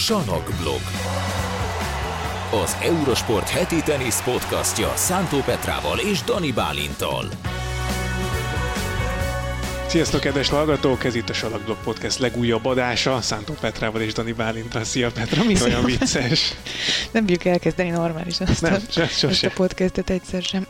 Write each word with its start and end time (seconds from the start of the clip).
Sanokblog. 0.00 0.80
Az 2.62 2.76
Eurosport 2.82 3.48
heti 3.48 3.82
tenisz 3.82 4.22
podcastja 4.22 4.92
Szántó 4.96 5.38
Petrával 5.38 5.98
és 5.98 6.22
Dani 6.22 6.52
Bálintal. 6.52 7.28
Sziasztok, 9.86 10.20
kedves 10.20 10.48
hallgatók! 10.48 11.04
Ez 11.04 11.14
itt 11.14 11.28
a 11.28 11.32
Salakblog 11.32 11.76
Podcast 11.84 12.18
legújabb 12.18 12.64
adása, 12.64 13.20
Szántó 13.20 13.54
Petrával 13.60 14.00
és 14.00 14.12
Dani 14.12 14.32
Bálintal. 14.32 14.84
Szia 14.84 15.10
Petra, 15.10 15.44
mi 15.44 15.54
olyan 15.62 15.84
vicces? 15.84 16.54
Nem 17.10 17.24
bírjuk 17.24 17.44
elkezdeni 17.44 17.90
normálisan 17.90 18.46
azt, 18.46 18.60
Nem, 18.60 18.74
a, 18.74 18.78
se, 18.90 19.28
ezt 19.28 19.44
a 19.44 19.50
podcastet 19.54 20.10
egyszer 20.10 20.42
sem. 20.42 20.66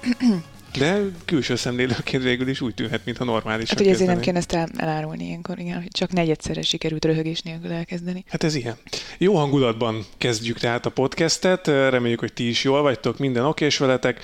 De 0.78 1.00
külső 1.24 1.56
szemlélőként 1.56 2.22
végül 2.22 2.48
is 2.48 2.60
úgy 2.60 2.74
tűnhet, 2.74 3.04
mintha 3.04 3.24
normálisan 3.24 3.76
Hát 3.76 3.80
ugye 3.80 3.90
ezért 3.90 4.10
nem 4.10 4.20
kéne 4.20 4.38
ezt 4.38 4.52
el, 4.52 4.68
elárulni 4.76 5.24
ilyenkor, 5.24 5.58
igen, 5.58 5.76
hogy 5.76 5.88
csak 5.90 6.12
negyedszerre 6.12 6.62
sikerült 6.62 7.04
röhögés 7.04 7.40
nélkül 7.40 7.72
elkezdeni. 7.72 8.24
Hát 8.28 8.44
ez 8.44 8.54
ilyen. 8.54 8.76
Jó 9.18 9.34
hangulatban 9.34 10.04
kezdjük 10.18 10.58
tehát 10.58 10.86
a 10.86 10.90
podcastet, 10.90 11.66
reméljük, 11.66 12.20
hogy 12.20 12.32
ti 12.32 12.48
is 12.48 12.64
jól 12.64 12.82
vagytok, 12.82 13.18
minden 13.18 13.44
okés 13.44 13.78
veletek. 13.78 14.20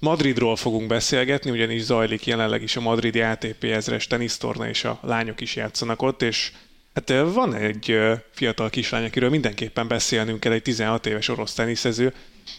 Madridról 0.00 0.56
fogunk 0.56 0.86
beszélgetni, 0.86 1.50
ugyanis 1.50 1.82
zajlik 1.82 2.26
jelenleg 2.26 2.62
is 2.62 2.76
a 2.76 2.80
madridi 2.80 3.20
ATP 3.20 3.64
ezres 3.64 4.06
tenisztorna, 4.06 4.68
és 4.68 4.84
a 4.84 4.98
lányok 5.02 5.40
is 5.40 5.56
játszanak 5.56 6.02
ott, 6.02 6.22
és 6.22 6.52
Hát 6.94 7.12
van 7.34 7.54
egy 7.54 7.98
fiatal 8.30 8.70
kislány, 8.70 9.04
akiről 9.04 9.30
mindenképpen 9.30 9.88
beszélnünk 9.88 10.40
kell, 10.40 10.52
egy 10.52 10.62
16 10.62 11.06
éves 11.06 11.28
orosz 11.28 11.54
teniszező, 11.54 12.12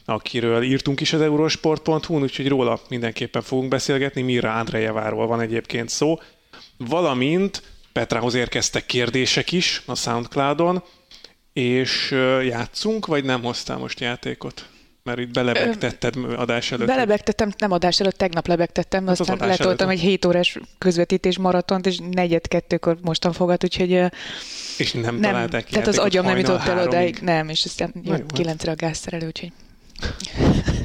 akiről 0.05 0.63
írtunk 0.63 1.01
is 1.01 1.13
az 1.13 1.21
eurosport.hu-n, 1.21 2.21
úgyhogy 2.21 2.47
róla 2.47 2.79
mindenképpen 2.89 3.41
fogunk 3.41 3.69
beszélgetni. 3.69 4.21
Mira 4.21 4.53
Andrejeváról 4.55 5.27
van 5.27 5.41
egyébként 5.41 5.89
szó, 5.89 6.19
valamint 6.77 7.61
Petrához 7.93 8.33
érkeztek 8.33 8.85
kérdések 8.85 9.51
is 9.51 9.81
a 9.85 9.95
Soundcloudon, 9.95 10.83
és 11.53 12.11
ö, 12.11 12.41
játszunk, 12.41 13.05
vagy 13.05 13.23
nem 13.23 13.43
hoztál 13.43 13.77
most 13.77 13.99
játékot? 13.99 14.67
Mert 15.03 15.19
itt 15.19 15.33
belebegtetted 15.33 16.15
adás 16.35 16.71
előtt. 16.71 16.87
Belebegtettem, 16.87 17.53
nem 17.57 17.71
adás 17.71 17.99
előtt, 17.99 18.17
tegnap 18.17 18.47
lebegtettem, 18.47 19.01
Hát 19.01 19.11
az 19.11 19.19
aztán 19.19 19.37
adás 19.37 19.57
letoltam 19.57 19.87
előtt. 19.87 20.01
egy 20.01 20.07
7 20.07 20.25
órás 20.25 20.59
közvetítés 20.77 21.37
maratont, 21.37 21.85
és 21.85 21.99
negyed 22.11 22.47
kettőkor 22.47 22.97
mostan 23.01 23.33
fogad, 23.33 23.63
úgyhogy 23.63 23.93
ö, 23.93 24.05
És 24.77 24.91
nem, 24.91 25.01
nem, 25.01 25.21
találták 25.21 25.65
tehát 25.65 25.87
az 25.87 25.97
agyam 25.97 26.25
nem 26.25 26.37
jutott 26.37 26.67
el 26.67 26.87
odáig, 26.87 27.17
nem, 27.21 27.49
és 27.49 27.65
aztán 27.65 27.91
Na 27.93 28.01
jó, 28.03 28.11
hát. 28.11 28.19
jött 28.19 28.31
kilencre 28.31 28.71
a 28.71 28.75
gázszerelő, 28.75 29.25
úgyhogy 29.25 29.51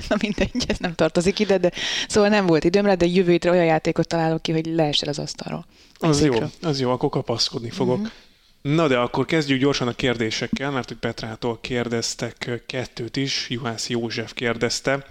Na 0.08 0.16
mindegy, 0.20 0.64
ez 0.66 0.78
nem 0.78 0.94
tartozik 0.94 1.38
ide, 1.38 1.58
de 1.58 1.72
szóval 2.08 2.28
nem 2.28 2.46
volt 2.46 2.64
időmre, 2.64 2.94
de 2.94 3.06
jövő 3.06 3.30
hétre 3.30 3.50
olyan 3.50 3.64
játékot 3.64 4.06
találok 4.06 4.42
ki, 4.42 4.52
hogy 4.52 4.66
leesel 4.66 5.08
az 5.08 5.18
asztalról. 5.18 5.66
Az 5.98 6.24
jó, 6.24 6.34
az 6.62 6.80
jó, 6.80 6.90
akkor 6.90 7.08
kapaszkodni 7.08 7.70
fogok. 7.70 7.96
Mhm. 7.96 8.06
Mm-hmm. 8.06 8.76
Na 8.76 8.88
de 8.88 8.98
akkor 8.98 9.24
kezdjük 9.24 9.60
gyorsan 9.60 9.88
a 9.88 9.92
kérdésekkel, 9.92 10.70
mert 10.70 10.88
hogy 10.88 10.96
Petrától 10.96 11.58
kérdeztek 11.60 12.62
kettőt 12.66 13.16
is, 13.16 13.46
Juhász 13.48 13.88
József 13.88 14.32
kérdezte, 14.32 15.06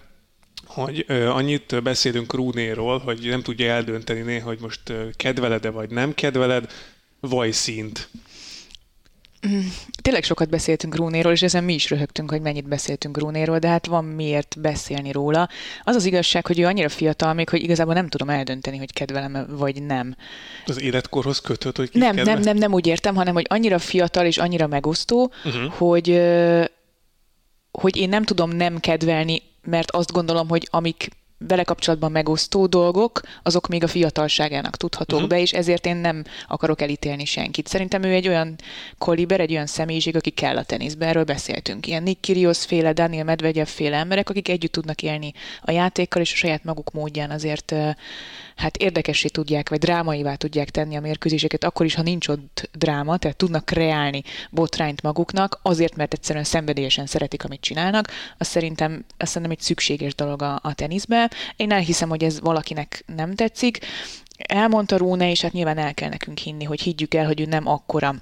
hogy 0.66 1.06
ö, 1.08 1.28
annyit 1.30 1.84
beszélünk 1.84 2.34
Rúnéról, 2.34 2.98
hogy 2.98 3.20
nem 3.30 3.42
tudja 3.42 3.72
eldönteni 3.72 4.22
néha, 4.22 4.48
hogy 4.48 4.60
most 4.60 4.90
ö, 4.90 5.08
kedveled-e 5.16 5.70
vagy 5.70 5.90
nem 5.90 6.14
kedveled, 6.14 6.72
vajszínt. 7.20 8.10
Tényleg 10.02 10.24
sokat 10.24 10.50
beszéltünk 10.50 10.96
Rúnéról, 10.96 11.32
és 11.32 11.42
ezen 11.42 11.64
mi 11.64 11.74
is 11.74 11.90
röhögtünk, 11.90 12.30
hogy 12.30 12.42
mennyit 12.42 12.68
beszéltünk 12.68 13.18
Rúnéról, 13.18 13.60
de 13.60 13.68
hát 13.68 13.86
van 13.86 14.06
miért 14.06 14.56
beszélni 14.60 15.12
róla. 15.12 15.50
Az 15.84 15.96
az 15.96 16.06
igazság, 16.06 16.46
hogy 16.46 16.60
ő 16.60 16.66
annyira 16.66 16.90
fiatal 16.90 17.34
még, 17.34 17.50
hogy 17.50 17.64
igazából 17.64 17.94
nem 17.94 18.08
tudom 18.08 18.30
eldönteni, 18.30 18.78
hogy 18.78 18.94
kedvelem 18.94 19.46
vagy 19.50 19.84
nem. 19.84 20.16
Az 20.66 20.82
életkorhoz 20.82 21.40
kötött, 21.40 21.78
hogy 21.78 21.90
Nem, 21.94 22.16
kedvel? 22.16 22.34
nem, 22.34 22.44
nem, 22.44 22.58
nem 22.58 22.74
úgy 22.74 22.88
értem, 22.88 23.16
hanem 23.16 23.34
hogy 23.34 23.46
annyira 23.50 23.80
fiatal 23.80 24.26
és 24.26 24.38
annyira 24.38 24.68
megosztó, 24.68 25.32
uh-huh. 25.46 25.72
hogy, 25.74 26.22
hogy 27.72 27.98
én 27.98 28.10
nem 28.10 28.24
tudom 28.24 28.50
nem 28.50 28.80
kedvelni, 28.80 29.42
mert 29.64 29.92
azt 29.92 30.12
gondolom, 30.12 30.48
hogy 30.48 30.68
amik 30.72 31.10
vele 31.38 31.64
kapcsolatban 31.64 32.12
megosztó 32.12 32.66
dolgok, 32.66 33.22
azok 33.44 33.68
még 33.68 33.84
a 33.84 33.88
fiatalságának 33.88 34.78
tudhatók 34.78 35.16
uh-huh. 35.16 35.30
be, 35.30 35.40
és 35.40 35.54
ezért 35.54 35.86
én 35.86 35.96
nem 35.96 36.24
akarok 36.48 36.82
elítélni 36.82 37.26
senkit. 37.26 37.68
Szerintem 37.68 38.04
ő 38.04 38.14
egy 38.14 38.28
olyan 38.28 38.56
koliber, 38.98 39.40
egy 39.40 39.52
olyan 39.52 39.66
személyiség, 39.66 40.16
aki 40.16 40.30
kell 40.30 40.58
a 40.58 40.64
teniszbe, 40.64 41.06
erről 41.06 41.24
beszéltünk. 41.24 41.88
Ilyen 41.88 42.04
Nick 42.04 42.22
Kyrgios 42.22 42.66
féle, 42.66 42.94
Daniel 42.94 43.24
Medvegyev 43.24 43.68
féle 43.68 43.98
emberek, 43.98 44.30
akik 44.30 44.50
együtt 44.50 44.72
tudnak 44.72 45.02
élni 45.02 45.34
a 45.62 45.72
játékkal, 45.72 46.22
és 46.22 46.34
a 46.34 46.36
saját 46.36 46.64
maguk 46.64 46.92
módján 46.92 47.32
azért 47.32 47.76
hát 48.58 48.78
érdekessé 48.78 49.28
tudják, 49.28 49.70
vagy 49.70 49.80
drámaivá 49.80 50.36
tudják 50.36 50.70
tenni 50.70 50.96
a 50.96 51.00
mérkőzéseket, 51.00 51.64
akkor 51.64 51.86
is, 51.86 51.96
ha 51.96 52.02
nincs 52.02 52.28
ott 52.28 52.70
dráma, 52.74 53.18
tehát 53.18 53.38
tudnak 53.38 53.66
kreálni 53.66 54.24
botrányt 54.52 55.02
maguknak, 55.02 55.60
azért, 55.62 55.96
mert 55.96 56.14
egyszerűen 56.14 56.44
szenvedélyesen 56.44 57.06
szeretik, 57.06 57.44
amit 57.44 57.62
csinálnak, 57.62 58.12
az 58.38 58.48
szerintem, 58.48 59.06
azt 59.18 59.32
szerintem 59.32 59.58
egy 59.58 59.64
szükséges 59.64 60.16
dolog 60.16 60.42
a, 60.42 60.60
a 60.64 60.74
teniszbe. 60.74 61.32
Én 61.56 61.72
elhiszem, 61.72 62.10
hogy 62.10 62.24
ez 62.24 62.40
valakinek 62.40 63.04
nem 63.16 63.36
tetszik. 63.36 63.80
Elmondta 64.38 64.98
Rúne, 64.98 65.30
és 65.30 65.42
hát 65.42 65.52
nyilván 65.52 65.78
el 65.78 65.94
kell 65.94 66.10
nekünk 66.10 66.38
hinni, 66.38 66.64
hogy 66.64 66.82
higgyük 66.82 67.14
el, 67.14 67.26
hogy 67.26 67.40
ő 67.40 67.46
nem 67.46 67.68
akkora 67.68 68.16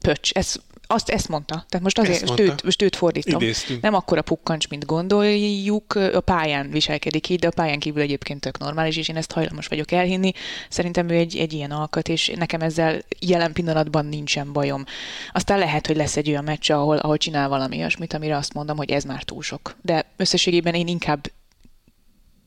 pöcs. 0.00 0.32
Ez, 0.32 0.56
azt 0.90 1.08
ezt 1.08 1.28
mondta. 1.28 1.64
Tehát 1.68 1.80
most 1.80 1.98
azért, 1.98 2.14
Ezt 2.14 2.26
most 2.26 2.40
őt, 2.40 2.62
most 2.62 2.82
őt 2.82 2.96
fordítom. 2.96 3.40
Idéztünk. 3.40 3.82
Nem 3.82 3.94
akkora 3.94 4.22
pukkancs, 4.22 4.68
mint 4.68 4.86
gondoljuk, 4.86 5.94
a 5.94 6.20
pályán 6.20 6.70
viselkedik 6.70 7.28
így, 7.28 7.38
de 7.38 7.46
a 7.46 7.50
pályán 7.50 7.78
kívül 7.78 8.02
egyébként 8.02 8.40
tök 8.40 8.58
normális, 8.58 8.96
és 8.96 9.08
én 9.08 9.16
ezt 9.16 9.32
hajlamos 9.32 9.66
vagyok 9.66 9.92
elhinni. 9.92 10.32
Szerintem 10.68 11.08
ő 11.08 11.14
egy, 11.14 11.36
egy 11.36 11.52
ilyen 11.52 11.70
alkat, 11.70 12.08
és 12.08 12.32
nekem 12.36 12.60
ezzel 12.60 13.00
jelen 13.18 13.52
pillanatban 13.52 14.06
nincsen 14.06 14.52
bajom. 14.52 14.84
Aztán 15.32 15.58
lehet, 15.58 15.86
hogy 15.86 15.96
lesz 15.96 16.16
egy 16.16 16.28
olyan 16.28 16.44
meccs, 16.44 16.70
ahol, 16.70 16.96
ahol 16.96 17.16
csinál 17.16 17.48
valami 17.48 17.76
olyasmit, 17.76 18.12
amire 18.12 18.36
azt 18.36 18.54
mondom, 18.54 18.76
hogy 18.76 18.90
ez 18.90 19.04
már 19.04 19.22
túl 19.22 19.42
sok. 19.42 19.76
De 19.82 20.06
összességében 20.16 20.74
én 20.74 20.86
inkább 20.86 21.26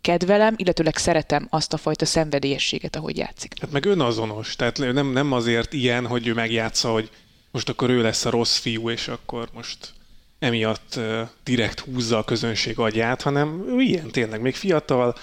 kedvelem, 0.01 0.53
illetőleg 0.57 0.97
szeretem 0.97 1.47
azt 1.49 1.73
a 1.73 1.77
fajta 1.77 2.05
szenvedélyességet, 2.05 2.95
ahogy 2.95 3.17
játszik. 3.17 3.53
Hát 3.61 3.71
meg 3.71 3.85
önazonos, 3.85 4.55
tehát 4.55 4.77
nem, 4.77 5.11
nem 5.11 5.31
azért 5.31 5.73
ilyen, 5.73 6.07
hogy 6.07 6.27
ő 6.27 6.33
megjátsza, 6.33 6.91
hogy 6.91 7.09
most 7.53 7.69
akkor 7.69 7.89
ő 7.89 8.01
lesz 8.01 8.25
a 8.25 8.29
rossz 8.29 8.57
fiú, 8.57 8.89
és 8.89 9.07
akkor 9.07 9.49
most 9.53 9.93
emiatt 10.39 10.99
direkt 11.43 11.79
húzza 11.79 12.17
a 12.17 12.23
közönség 12.23 12.79
agyát, 12.79 13.21
hanem 13.21 13.65
ő 13.67 13.81
ilyen 13.81 14.11
tényleg, 14.11 14.41
még 14.41 14.55
fiatal, 14.55 15.15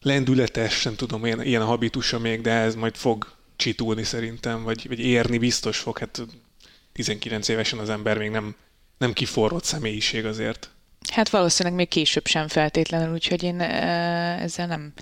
lendületes, 0.00 0.82
nem 0.82 0.94
tudom, 0.94 1.26
ilyen, 1.26 1.42
ilyen 1.42 1.62
a 1.62 1.64
habitusa 1.64 2.18
még, 2.18 2.40
de 2.40 2.50
ez 2.50 2.74
majd 2.74 2.96
fog 2.96 3.32
csitulni 3.56 4.02
szerintem, 4.02 4.62
vagy, 4.62 4.88
vagy 4.88 4.98
érni 4.98 5.38
biztos 5.38 5.78
fog, 5.78 5.98
hát 5.98 6.22
19 6.92 7.48
évesen 7.48 7.78
az 7.78 7.90
ember 7.90 8.18
még 8.18 8.30
nem, 8.30 8.56
nem 8.98 9.12
kiforrott 9.12 9.64
személyiség 9.64 10.24
azért. 10.24 10.70
Hát 11.12 11.28
valószínűleg 11.28 11.78
még 11.78 11.88
később 11.88 12.26
sem 12.26 12.48
feltétlenül, 12.48 13.12
úgyhogy 13.12 13.42
én 13.42 13.60
ezzel 13.60 14.66
nem, 14.66 14.92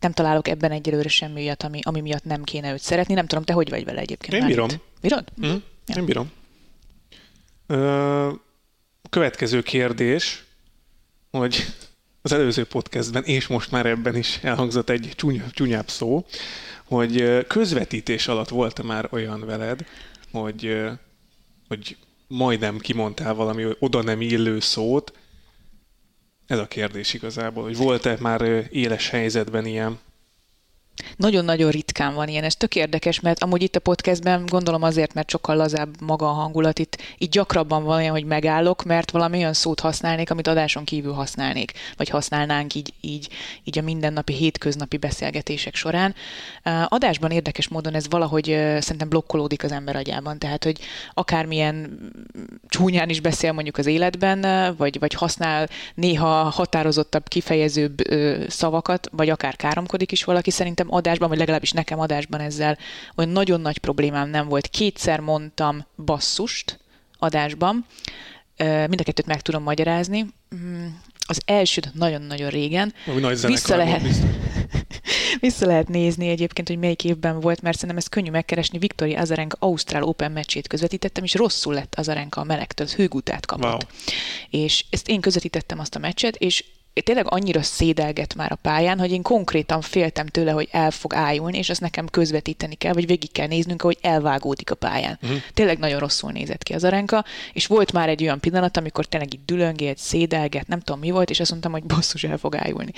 nem 0.00 0.12
találok 0.12 0.48
ebben 0.48 0.70
egyelőre 0.70 1.08
semmi 1.08 1.40
olyat, 1.40 1.62
ami, 1.62 1.80
ami 1.82 2.00
miatt 2.00 2.24
nem 2.24 2.42
kéne 2.42 2.72
őt 2.72 2.80
szeretni. 2.80 3.14
Nem 3.14 3.26
tudom, 3.26 3.44
te 3.44 3.52
hogy 3.52 3.70
vagy 3.70 3.84
vele 3.84 4.00
egyébként? 4.00 4.42
Én 4.42 4.46
bírom. 4.46 4.68
Bírod? 5.00 5.24
Mm, 5.46 5.54
én 5.96 6.04
bírom. 6.04 6.30
Ö, 7.66 8.30
következő 9.10 9.62
kérdés, 9.62 10.44
hogy 11.30 11.66
az 12.22 12.32
előző 12.32 12.64
podcastben, 12.64 13.22
és 13.24 13.46
most 13.46 13.70
már 13.70 13.86
ebben 13.86 14.16
is 14.16 14.38
elhangzott 14.42 14.90
egy 14.90 15.10
csúnya, 15.14 15.44
csúnyább 15.50 15.88
szó, 15.88 16.26
hogy 16.84 17.46
közvetítés 17.46 18.28
alatt 18.28 18.48
volt 18.48 18.82
már 18.82 19.08
olyan 19.10 19.46
veled, 19.46 19.86
hogy, 20.32 20.76
hogy 21.68 21.96
majdnem 22.28 22.78
kimondtál 22.78 23.34
valami 23.34 23.66
oda 23.78 24.02
nem 24.02 24.20
illő 24.20 24.60
szót. 24.60 25.12
Ez 26.46 26.58
a 26.58 26.66
kérdés 26.66 27.14
igazából, 27.14 27.62
hogy 27.62 27.76
volt-e 27.76 28.16
már 28.20 28.66
éles 28.70 29.10
helyzetben 29.10 29.66
ilyen? 29.66 29.98
Nagyon-nagyon 31.16 31.70
ritkán 31.70 32.14
van 32.14 32.28
ilyen. 32.28 32.44
Ez 32.44 32.56
tök 32.56 32.74
érdekes, 32.74 33.20
mert 33.20 33.42
amúgy 33.42 33.62
itt 33.62 33.76
a 33.76 33.80
podcastben 33.80 34.46
gondolom 34.46 34.82
azért, 34.82 35.14
mert 35.14 35.30
sokkal 35.30 35.56
lazább 35.56 36.00
maga 36.00 36.28
a 36.28 36.32
hangulat, 36.32 36.78
itt, 36.78 37.02
itt 37.18 37.30
gyakrabban 37.30 37.84
van 37.84 37.96
olyan, 37.96 38.10
hogy 38.10 38.24
megállok, 38.24 38.84
mert 38.84 39.10
valami 39.10 39.36
olyan 39.36 39.52
szót 39.52 39.80
használnék, 39.80 40.30
amit 40.30 40.46
adáson 40.46 40.84
kívül 40.84 41.12
használnék, 41.12 41.72
vagy 41.96 42.08
használnánk 42.08 42.74
így, 42.74 42.92
így, 43.00 43.28
így 43.64 43.78
a 43.78 43.82
mindennapi, 43.82 44.32
hétköznapi 44.32 44.96
beszélgetések 44.96 45.74
során. 45.74 46.14
Adásban 46.84 47.30
érdekes 47.30 47.68
módon 47.68 47.94
ez 47.94 48.08
valahogy 48.08 48.44
szerintem 48.78 49.08
blokkolódik 49.08 49.64
az 49.64 49.72
ember 49.72 49.96
agyában, 49.96 50.38
tehát 50.38 50.64
hogy 50.64 50.80
akármilyen 51.14 51.98
csúnyán 52.68 53.08
is 53.08 53.20
beszél 53.20 53.52
mondjuk 53.52 53.78
az 53.78 53.86
életben, 53.86 54.74
vagy, 54.76 54.98
vagy 54.98 55.14
használ 55.14 55.68
néha 55.94 56.28
határozottabb, 56.28 57.28
kifejezőbb 57.28 57.96
szavakat, 58.48 59.08
vagy 59.12 59.28
akár 59.28 59.56
káromkodik 59.56 60.12
is 60.12 60.24
valaki, 60.24 60.50
szerintem 60.50 60.85
adásban, 60.90 61.28
vagy 61.28 61.38
legalábbis 61.38 61.72
nekem 61.72 61.98
adásban 62.00 62.40
ezzel 62.40 62.78
olyan 63.14 63.30
nagyon 63.30 63.60
nagy 63.60 63.78
problémám 63.78 64.28
nem 64.28 64.48
volt. 64.48 64.66
Kétszer 64.66 65.20
mondtam 65.20 65.86
basszust 66.04 66.78
adásban, 67.18 67.86
mind 68.58 69.00
a 69.00 69.02
kettőt 69.02 69.26
meg 69.26 69.40
tudom 69.40 69.62
magyarázni. 69.62 70.26
Mm, 70.56 70.86
Az 71.28 71.40
elsőt 71.44 71.94
nagyon-nagyon 71.94 72.50
régen. 72.50 72.94
Nagy 73.20 73.40
Vissza 73.40 73.76
lehet. 73.76 74.02
Vissza 75.40 75.66
lehet 75.66 75.88
nézni 75.88 76.28
egyébként, 76.28 76.68
hogy 76.68 76.78
melyik 76.78 77.04
évben 77.04 77.40
volt, 77.40 77.62
mert 77.62 77.74
szerintem 77.74 77.96
ez 77.98 78.06
könnyű 78.08 78.30
megkeresni. 78.30 78.78
Viktori 78.78 79.14
Azarenka 79.14 79.56
Ausztrál 79.60 80.02
Open 80.02 80.32
meccsét 80.32 80.66
közvetítettem, 80.66 81.24
és 81.24 81.34
rosszul 81.34 81.74
lett 81.74 81.94
Azarenka 81.94 82.40
a 82.40 82.44
melegtől, 82.44 82.86
hőgutát 82.96 83.46
kapott. 83.46 83.70
Wow. 83.70 83.80
És 84.62 84.84
ezt 84.90 85.08
én 85.08 85.20
közvetítettem 85.20 85.78
azt 85.78 85.94
a 85.94 85.98
meccset, 85.98 86.36
és 86.36 86.64
tényleg 87.02 87.26
annyira 87.28 87.62
szédelget 87.62 88.34
már 88.34 88.52
a 88.52 88.54
pályán, 88.54 88.98
hogy 88.98 89.10
én 89.10 89.22
konkrétan 89.22 89.80
féltem 89.80 90.26
tőle, 90.26 90.50
hogy 90.50 90.68
el 90.70 90.90
fog 90.90 91.14
ájulni, 91.14 91.58
és 91.58 91.70
azt 91.70 91.80
nekem 91.80 92.06
közvetíteni 92.06 92.74
kell, 92.74 92.92
vagy 92.92 93.06
végig 93.06 93.32
kell 93.32 93.46
néznünk, 93.46 93.82
hogy 93.82 93.98
elvágódik 94.00 94.70
a 94.70 94.74
pályán. 94.74 95.18
Uh-huh. 95.22 95.38
Tényleg 95.54 95.78
nagyon 95.78 95.98
rosszul 95.98 96.32
nézett 96.32 96.62
ki 96.62 96.72
az 96.72 96.84
arenka, 96.84 97.24
és 97.52 97.66
volt 97.66 97.92
már 97.92 98.08
egy 98.08 98.22
olyan 98.22 98.40
pillanat, 98.40 98.76
amikor 98.76 99.04
tényleg 99.04 99.34
itt 99.34 99.46
dülöngélt, 99.46 99.98
szédelget, 99.98 100.68
nem 100.68 100.80
tudom 100.80 101.00
mi 101.00 101.10
volt, 101.10 101.30
és 101.30 101.40
azt 101.40 101.50
mondtam, 101.50 101.72
hogy 101.72 101.84
basszus, 101.84 102.24
el 102.24 102.38
fog 102.38 102.56
ájulni. 102.56 102.92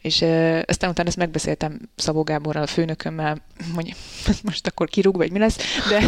És 0.00 0.22
e, 0.22 0.64
aztán 0.66 0.90
utána 0.90 1.08
ezt 1.08 1.16
megbeszéltem 1.16 1.80
Szabó 1.96 2.22
Gáborral, 2.22 2.62
a 2.62 2.66
főnökömmel, 2.66 3.42
hogy 3.76 3.94
most 4.42 4.66
akkor 4.66 4.88
kirúg, 4.88 5.16
vagy 5.16 5.32
mi 5.32 5.38
lesz, 5.38 5.56
de... 5.88 5.98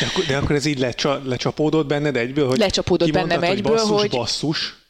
De 0.00 0.06
akkor, 0.10 0.24
de 0.24 0.36
akkor 0.36 0.56
ez 0.56 0.64
így 0.64 0.78
lecsa, 0.78 1.22
lecsapódott 1.24 1.86
benned 1.86 2.16
egyből, 2.16 2.48
hogy 2.48 2.58
Lecsapódott 2.58 3.12
bennem 3.12 3.42
egyből, 3.42 3.78
hogy... 3.78 3.88
Basszus, 3.88 4.00
hogy... 4.00 4.10
basszus. 4.10 4.81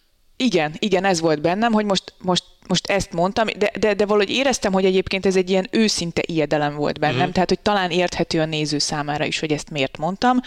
Igen, 0.42 0.74
igen, 0.78 1.04
ez 1.04 1.20
volt 1.20 1.40
bennem, 1.40 1.72
hogy 1.72 1.84
most, 1.84 2.14
most 2.22 2.44
most 2.68 2.86
ezt 2.86 3.12
mondtam, 3.12 3.46
de, 3.58 3.70
de, 3.78 3.94
de 3.94 4.06
valahogy 4.06 4.30
éreztem, 4.30 4.72
hogy 4.72 4.84
egyébként 4.84 5.26
ez 5.26 5.36
egy 5.36 5.50
ilyen 5.50 5.68
őszinte 5.70 6.22
ijedelem 6.26 6.74
volt 6.74 6.98
bennem, 6.98 7.28
mm. 7.28 7.30
tehát 7.30 7.48
hogy 7.48 7.60
talán 7.60 7.90
érthető 7.90 8.40
a 8.40 8.44
néző 8.44 8.78
számára 8.78 9.24
is, 9.24 9.40
hogy 9.40 9.52
ezt 9.52 9.70
miért 9.70 9.98
mondtam, 9.98 10.40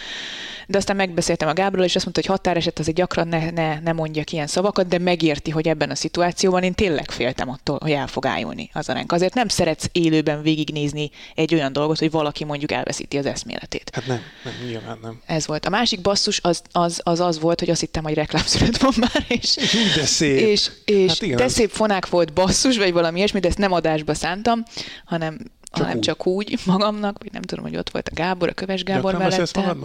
de 0.66 0.78
aztán 0.78 0.96
megbeszéltem 0.96 1.48
a 1.48 1.52
Gáborral, 1.52 1.84
és 1.84 1.94
azt 1.94 2.04
mondta, 2.04 2.20
hogy 2.20 2.30
határeset 2.30 2.78
azért 2.78 2.96
gyakran 2.96 3.28
ne, 3.28 3.50
ne, 3.50 3.78
ne 3.78 3.92
mondjak 3.92 4.32
ilyen 4.32 4.46
szavakat, 4.46 4.88
de 4.88 4.98
megérti, 4.98 5.50
hogy 5.50 5.68
ebben 5.68 5.90
a 5.90 5.94
szituációban 5.94 6.62
én 6.62 6.74
tényleg 6.74 7.10
féltem 7.10 7.48
attól, 7.48 7.78
hogy 7.82 7.90
el 7.90 8.06
fog 8.06 8.26
ájulni 8.26 8.70
az 8.72 8.88
aránk. 8.88 9.12
Azért 9.12 9.34
nem 9.34 9.48
szeretsz 9.48 9.88
élőben 9.92 10.42
végignézni 10.42 11.10
egy 11.34 11.54
olyan 11.54 11.72
dolgot, 11.72 11.98
hogy 11.98 12.10
valaki 12.10 12.44
mondjuk 12.44 12.72
elveszíti 12.72 13.18
az 13.18 13.26
eszméletét. 13.26 13.90
Hát 13.92 14.06
nem, 14.06 14.20
nem, 14.44 14.54
nyilván 14.66 14.98
nem. 15.02 15.20
Ez 15.26 15.46
volt. 15.46 15.66
A 15.66 15.70
másik 15.70 16.00
basszus 16.00 16.40
az 16.42 16.62
az, 16.72 17.00
az, 17.02 17.20
az 17.20 17.40
volt, 17.40 17.58
hogy 17.58 17.70
azt 17.70 17.80
hittem, 17.80 18.02
hogy 18.02 18.14
reklámszület 18.14 18.78
van 18.78 18.92
már, 18.96 19.24
és, 19.28 19.56
de 19.96 20.04
szép. 20.04 20.38
és, 20.38 20.70
és 20.84 21.08
hát 21.08 21.22
igen, 21.22 21.36
de 21.36 21.48
szép 21.48 21.70
fonák 21.70 22.05
volt 22.08 22.32
basszus, 22.32 22.76
vagy 22.76 22.92
valami 22.92 23.18
ilyesmi, 23.18 23.40
de 23.40 23.48
ezt 23.48 23.58
nem 23.58 23.72
adásba 23.72 24.14
szántam, 24.14 24.62
hanem 25.04 25.38
csak 25.76 25.84
hanem 25.84 25.96
úgy. 25.96 26.02
csak 26.02 26.26
úgy 26.26 26.58
magamnak, 26.66 27.18
vagy 27.18 27.32
nem 27.32 27.42
tudom, 27.42 27.64
hogy 27.64 27.76
ott 27.76 27.90
volt 27.90 28.08
a 28.08 28.14
Gábor, 28.14 28.48
a 28.48 28.52
Köves 28.52 28.82
Gábor 28.82 29.12
Gyakran 29.12 29.28
mellette. 29.28 29.76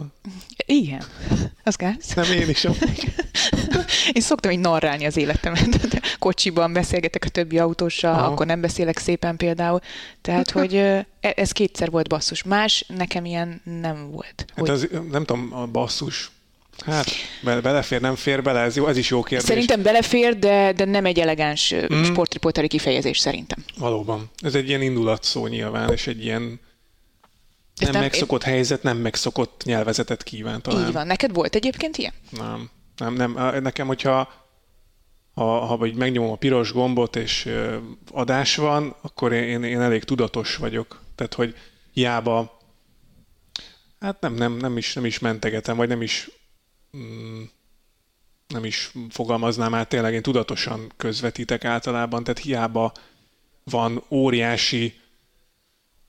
Igen. 0.66 1.04
Az 1.64 1.76
gáz. 1.76 2.14
Nem, 2.16 2.32
én 2.32 2.50
is. 2.50 2.64
én 4.14 4.22
szoktam 4.22 4.52
így 4.52 4.60
narrálni 4.60 5.06
az 5.06 5.18
életemet. 5.18 5.88
De 5.90 6.02
kocsiban 6.20 6.74
beszélgetek 6.74 7.26
a 7.26 7.30
többi 7.30 7.60
autóssal, 7.60 8.14
Aha. 8.14 8.26
akkor 8.26 8.46
nem 8.46 8.62
beszélek 8.62 8.98
szépen 8.98 9.38
például. 9.38 9.80
Tehát, 10.22 10.50
hogy 10.50 10.76
e, 10.76 11.06
ez 11.20 11.52
kétszer 11.52 11.92
volt 11.92 12.08
basszus. 12.08 12.44
Más 12.44 12.86
nekem 12.88 13.26
ilyen 13.26 13.62
nem 13.82 14.12
volt. 14.12 14.46
Hát 14.56 14.60
hogy... 14.60 14.70
az, 14.70 14.88
nem 15.12 15.26
tudom, 15.26 15.50
a 15.54 15.66
basszus 15.66 16.32
Hát, 16.86 17.08
belefér, 17.42 18.02
nem 18.02 18.16
fér 18.16 18.44
bele, 18.44 18.60
ez, 18.60 18.76
jó, 18.76 18.88
ez 18.88 18.98
is 18.98 19.10
jó 19.10 19.24
kérdés. 19.24 19.48
Szerintem 19.48 19.82
belefér, 19.82 20.40
de, 20.40 20.74
de 20.74 20.86
nem 20.86 21.06
egy 21.06 21.20
elegáns 21.20 21.74
mm. 21.94 22.04
sportriporteri 22.04 22.68
kifejezés 22.68 23.20
szerintem. 23.20 23.64
Valóban. 23.78 24.30
Ez 24.38 24.56
egy 24.56 24.68
ilyen 24.68 24.82
indulatszó 24.82 25.48
nyilván, 25.48 25.92
és 25.92 26.08
egy 26.08 26.24
ilyen 26.24 26.60
nem, 27.82 27.92
nem 27.92 28.02
megszokott 28.02 28.44
én... 28.44 28.54
helyzet, 28.54 28.84
nem 28.84 28.98
megszokott 28.98 29.62
nyelvezetet 29.66 30.24
kíván 30.24 30.62
talán. 30.62 30.88
Így 30.88 30.94
van. 30.94 31.08
Neked 31.08 31.34
volt 31.34 31.56
egyébként 31.56 31.98
ilyen? 31.98 32.14
Nem. 32.30 32.70
Nem, 32.98 33.14
nem. 33.14 33.62
Nekem, 33.62 33.88
hogyha 33.88 34.34
ha, 35.34 35.60
ha 35.60 35.78
vagy 35.78 35.96
megnyomom 35.96 36.32
a 36.32 36.36
piros 36.36 36.72
gombot, 36.72 37.16
és 37.16 37.50
adás 38.12 38.56
van, 38.56 38.96
akkor 39.02 39.34
én, 39.34 39.64
én 39.64 39.82
elég 39.82 40.04
tudatos 40.04 40.56
vagyok. 40.56 41.02
Tehát, 41.16 41.34
hogy 41.34 41.56
hiába 41.94 42.60
hát 44.00 44.22
nem, 44.22 44.34
nem, 44.34 44.58
nem, 44.58 44.78
is, 44.78 44.94
nem 44.94 45.06
is 45.06 45.20
mentegetem, 45.20 45.78
vagy 45.78 45.88
nem 45.88 46.02
is 46.02 46.30
Mm, 46.98 47.44
nem 48.48 48.66
is 48.66 48.92
fogalmaznám 49.10 49.74
át, 49.74 49.90
tényleg 49.90 50.14
én 50.14 50.22
tudatosan 50.22 50.92
közvetítek 50.98 51.66
általában, 51.66 52.24
tehát 52.24 52.40
hiába 52.40 52.92
van 53.64 54.04
óriási 54.10 55.00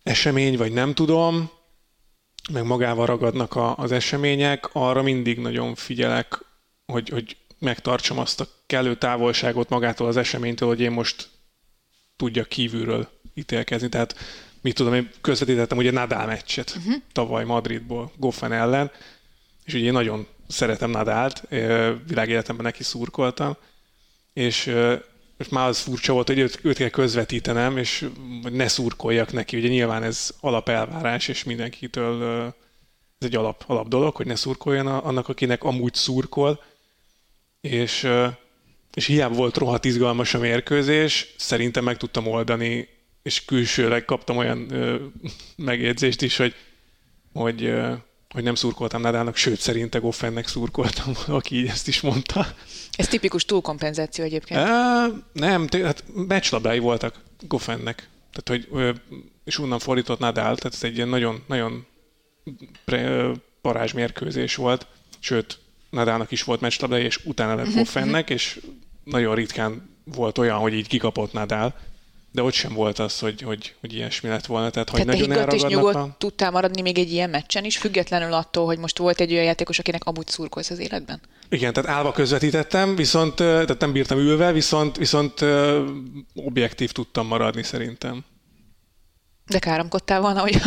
esemény, 0.03 0.57
vagy 0.57 0.73
nem 0.73 0.95
tudom, 0.95 1.51
meg 2.53 2.65
magával 2.65 3.07
ragadnak 3.07 3.55
a, 3.55 3.77
az 3.77 3.93
események, 3.93 4.69
arra 4.73 5.03
mindig 5.03 5.39
nagyon 5.39 5.75
figyelek, 5.75 6.45
hogy, 6.87 7.09
hogy 7.09 7.37
megtartsam 7.59 8.19
azt 8.19 8.41
a 8.41 8.49
kellő 8.67 8.97
távolságot 8.97 9.69
magától 9.69 10.07
az 10.07 10.17
eseménytől, 10.17 10.69
hogy 10.69 10.81
én 10.81 10.91
most 10.91 11.29
tudja 12.17 12.45
kívülről 12.45 13.09
ítélkezni. 13.35 13.89
Tehát 13.89 14.17
mit 14.61 14.75
tudom, 14.75 14.95
én 14.95 15.11
közvetítettem 15.21 15.79
ugye 15.79 15.91
Nadal 15.91 16.27
meccset 16.27 16.75
uh-huh. 16.77 16.95
tavaly 17.13 17.45
Madridból 17.45 18.13
Goffen 18.17 18.53
ellen, 18.53 18.91
és 19.65 19.75
ugye 19.75 19.85
én 19.85 19.93
nagyon 19.93 20.27
szeretem 20.49 20.91
Nadált, 20.91 21.43
világéletemben 22.07 22.65
neki 22.65 22.83
szurkoltam, 22.83 23.57
és 24.33 24.75
és 25.43 25.49
már 25.49 25.69
az 25.69 25.79
furcsa 25.79 26.13
volt, 26.13 26.27
hogy 26.27 26.39
őt, 26.39 26.59
őt 26.63 26.77
kell 26.77 26.89
közvetítenem, 26.89 27.77
és 27.77 28.09
ne 28.43 28.69
szurkoljak 28.69 29.33
neki. 29.33 29.57
Ugye 29.57 29.69
nyilván 29.69 30.03
ez 30.03 30.31
alapelvárás, 30.41 31.29
és 31.29 31.45
mindenkitől 31.45 32.45
ez 33.19 33.27
egy 33.27 33.37
alap, 33.37 33.65
alap 33.67 33.89
dolog, 33.89 34.17
hogy 34.17 34.27
ne 34.27 34.35
szurkoljon 34.35 34.87
annak, 34.87 35.29
akinek 35.29 35.65
amúgy 35.65 35.95
szurkol. 35.95 36.63
És, 37.61 38.09
és 38.95 39.07
hiába 39.07 39.35
volt 39.35 39.57
rohadt 39.57 39.85
izgalmas 39.85 40.35
a 40.35 40.39
mérkőzés, 40.39 41.35
szerintem 41.37 41.85
meg 41.85 41.97
tudtam 41.97 42.27
oldani, 42.27 42.89
és 43.23 43.45
külsőleg 43.45 44.05
kaptam 44.05 44.37
olyan 44.37 44.73
megjegyzést 45.57 46.23
is, 46.23 46.37
hogy, 46.37 46.55
hogy 47.33 47.75
hogy 48.33 48.43
nem 48.43 48.55
szurkoltam 48.55 49.01
Nadalnak, 49.01 49.37
sőt 49.37 49.61
szerinte 49.61 49.99
Goffennek 49.99 50.49
szurkoltam, 50.49 51.13
aki 51.37 51.69
ezt 51.69 51.89
is 51.89 52.01
mondta. 52.01 52.47
Ez 52.93 53.09
tipikus 53.09 53.45
túlkompenzáció 53.45 54.25
egyébként. 54.25 54.61
E, 54.61 55.07
nem, 55.33 55.67
hát 55.83 56.05
meccslabdái 56.15 56.79
voltak 56.79 57.21
Goffennek. 57.49 58.09
Tehát, 58.33 58.65
hogy, 58.73 58.93
és 59.45 59.59
onnan 59.59 59.79
fordított 59.79 60.19
Nadal, 60.19 60.57
tehát 60.57 60.75
ez 60.75 60.83
egy 60.83 60.97
ilyen 60.97 61.09
nagyon, 61.09 61.43
nagyon 61.47 61.87
parázsmérkőzés 63.61 64.55
volt, 64.55 64.87
sőt, 65.19 65.59
Nadalnak 65.91 66.31
is 66.31 66.43
volt 66.43 66.61
meccslabdai, 66.61 67.03
és 67.03 67.21
utána 67.25 67.55
lett 67.55 67.67
mhm, 67.67 67.77
Goffennek, 67.77 68.25
mhm. 68.25 68.33
és 68.33 68.61
nagyon 69.05 69.35
ritkán 69.35 69.91
volt 70.05 70.39
olyan, 70.39 70.59
hogy 70.59 70.75
így 70.75 70.89
kikapott 70.89 71.33
Nadal 71.33 71.75
de 72.33 72.43
ott 72.43 72.53
sem 72.53 72.73
volt 72.73 72.99
az, 72.99 73.19
hogy, 73.19 73.41
hogy, 73.43 73.75
hogy 73.81 73.93
ilyesmi 73.93 74.29
lett 74.29 74.47
volna. 74.47 74.71
Tehát, 74.71 74.91
hogy 74.91 75.05
Tehát 75.05 75.29
nagyon 75.29 75.49
te 75.49 75.55
és 75.55 75.63
nyugodt 75.63 75.95
a... 75.95 76.15
tudtál 76.19 76.51
maradni 76.51 76.83
még 76.83 76.99
egy 76.99 77.13
ilyen 77.13 77.31
meccsen 77.31 77.65
is, 77.65 77.79
függetlenül 77.79 78.33
attól, 78.33 78.67
hogy 78.67 78.79
most 78.79 78.99
volt 78.99 79.21
egy 79.21 79.33
olyan 79.33 79.45
játékos, 79.45 79.79
akinek 79.79 80.05
amúgy 80.05 80.29
szurkolsz 80.29 80.71
az 80.71 80.79
életben? 80.79 81.21
Igen, 81.49 81.73
tehát 81.73 81.91
állva 81.91 82.13
közvetítettem, 82.13 82.97
viszont 82.97 83.35
tehát 83.35 83.81
nem 83.81 83.93
bírtam 83.93 84.19
ülve, 84.19 84.53
viszont, 84.53 84.97
viszont 84.97 85.45
objektív 86.35 86.93
tudtam 86.93 87.27
maradni 87.27 87.63
szerintem. 87.63 88.25
De 89.47 89.59
káromkodtál 89.59 90.21
volna, 90.21 90.41
hogy... 90.41 90.61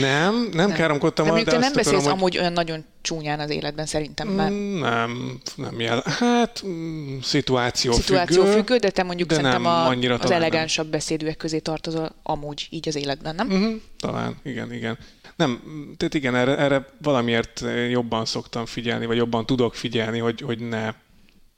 nem, 0.00 0.48
nem, 0.52 0.68
nem. 0.68 0.72
káromkodtam 0.72 1.34
de, 1.34 1.42
de 1.42 1.58
nem 1.58 1.72
beszélsz 1.72 2.00
akarom, 2.00 2.18
amúgy 2.18 2.38
olyan 2.38 2.52
nagyon 2.52 2.84
csúnyán 3.02 3.40
az 3.40 3.50
életben 3.50 3.86
szerintem, 3.86 4.28
mert... 4.28 4.50
Mm, 4.50 4.78
nem, 4.78 5.40
nem 5.56 5.80
jel. 5.80 6.02
Hát, 6.04 6.62
mm, 6.66 7.18
szituáció, 7.22 7.92
szituáció 7.92 8.42
függő. 8.42 8.56
függő, 8.56 8.76
de 8.76 8.90
te 8.90 9.02
mondjuk 9.02 9.28
de 9.28 9.34
szerintem 9.34 9.62
nem, 9.62 9.72
a, 9.72 9.86
annyira 9.86 10.14
az 10.14 10.30
elegánsabb 10.30 10.84
nem. 10.84 10.92
beszédűek 10.92 11.36
közé 11.36 11.58
tartozol 11.58 12.14
amúgy 12.22 12.66
így 12.70 12.88
az 12.88 12.96
életben, 12.96 13.34
nem? 13.34 13.46
Uh-huh, 13.46 13.74
talán, 13.98 14.36
igen, 14.42 14.72
igen. 14.72 14.98
Nem, 15.36 15.62
tehát 15.96 16.14
igen, 16.14 16.34
erre, 16.34 16.58
erre 16.58 16.86
valamiért 17.02 17.64
jobban 17.90 18.24
szoktam 18.24 18.66
figyelni, 18.66 19.06
vagy 19.06 19.16
jobban 19.16 19.46
tudok 19.46 19.74
figyelni, 19.74 20.18
hogy, 20.18 20.40
hogy 20.40 20.58
ne, 20.58 20.94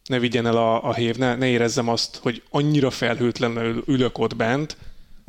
ne 0.09 0.19
vigyen 0.19 0.47
el 0.47 0.57
a, 0.57 0.85
a 0.85 0.95
hév, 0.95 1.17
ne, 1.17 1.35
ne 1.35 1.47
érezzem 1.47 1.89
azt, 1.89 2.19
hogy 2.23 2.43
annyira 2.51 2.91
felhőtlenül 2.91 3.83
ülök 3.87 4.19
ott 4.19 4.37
bent, 4.37 4.77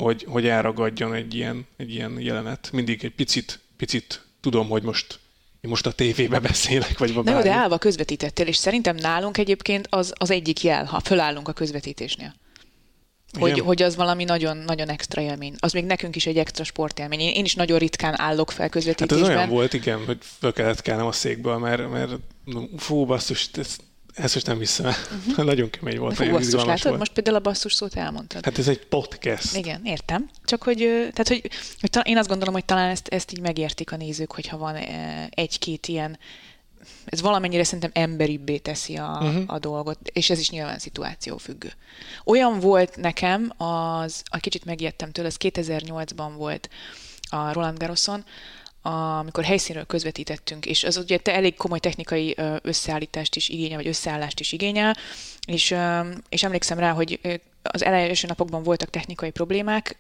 hogy, 0.02 0.26
hogy 0.28 0.48
elragadjon 0.48 1.14
egy 1.14 1.36
ilyen, 1.36 1.68
egy 1.78 1.94
ilyen 1.94 2.20
jelenet. 2.20 2.70
Mindig 2.72 3.04
egy 3.04 3.16
picit, 3.16 3.60
picit 3.78 4.26
tudom, 4.42 4.70
hogy 4.70 4.84
most 4.84 5.20
én 5.62 5.70
most 5.70 5.86
a 5.86 5.92
tévébe 5.92 6.40
beszélek, 6.40 6.98
vagy 6.98 7.14
Na 7.24 7.32
jó, 7.32 7.42
de 7.42 7.52
állva 7.52 7.78
közvetítettél, 7.78 8.48
és 8.48 8.58
szerintem 8.58 8.96
nálunk 8.96 9.38
egyébként 9.38 9.88
az, 9.90 10.14
az 10.18 10.32
egyik 10.32 10.64
jel, 10.64 10.86
ha 10.86 11.00
fölállunk 11.00 11.48
a 11.48 11.54
közvetítésnél. 11.54 12.34
Hogy, 13.40 13.60
hogy 13.60 13.82
az 13.82 13.96
valami 13.96 14.24
nagyon, 14.24 14.58
nagyon 14.58 14.90
extra 14.90 15.22
élmény. 15.22 15.56
Az 15.60 15.72
még 15.72 15.86
nekünk 15.86 16.16
is 16.16 16.26
egy 16.26 16.38
extra 16.38 16.64
sportélmény. 16.64 17.20
Én, 17.20 17.34
én 17.34 17.46
is 17.46 17.56
nagyon 17.56 17.78
ritkán 17.78 18.20
állok 18.20 18.52
fel 18.52 18.70
közvetítésben. 18.70 19.20
Hát 19.20 19.30
ez 19.30 19.38
olyan 19.38 19.50
volt, 19.50 19.74
igen, 19.74 20.06
hogy 20.06 20.18
fel 20.22 20.52
kellett 20.52 20.82
kelnem 20.82 21.06
a 21.06 21.12
székből, 21.12 21.58
mert, 21.58 21.92
mert 21.92 22.12
fú, 22.78 23.06
basszus, 23.06 23.50
ez 23.54 23.76
ezt 24.20 24.34
most 24.34 24.46
nem 24.46 24.60
hiszem. 24.60 24.86
Uh-huh. 24.86 25.46
Nagyon 25.52 25.70
kemény 25.70 25.98
volt. 25.98 26.16
Fú, 26.16 26.30
basszus, 26.30 26.64
látod? 26.64 26.84
Volt. 26.84 26.98
Most 26.98 27.14
például 27.14 27.36
a 27.36 27.40
basszus 27.40 27.74
szót 27.74 27.96
elmondtad. 27.96 28.46
Hát 28.46 28.58
ez 28.58 28.68
egy 28.68 28.86
podcast. 28.86 29.56
Igen, 29.56 29.86
értem. 29.86 30.30
Csak 30.46 30.64
hogy, 30.64 30.78
tehát, 31.14 31.28
hogy, 31.28 31.50
hogy 31.80 31.90
talán, 31.90 32.08
én 32.08 32.18
azt 32.18 32.28
gondolom, 32.28 32.54
hogy 32.54 32.66
talán 32.66 32.90
ezt, 32.90 33.08
ezt 33.08 33.32
így 33.32 33.42
megértik 33.42 33.92
a 33.92 33.96
nézők, 33.96 34.32
hogyha 34.32 34.58
van 34.58 34.76
egy-két 35.30 35.88
ilyen 35.88 36.18
ez 37.06 37.22
valamennyire 37.22 37.64
szerintem 37.64 37.92
emberibbé 37.94 38.58
teszi 38.58 38.96
a, 38.96 39.18
uh-huh. 39.22 39.44
a 39.48 39.60
dolgot, 39.60 40.00
és 40.04 40.30
ez 40.30 40.40
is 40.40 40.50
nyilván 40.50 40.80
szituáció 40.80 41.38
függő. 41.38 41.72
Olyan 42.26 42.60
volt 42.60 42.96
nekem, 42.96 43.52
az, 43.58 44.24
a 44.26 44.38
kicsit 44.38 44.66
megijedtem 44.66 45.12
tőle, 45.12 45.28
ez 45.28 45.36
2008-ban 45.40 46.32
volt 46.38 46.70
a 47.30 47.54
Roland 47.54 47.78
Garroson, 47.78 48.24
amikor 48.82 49.44
helyszínről 49.44 49.86
közvetítettünk, 49.86 50.66
és 50.66 50.84
az 50.84 50.98
ugye 50.98 51.18
te 51.18 51.34
elég 51.34 51.56
komoly 51.56 51.80
technikai 51.80 52.36
összeállítást 52.62 53.36
is 53.36 53.50
igényel, 53.50 53.78
vagy 53.78 53.88
összeállást 53.88 54.40
is 54.40 54.52
igényel, 54.52 54.96
és, 55.48 55.76
és 56.30 56.44
emlékszem 56.44 56.80
rá, 56.80 56.92
hogy 56.92 57.40
az 57.62 57.84
első 57.84 58.28
napokban 58.28 58.64
voltak 58.64 58.90
technikai 58.90 59.30
problémák, 59.30 59.98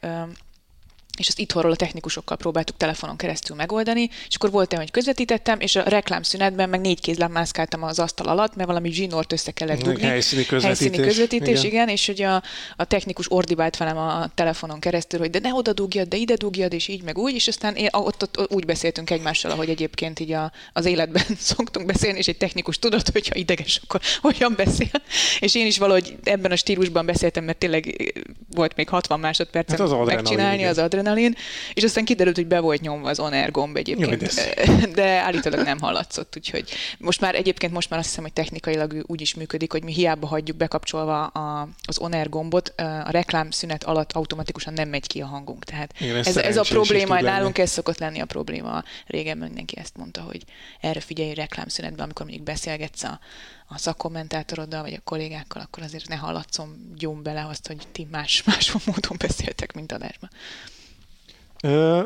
és 1.20 1.28
ezt 1.28 1.40
itthonról 1.40 1.72
a 1.72 1.76
technikusokkal 1.76 2.38
próbáltuk 2.38 2.78
telefonon 2.78 3.16
keresztül 3.16 3.56
megoldani, 3.56 4.10
és 4.28 4.36
akkor 4.36 4.52
volt 4.52 4.72
olyan, 4.72 4.84
hogy 4.84 4.94
közvetítettem, 4.94 5.60
és 5.60 5.76
a 5.76 5.84
reklámszünetben 5.84 6.70
meg 6.70 6.82
négy 6.82 7.00
kézláb 7.00 7.32
mászkáltam 7.32 7.84
az 7.84 8.00
asztal 8.00 8.28
alatt, 8.28 8.56
mert 8.56 8.68
valami 8.68 8.92
zsinort 8.92 9.32
össze 9.32 9.52
kellett 9.52 9.82
dugni. 9.82 10.02
Helyszíni 10.02 10.46
közvetítés. 10.46 10.80
Helyszíni 10.80 11.08
közvetítés, 11.08 11.60
igen. 11.60 11.72
igen, 11.72 11.88
és 11.88 12.06
hogy 12.06 12.22
a, 12.22 12.44
a 12.76 12.84
technikus 12.84 13.32
ordibált 13.32 13.78
velem 13.78 13.98
a 13.98 14.30
telefonon 14.36 14.80
keresztül, 14.80 15.20
hogy 15.20 15.30
de 15.30 15.40
ne 15.40 15.54
oda 15.54 15.74
dugjad, 15.74 16.08
de 16.08 16.18
ide 16.18 16.36
dugjad, 16.36 16.74
és 16.74 16.88
így 16.88 17.04
meg 17.04 17.18
úgy, 17.18 17.34
és 17.34 17.48
aztán 17.48 17.76
én, 17.76 17.88
ott, 17.92 18.24
ott 18.24 18.52
úgy 18.52 18.66
beszéltünk 18.66 19.10
egymással, 19.10 19.52
ahogy 19.52 19.70
egyébként 19.70 20.20
így 20.20 20.32
a, 20.32 20.52
az 20.74 20.86
életben 20.86 21.24
szoktunk 21.56 21.86
beszélni, 21.86 22.18
és 22.18 22.28
egy 22.28 22.38
technikus 22.38 22.80
tudott, 22.80 23.12
hogyha 23.12 23.36
ideges, 23.36 23.82
akkor 23.84 24.02
hogyan 24.22 24.54
beszél. 24.58 25.02
És 25.40 25.56
én 25.56 25.66
is 25.66 25.78
valahogy 25.78 26.16
ebben 26.24 26.52
a 26.52 26.56
stílusban 26.56 27.06
beszéltem, 27.06 27.44
mert 27.44 27.58
tényleg 27.58 28.14
volt 28.54 28.76
még 28.76 28.90
60 28.90 29.20
másodpercen 29.20 29.78
hát 29.78 29.92
az 29.92 30.08
megcsinálni 30.08 30.64
az 30.66 30.78
adrenalin 30.78 31.09
adrenalin, 31.10 31.36
és 31.74 31.84
aztán 31.84 32.06
kiderült, 32.06 32.36
hogy 32.36 32.48
be 32.48 32.60
volt 32.60 32.82
nyomva 32.82 33.10
az 33.10 33.20
on-air 33.20 33.51
gomb 33.51 33.75
egyébként, 33.75 34.34
Jaj, 34.56 34.92
de 34.94 35.08
állítólag 35.28 35.60
nem 35.60 35.80
hallatszott, 35.80 36.34
úgyhogy 36.38 36.72
most 36.98 37.22
már 37.22 37.36
egyébként 37.36 37.74
most 37.74 37.89
már 37.89 38.00
azt 38.00 38.08
hiszem, 38.08 38.24
hogy 38.24 38.34
technikailag 38.34 39.04
úgy 39.06 39.22
is 39.22 39.34
működik, 39.34 39.72
hogy 39.72 39.84
mi 39.84 39.94
hiába 39.94 40.28
hagyjuk 40.28 40.58
bekapcsolva 40.58 41.25
a, 41.25 41.68
az 41.86 41.98
on-air 41.98 42.30
gombot, 42.30 42.74
a 42.78 43.10
reklám 43.12 43.51
szünet 43.51 43.84
alatt 43.84 44.12
automatikusan 44.12 44.74
nem 44.74 44.89
megy 44.89 45.08
ki 45.08 45.22
a 45.22 45.25
hangunk. 45.25 45.63
Tehát 45.63 45.94
Igen, 46.00 46.16
ez, 46.16 46.38
ez 46.38 46.58
a 46.58 46.62
probléma, 46.62 47.22
nálunk 47.22 47.58
ez 47.58 47.70
szokott 47.72 47.98
lenni 47.98 48.20
a 48.20 48.25
probléma. 48.25 48.84
Régen 49.08 49.38
mindenki 49.38 49.78
ezt 49.78 49.98
mondta, 49.98 50.22
hogy 50.22 50.44
erre 50.82 51.00
figyelj 51.00 51.34
reklámszünetben, 51.34 52.04
amikor 52.04 52.25
mondjuk 52.25 52.46
beszélgetsz 52.46 53.04
a, 53.04 53.20
a 53.68 53.78
szakkommentátoroddal, 53.78 54.82
vagy 54.82 54.94
a 54.94 55.01
kollégákkal, 55.04 55.62
akkor 55.62 55.84
azért 55.84 56.08
ne 56.08 56.16
hallatszom 56.16 56.94
gyom 56.96 57.24
bele 57.24 57.46
azt, 57.46 57.68
hogy 57.68 57.88
ti 57.92 58.08
más, 58.12 58.44
más 58.46 58.72
módon 58.72 59.18
beszéltek, 59.18 59.74
mint 59.74 59.92
adásban. 59.92 60.30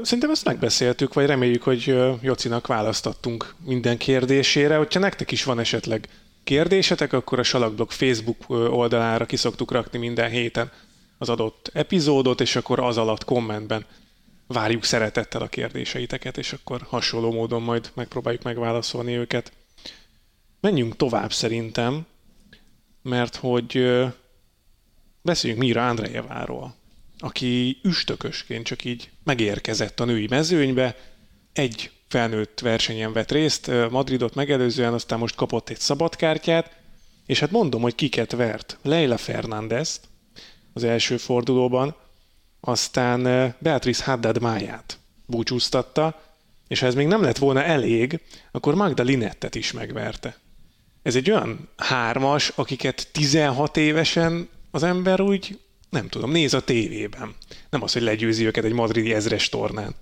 Szerintem 0.01 0.29
ezt 0.31 0.45
megbeszéltük, 0.45 1.13
vagy 1.13 1.25
reméljük, 1.25 1.63
hogy 1.63 1.95
Jocinak 2.22 2.67
választottunk 2.67 3.55
minden 3.65 3.98
kérdésére. 3.98 4.77
Hogyha 4.77 5.00
nektek 5.00 5.31
is 5.31 5.43
van 5.43 5.60
esetleg 5.60 6.07
kérdésetek, 6.43 7.13
akkor 7.13 7.39
a 7.39 7.43
Salakblog 7.43 7.91
Facebook 7.91 8.50
oldalára 8.50 9.25
kiszoktuk 9.25 9.72
rakni 9.72 10.00
minden 10.00 10.29
héten 10.29 10.72
az 11.17 11.29
adott 11.29 11.69
epizódot, 11.74 12.41
és 12.41 12.55
akkor 12.55 12.79
az 12.79 12.98
alatt 12.98 13.25
kommentben 13.25 13.86
várjuk 14.48 14.83
szeretettel 14.83 15.41
a 15.41 15.48
kérdéseiteket, 15.48 16.38
és 16.38 16.53
akkor 16.53 16.81
hasonló 16.81 17.31
módon 17.31 17.62
majd 17.62 17.91
megpróbáljuk 17.93 18.43
megválaszolni 18.43 19.15
őket. 19.15 19.51
Menjünk 20.60 20.95
tovább 20.95 21.33
szerintem, 21.33 22.05
mert 23.01 23.36
hogy 23.36 24.01
beszéljünk 25.22 25.62
Mira 25.62 25.88
Andrejeváról 25.88 26.75
aki 27.23 27.79
üstökösként 27.83 28.65
csak 28.65 28.83
így 28.83 29.09
megérkezett 29.23 29.99
a 29.99 30.05
női 30.05 30.27
mezőnybe, 30.29 30.95
egy 31.53 31.91
felnőtt 32.07 32.59
versenyen 32.59 33.13
vett 33.13 33.31
részt, 33.31 33.71
Madridot 33.89 34.35
megelőzően, 34.35 34.93
aztán 34.93 35.19
most 35.19 35.35
kapott 35.35 35.69
egy 35.69 35.79
szabadkártyát, 35.79 36.75
és 37.25 37.39
hát 37.39 37.51
mondom, 37.51 37.81
hogy 37.81 37.95
kiket 37.95 38.31
vert. 38.31 38.77
Leila 38.81 39.17
Fernandez 39.17 40.01
az 40.73 40.83
első 40.83 41.17
fordulóban, 41.17 41.95
aztán 42.59 43.23
Beatrice 43.59 44.03
Haddad 44.03 44.41
Máját 44.41 44.99
búcsúztatta, 45.25 46.21
és 46.67 46.79
ha 46.79 46.85
ez 46.85 46.95
még 46.95 47.07
nem 47.07 47.21
lett 47.21 47.37
volna 47.37 47.63
elég, 47.63 48.19
akkor 48.51 48.75
Magda 48.75 49.03
Linettet 49.03 49.55
is 49.55 49.71
megverte. 49.71 50.37
Ez 51.03 51.15
egy 51.15 51.31
olyan 51.31 51.69
hármas, 51.77 52.49
akiket 52.49 53.07
16 53.11 53.77
évesen 53.77 54.49
az 54.71 54.83
ember 54.83 55.21
úgy 55.21 55.59
nem 55.93 56.07
tudom, 56.07 56.31
néz 56.31 56.53
a 56.53 56.62
tévében. 56.62 57.35
Nem 57.69 57.83
az, 57.83 57.93
hogy 57.93 58.01
legyőzi 58.01 58.45
őket 58.45 58.63
egy 58.63 58.73
madridi 58.73 59.13
ezres 59.13 59.50
tornán. 59.50 59.95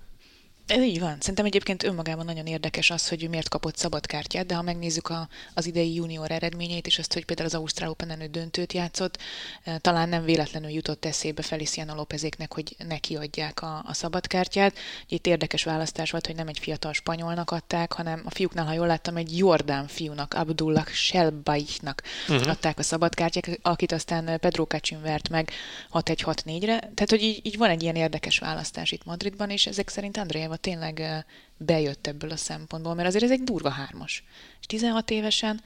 Ez 0.66 0.82
így 0.82 1.00
van. 1.00 1.16
Szerintem 1.20 1.44
egyébként 1.44 1.82
önmagában 1.82 2.24
nagyon 2.24 2.46
érdekes 2.46 2.90
az, 2.90 3.08
hogy 3.08 3.24
ő 3.24 3.28
miért 3.28 3.48
kapott 3.48 3.76
szabadkártyát, 3.76 4.46
de 4.46 4.54
ha 4.54 4.62
megnézzük 4.62 5.08
a, 5.08 5.28
az 5.54 5.66
idei 5.66 5.94
junior 5.94 6.30
eredményeit, 6.30 6.86
és 6.86 6.98
azt, 6.98 7.12
hogy 7.12 7.24
például 7.24 7.48
az 7.48 7.54
Ausztrál 7.54 7.90
open 7.90 8.28
döntőt 8.30 8.72
játszott, 8.72 9.18
eh, 9.62 9.76
talán 9.80 10.08
nem 10.08 10.24
véletlenül 10.24 10.70
jutott 10.70 11.04
eszébe 11.04 11.42
Feliciano 11.42 11.94
Lópezéknek, 11.94 12.54
hogy 12.54 12.76
neki 12.88 13.16
adják 13.16 13.62
a, 13.62 13.84
a 13.86 13.94
szabadkártyát. 13.94 14.76
Itt 15.06 15.26
érdekes 15.26 15.64
választás 15.64 16.10
volt, 16.10 16.26
hogy 16.26 16.36
nem 16.36 16.48
egy 16.48 16.58
fiatal 16.58 16.92
spanyolnak 16.92 17.50
adták, 17.50 17.92
hanem 17.92 18.22
a 18.24 18.30
fiúknál, 18.30 18.66
ha 18.66 18.72
jól 18.72 18.86
láttam, 18.86 19.16
egy 19.16 19.38
Jordán 19.38 19.86
fiúnak, 19.86 20.34
Abdullah 20.34 20.86
Shelbaiknak 20.86 22.02
uh-huh. 22.28 22.48
adták 22.48 22.78
a 22.78 22.82
szabadkártyát, 22.82 23.58
akit 23.62 23.92
aztán 23.92 24.40
Pedro 24.40 24.66
Kacsin 24.66 25.02
vert 25.02 25.28
meg 25.28 25.50
6-1-6-4-re. 25.92 26.78
Tehát, 26.78 27.10
hogy 27.10 27.22
így, 27.22 27.40
így 27.46 27.56
van 27.56 27.70
egy 27.70 27.82
ilyen 27.82 27.96
érdekes 27.96 28.38
választás 28.38 28.92
itt 28.92 29.04
Madridban, 29.04 29.50
és 29.50 29.66
ezek 29.66 29.88
szerint 29.88 30.16
Andréjeva 30.52 30.56
tényleg 30.56 31.24
bejött 31.56 32.06
ebből 32.06 32.30
a 32.30 32.36
szempontból, 32.36 32.94
mert 32.94 33.08
azért 33.08 33.24
ez 33.24 33.30
egy 33.30 33.42
durva 33.42 33.70
hármas. 33.70 34.24
És 34.60 34.66
16 34.66 35.10
évesen, 35.10 35.60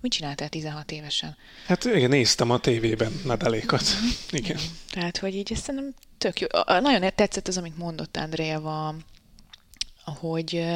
mit 0.00 0.12
csináltál 0.12 0.48
16 0.48 0.90
évesen? 0.90 1.36
Hát 1.66 1.84
igen, 1.84 2.10
néztem 2.10 2.50
a 2.50 2.58
tévében 2.58 3.12
Nadalékat. 3.24 3.82
igen. 4.30 4.58
Tehát, 4.90 5.18
hogy 5.18 5.34
így 5.34 5.52
ezt 5.52 5.64
szerintem 5.64 5.94
tök 6.18 6.40
jó. 6.40 6.46
Nagyon 6.66 7.12
tetszett 7.14 7.48
az, 7.48 7.58
amit 7.58 7.78
mondott 7.78 8.16
Andrea, 8.16 8.94
hogy 10.04 10.66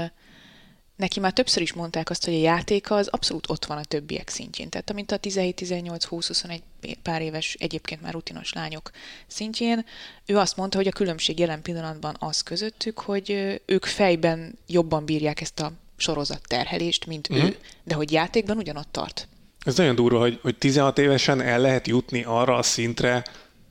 neki 1.02 1.21
már 1.21 1.32
többször 1.32 1.62
is 1.62 1.73
mondták 1.73 2.11
azt, 2.11 2.25
hogy 2.25 2.35
a 2.35 2.38
játéka 2.38 2.94
az 2.94 3.09
abszolút 3.09 3.50
ott 3.50 3.64
van 3.64 3.78
a 3.78 3.85
többiek 3.85 4.28
szintjén. 4.28 4.68
Tehát 4.68 4.90
amint 4.90 5.12
a 5.12 5.16
17, 5.16 5.54
18, 5.54 6.04
20, 6.04 6.26
21 6.26 6.62
pár 7.02 7.23
éves, 7.23 7.56
egyébként 7.59 8.02
már 8.02 8.12
rutinos 8.12 8.52
lányok 8.52 8.90
szintjén, 9.26 9.85
ő 10.26 10.38
azt 10.38 10.56
mondta, 10.56 10.76
hogy 10.76 10.87
a 10.87 10.92
különbség 10.92 11.38
jelen 11.38 11.62
pillanatban 11.62 12.16
az 12.18 12.40
közöttük, 12.40 12.99
hogy 12.99 13.61
ők 13.66 13.85
fejben 13.85 14.59
jobban 14.66 15.04
bírják 15.04 15.40
ezt 15.40 15.61
a 15.61 15.73
sorozat 15.97 16.40
terhelést, 16.47 17.06
mint 17.06 17.32
mm. 17.32 17.37
ő, 17.37 17.42
mhm. 17.42 17.52
de 17.85 17.94
hogy 17.94 18.12
játékban 18.12 18.56
ugyanott 18.56 18.88
tart. 18.90 19.28
Ez 19.64 19.76
nagyon 19.76 19.94
durva, 19.94 20.18
hogy, 20.18 20.38
hogy 20.42 20.56
16 20.56 20.99
évesen 20.99 21.40
el 21.40 21.61
lehet 21.61 21.87
jutni 21.87 22.23
arra 22.23 22.56
a 22.56 22.62
szintre, 22.62 23.25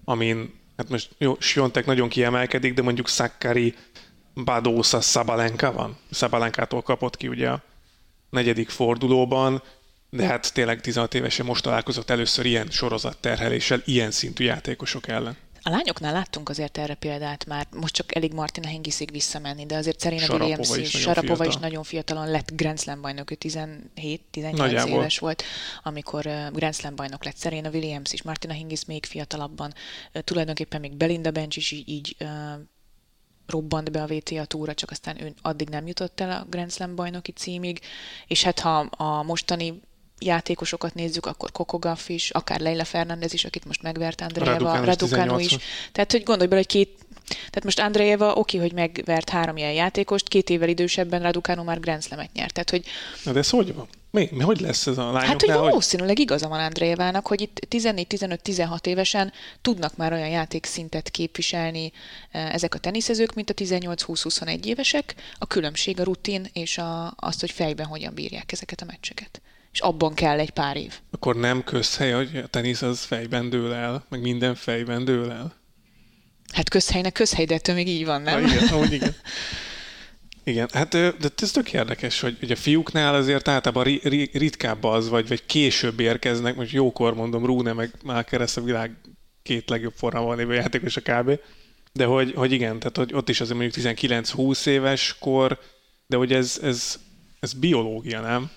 amin, 0.03 0.53
hát 0.77 0.89
most 0.89 1.09
jó, 1.17 1.35
Siontek 1.39 1.85
nagyon 1.85 2.09
kiemelkedik, 2.09 2.73
de 2.73 2.81
mondjuk 2.81 3.07
Sakkari 3.07 3.75
Badosa 4.33 5.01
Szabalenka 5.01 5.71
van. 5.71 5.97
Szabalenkától 6.11 6.81
kapott 6.81 7.17
ki 7.17 7.27
ugye 7.27 7.49
a 7.49 7.61
negyedik 8.29 8.69
fordulóban, 8.69 9.63
de 10.09 10.25
hát 10.25 10.53
tényleg 10.53 10.81
16 10.81 11.13
évesen 11.13 11.45
most 11.45 11.63
találkozott 11.63 12.09
először 12.09 12.45
ilyen 12.45 12.67
sorozatterheléssel, 12.69 13.81
ilyen 13.85 14.11
szintű 14.11 14.43
játékosok 14.43 15.07
ellen. 15.07 15.37
A 15.63 15.69
lányoknál 15.69 16.13
láttunk 16.13 16.49
azért 16.49 16.77
erre 16.77 16.93
példát 16.93 17.45
már, 17.45 17.67
most 17.71 17.93
csak 17.93 18.15
elég 18.15 18.33
Martina 18.33 18.67
Hengiszig 18.67 19.11
visszamenni, 19.11 19.65
de 19.65 19.75
azért 19.75 20.01
Serena 20.01 20.21
Sarapova 20.21 20.43
Williams 20.43 20.77
is, 20.77 20.93
is 20.93 21.01
Sarapova 21.01 21.45
is 21.45 21.55
nagyon 21.55 21.83
fiatalon 21.83 22.29
lett 22.29 22.51
Grand 22.55 22.79
Slam 22.79 23.01
bajnok, 23.01 23.31
ő 23.31 23.37
17-18 23.39 24.87
éves 24.87 25.19
volt, 25.19 25.43
amikor 25.83 26.21
Grand 26.51 26.75
Slam 26.75 26.95
bajnok 26.95 27.23
lett 27.23 27.37
Serena 27.37 27.69
Williams 27.69 28.13
is, 28.13 28.21
Martina 28.21 28.53
Hingis 28.53 28.85
még 28.85 29.05
fiatalabban, 29.05 29.73
tulajdonképpen 30.23 30.79
még 30.79 30.95
Belinda 30.95 31.31
Bench 31.31 31.57
is 31.57 31.71
így, 31.71 31.89
így 31.89 32.15
robbant 33.51 33.91
be 33.91 34.01
a 34.01 34.07
VTA 34.07 34.45
túra, 34.45 34.73
csak 34.73 34.91
aztán 34.91 35.21
ő 35.21 35.33
addig 35.41 35.69
nem 35.69 35.87
jutott 35.87 36.19
el 36.19 36.31
a 36.31 36.45
Grand 36.49 36.71
Slam 36.71 36.95
bajnoki 36.95 37.31
címig, 37.31 37.79
és 38.27 38.43
hát 38.43 38.59
ha 38.59 38.77
a 38.79 39.23
mostani 39.23 39.81
játékosokat 40.19 40.93
nézzük, 40.93 41.25
akkor 41.25 41.51
Kokogaf 41.51 42.09
is, 42.09 42.29
akár 42.29 42.59
Leila 42.59 42.85
Fernández 42.85 43.33
is, 43.33 43.45
akit 43.45 43.65
most 43.65 43.81
megvert 43.81 44.21
Andrejeva, 44.21 44.85
Raducanu 44.85 45.39
is. 45.39 45.57
Tehát, 45.91 46.11
hogy 46.11 46.23
gondolj 46.23 46.47
bele, 46.47 46.61
hogy 46.61 46.69
két 46.69 46.97
tehát 47.33 47.63
most 47.63 47.79
Andrejeva 47.79 48.33
oké, 48.33 48.57
hogy 48.57 48.73
megvert 48.73 49.29
három 49.29 49.57
ilyen 49.57 49.73
játékost, 49.73 50.27
két 50.27 50.49
évvel 50.49 50.69
idősebben 50.69 51.21
Raducanu 51.21 51.63
már 51.63 51.79
Grand 51.79 52.03
Slam-et 52.03 52.33
nyert. 52.33 52.53
Tehát, 52.53 52.69
hogy... 52.69 52.85
Na 53.23 53.31
de 53.31 53.39
ez 53.39 53.49
hogy 53.49 53.75
van? 53.75 53.87
Mi, 54.11 54.29
mi, 54.31 54.43
hogy 54.43 54.59
lesz 54.59 54.87
ez 54.87 54.97
a 54.97 55.01
lányoknál? 55.01 55.25
Hát, 55.25 55.41
hogy 55.41 55.53
valószínűleg 55.53 56.19
igaza 56.19 56.47
van 56.47 56.59
Andrejevának, 56.59 57.27
hogy 57.27 57.41
itt 57.41 57.67
14-15-16 57.69 58.85
évesen 58.85 59.31
tudnak 59.61 59.95
már 59.97 60.13
olyan 60.13 60.29
játékszintet 60.29 61.09
képviselni 61.09 61.91
eh, 62.31 62.53
ezek 62.53 62.75
a 62.75 62.77
teniszezők, 62.77 63.33
mint 63.33 63.49
a 63.49 63.53
18-20-21 63.53 64.63
évesek. 64.63 65.15
A 65.37 65.47
különbség 65.47 65.99
a 65.99 66.03
rutin 66.03 66.47
és 66.53 66.77
a, 66.77 67.13
azt, 67.15 67.39
hogy 67.39 67.51
fejben 67.51 67.85
hogyan 67.85 68.13
bírják 68.13 68.51
ezeket 68.51 68.81
a 68.81 68.85
meccseket. 68.85 69.41
És 69.71 69.79
abban 69.79 70.13
kell 70.13 70.39
egy 70.39 70.51
pár 70.51 70.77
év. 70.77 70.99
Akkor 71.11 71.35
nem 71.35 71.63
közhely, 71.63 72.11
hogy 72.11 72.37
a 72.37 72.47
tenisz 72.47 72.81
az 72.81 73.03
fejben 73.03 73.49
dől 73.49 73.73
el, 73.73 74.05
meg 74.09 74.21
minden 74.21 74.55
fejben 74.55 75.05
dől 75.05 75.31
el? 75.31 75.60
Hát 76.51 76.69
közhelynek 76.69 77.13
közhely, 77.13 77.45
de 77.45 77.53
ettől 77.53 77.75
még 77.75 77.87
így 77.87 78.05
van, 78.05 78.21
nem? 78.21 78.41
Ha, 78.41 78.47
igen, 78.47 78.67
ahogy 78.67 78.93
igen. 78.93 79.15
Igen, 80.43 80.69
hát 80.73 80.89
de 80.89 81.29
ez 81.41 81.51
tök 81.51 81.73
érdekes, 81.73 82.19
hogy 82.19 82.37
ugye 82.41 82.53
a 82.53 82.57
fiúknál 82.57 83.15
azért 83.15 83.47
általában 83.47 83.83
ri, 83.83 83.99
ri, 84.03 84.29
ritkább 84.33 84.83
az, 84.83 85.09
vagy, 85.09 85.27
vagy 85.27 85.45
később 85.45 85.99
érkeznek, 85.99 86.55
most 86.55 86.71
jókor 86.71 87.13
mondom, 87.13 87.45
Rune 87.45 87.73
meg 87.73 87.91
már 88.03 88.25
kereszt 88.25 88.57
a 88.57 88.61
világ 88.61 88.95
két 89.43 89.69
legjobb 89.69 89.93
formában 89.95 90.37
lévő 90.37 90.53
játékos 90.53 90.97
a 90.97 91.01
kb. 91.01 91.39
De 91.93 92.05
hogy, 92.05 92.33
hogy 92.35 92.51
igen, 92.51 92.79
tehát 92.79 92.97
hogy 92.97 93.13
ott 93.13 93.29
is 93.29 93.41
azért 93.41 93.57
mondjuk 93.57 93.95
19-20 93.97 94.65
éves 94.65 95.15
kor, 95.19 95.59
de 96.07 96.17
hogy 96.17 96.33
ez, 96.33 96.59
ez, 96.63 96.99
ez 97.39 97.53
biológia, 97.53 98.21
nem? 98.21 98.49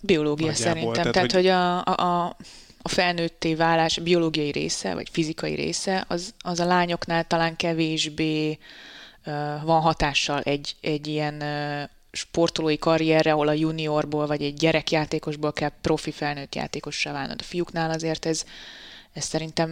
Biológia 0.00 0.46
Nagyjából. 0.46 0.72
szerintem. 0.72 1.12
Tehát, 1.12 1.12
tehát 1.12 1.32
hogy, 1.32 1.40
hogy 1.42 1.50
a, 1.50 1.84
a, 1.84 2.24
a 2.24 2.36
felnőtté 2.88 3.54
válás 3.54 3.98
a 3.98 4.02
biológiai 4.02 4.50
része, 4.50 4.94
vagy 4.94 5.08
fizikai 5.12 5.54
része, 5.54 6.04
az, 6.08 6.34
az 6.38 6.60
a 6.60 6.64
lányoknál 6.64 7.24
talán 7.24 7.56
kevésbé 7.56 8.50
uh, 8.50 9.34
van 9.64 9.80
hatással 9.80 10.40
egy, 10.40 10.76
egy 10.80 11.06
ilyen 11.06 11.34
uh, 11.34 11.90
sportolói 12.12 12.78
karrierre, 12.78 13.32
ahol 13.32 13.48
a 13.48 13.52
juniorból 13.52 14.26
vagy 14.26 14.42
egy 14.42 14.54
gyerekjátékosból 14.54 15.52
kell 15.52 15.72
profi 15.80 16.10
felnőtt 16.10 16.54
játékossá 16.54 17.12
válnod. 17.12 17.40
A 17.40 17.44
fiúknál 17.44 17.90
azért 17.90 18.26
ez, 18.26 18.44
ez 19.12 19.24
szerintem 19.24 19.70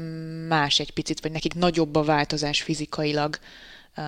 más 0.49 0.79
egy 0.79 0.93
picit, 0.93 1.21
vagy 1.21 1.33
nekik 1.33 1.55
nagyobb 1.55 1.95
a 1.95 2.03
változás 2.03 2.63
fizikailag 2.63 3.39
uh, 3.97 4.05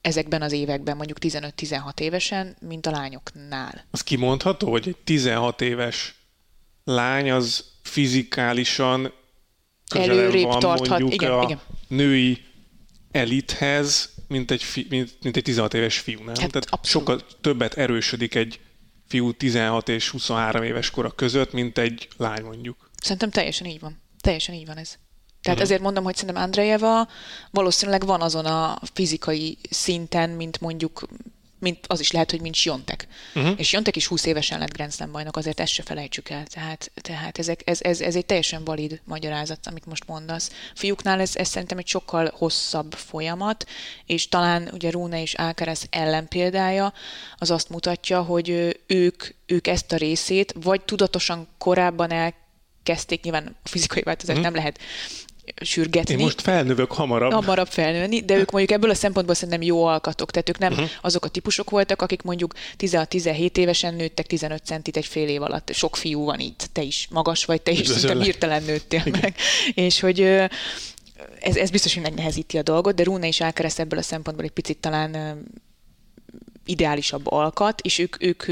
ezekben 0.00 0.42
az 0.42 0.52
években, 0.52 0.96
mondjuk 0.96 1.18
15-16 1.20 2.00
évesen, 2.00 2.56
mint 2.60 2.86
a 2.86 2.90
lányoknál. 2.90 3.84
Az 3.90 4.02
kimondható, 4.02 4.70
hogy 4.70 4.88
egy 4.88 4.96
16 4.96 5.60
éves 5.60 6.14
lány 6.84 7.30
az 7.30 7.64
fizikálisan 7.86 9.12
közelebb 9.88 10.32
van 10.32 10.58
tarthat. 10.58 10.88
mondjuk 10.88 11.12
igen, 11.12 11.32
a 11.32 11.42
igen. 11.42 11.60
női 11.88 12.44
elithez, 13.10 14.14
mint 14.28 14.50
egy, 14.50 14.62
fi, 14.62 14.86
mint, 14.88 15.16
mint 15.22 15.36
egy 15.36 15.42
16 15.42 15.74
éves 15.74 15.98
fiú, 15.98 16.18
nem? 16.18 16.26
Hát 16.26 16.36
Tehát 16.36 16.66
abszolút. 16.70 17.08
sokkal 17.08 17.26
többet 17.40 17.74
erősödik 17.74 18.34
egy 18.34 18.60
fiú 19.08 19.32
16 19.32 19.88
és 19.88 20.08
23 20.08 20.62
éves 20.62 20.90
kora 20.90 21.10
között, 21.10 21.52
mint 21.52 21.78
egy 21.78 22.08
lány 22.16 22.42
mondjuk. 22.44 22.90
Szerintem 23.02 23.30
teljesen 23.30 23.66
így 23.66 23.80
van. 23.80 24.02
Teljesen 24.20 24.54
így 24.54 24.66
van 24.66 24.76
ez. 24.76 24.88
Tehát 24.88 25.60
uh-huh. 25.60 25.62
ezért 25.62 25.80
mondom, 25.80 26.04
hogy 26.04 26.16
szerintem 26.16 26.42
Andrejeva 26.42 27.08
valószínűleg 27.50 28.06
van 28.06 28.20
azon 28.20 28.46
a 28.46 28.78
fizikai 28.92 29.58
szinten, 29.70 30.30
mint 30.30 30.60
mondjuk 30.60 31.08
mint 31.66 31.86
az 31.86 32.00
is 32.00 32.10
lehet, 32.10 32.30
hogy 32.30 32.40
mint 32.40 32.54
Siontek. 32.54 33.06
Uh-huh. 33.34 33.54
És 33.56 33.68
Siontek 33.68 33.96
is 33.96 34.06
20 34.06 34.26
évesen 34.26 34.58
lett 34.58 34.72
Grand 34.72 34.92
Slam 34.92 35.12
bajnok, 35.12 35.36
azért 35.36 35.60
ezt 35.60 35.72
se 35.72 35.82
felejtsük 35.82 36.28
el. 36.28 36.46
Tehát, 36.46 36.90
tehát 36.94 37.38
ezek, 37.38 37.60
ez, 37.64 37.78
ez, 37.82 38.00
ez, 38.00 38.16
egy 38.16 38.26
teljesen 38.26 38.64
valid 38.64 39.00
magyarázat, 39.04 39.66
amit 39.66 39.86
most 39.86 40.06
mondasz. 40.06 40.50
Fiúknál 40.74 41.20
ez, 41.20 41.36
ez 41.36 41.48
szerintem 41.48 41.78
egy 41.78 41.86
sokkal 41.86 42.30
hosszabb 42.34 42.92
folyamat, 42.92 43.66
és 44.06 44.28
talán 44.28 44.68
ugye 44.72 44.90
Rune 44.90 45.22
és 45.22 45.34
Alcaraz 45.34 45.86
ellenpéldája 45.90 46.92
az 47.36 47.50
azt 47.50 47.68
mutatja, 47.68 48.22
hogy 48.22 48.78
ők, 48.86 49.24
ők 49.46 49.66
ezt 49.66 49.92
a 49.92 49.96
részét 49.96 50.54
vagy 50.62 50.80
tudatosan 50.80 51.48
korábban 51.58 52.10
elkezdték, 52.10 53.22
nyilván 53.22 53.56
a 53.62 53.68
fizikai 53.68 54.02
változást 54.02 54.38
uh-huh. 54.38 54.52
nem 54.52 54.62
lehet 54.62 54.78
sürgetni. 55.62 56.14
Én 56.14 56.20
most 56.20 56.40
felnövök 56.40 56.92
hamarabb. 56.92 57.32
Hamarabb 57.32 57.68
felnőni, 57.68 58.20
de 58.20 58.36
ők 58.36 58.50
mondjuk 58.50 58.78
ebből 58.78 58.90
a 58.90 58.94
szempontból 58.94 59.34
szerintem 59.34 59.62
jó 59.62 59.84
alkatok. 59.84 60.30
Tehát 60.30 60.48
ők 60.48 60.58
nem 60.58 60.72
uh-huh. 60.72 60.88
azok 61.00 61.24
a 61.24 61.28
típusok 61.28 61.70
voltak, 61.70 62.02
akik 62.02 62.22
mondjuk 62.22 62.54
16-17 62.78 63.56
évesen 63.56 63.94
nőttek 63.94 64.26
15 64.26 64.64
centit 64.64 64.96
egy 64.96 65.06
fél 65.06 65.28
év 65.28 65.42
alatt. 65.42 65.72
Sok 65.72 65.96
fiú 65.96 66.24
van 66.24 66.40
itt, 66.40 66.68
te 66.72 66.82
is 66.82 67.08
magas 67.10 67.44
vagy, 67.44 67.62
te 67.62 67.70
is 67.70 67.86
szerintem 67.86 68.20
hirtelen 68.20 68.62
nőttél 68.62 69.02
Igen. 69.04 69.20
meg. 69.22 69.34
És 69.74 70.00
hogy 70.00 70.20
ez, 71.40 71.56
ez 71.56 71.70
biztos, 71.70 71.94
hogy 71.94 72.02
megnehezíti 72.02 72.58
a 72.58 72.62
dolgot, 72.62 72.94
de 72.94 73.02
Rune 73.02 73.26
és 73.26 73.40
Alcaraz 73.40 73.80
ebből 73.80 73.98
a 73.98 74.02
szempontból 74.02 74.44
egy 74.44 74.52
picit 74.52 74.78
talán 74.78 75.42
ideálisabb 76.66 77.30
alkat, 77.30 77.80
és 77.80 77.98
ők, 77.98 78.22
ők, 78.22 78.48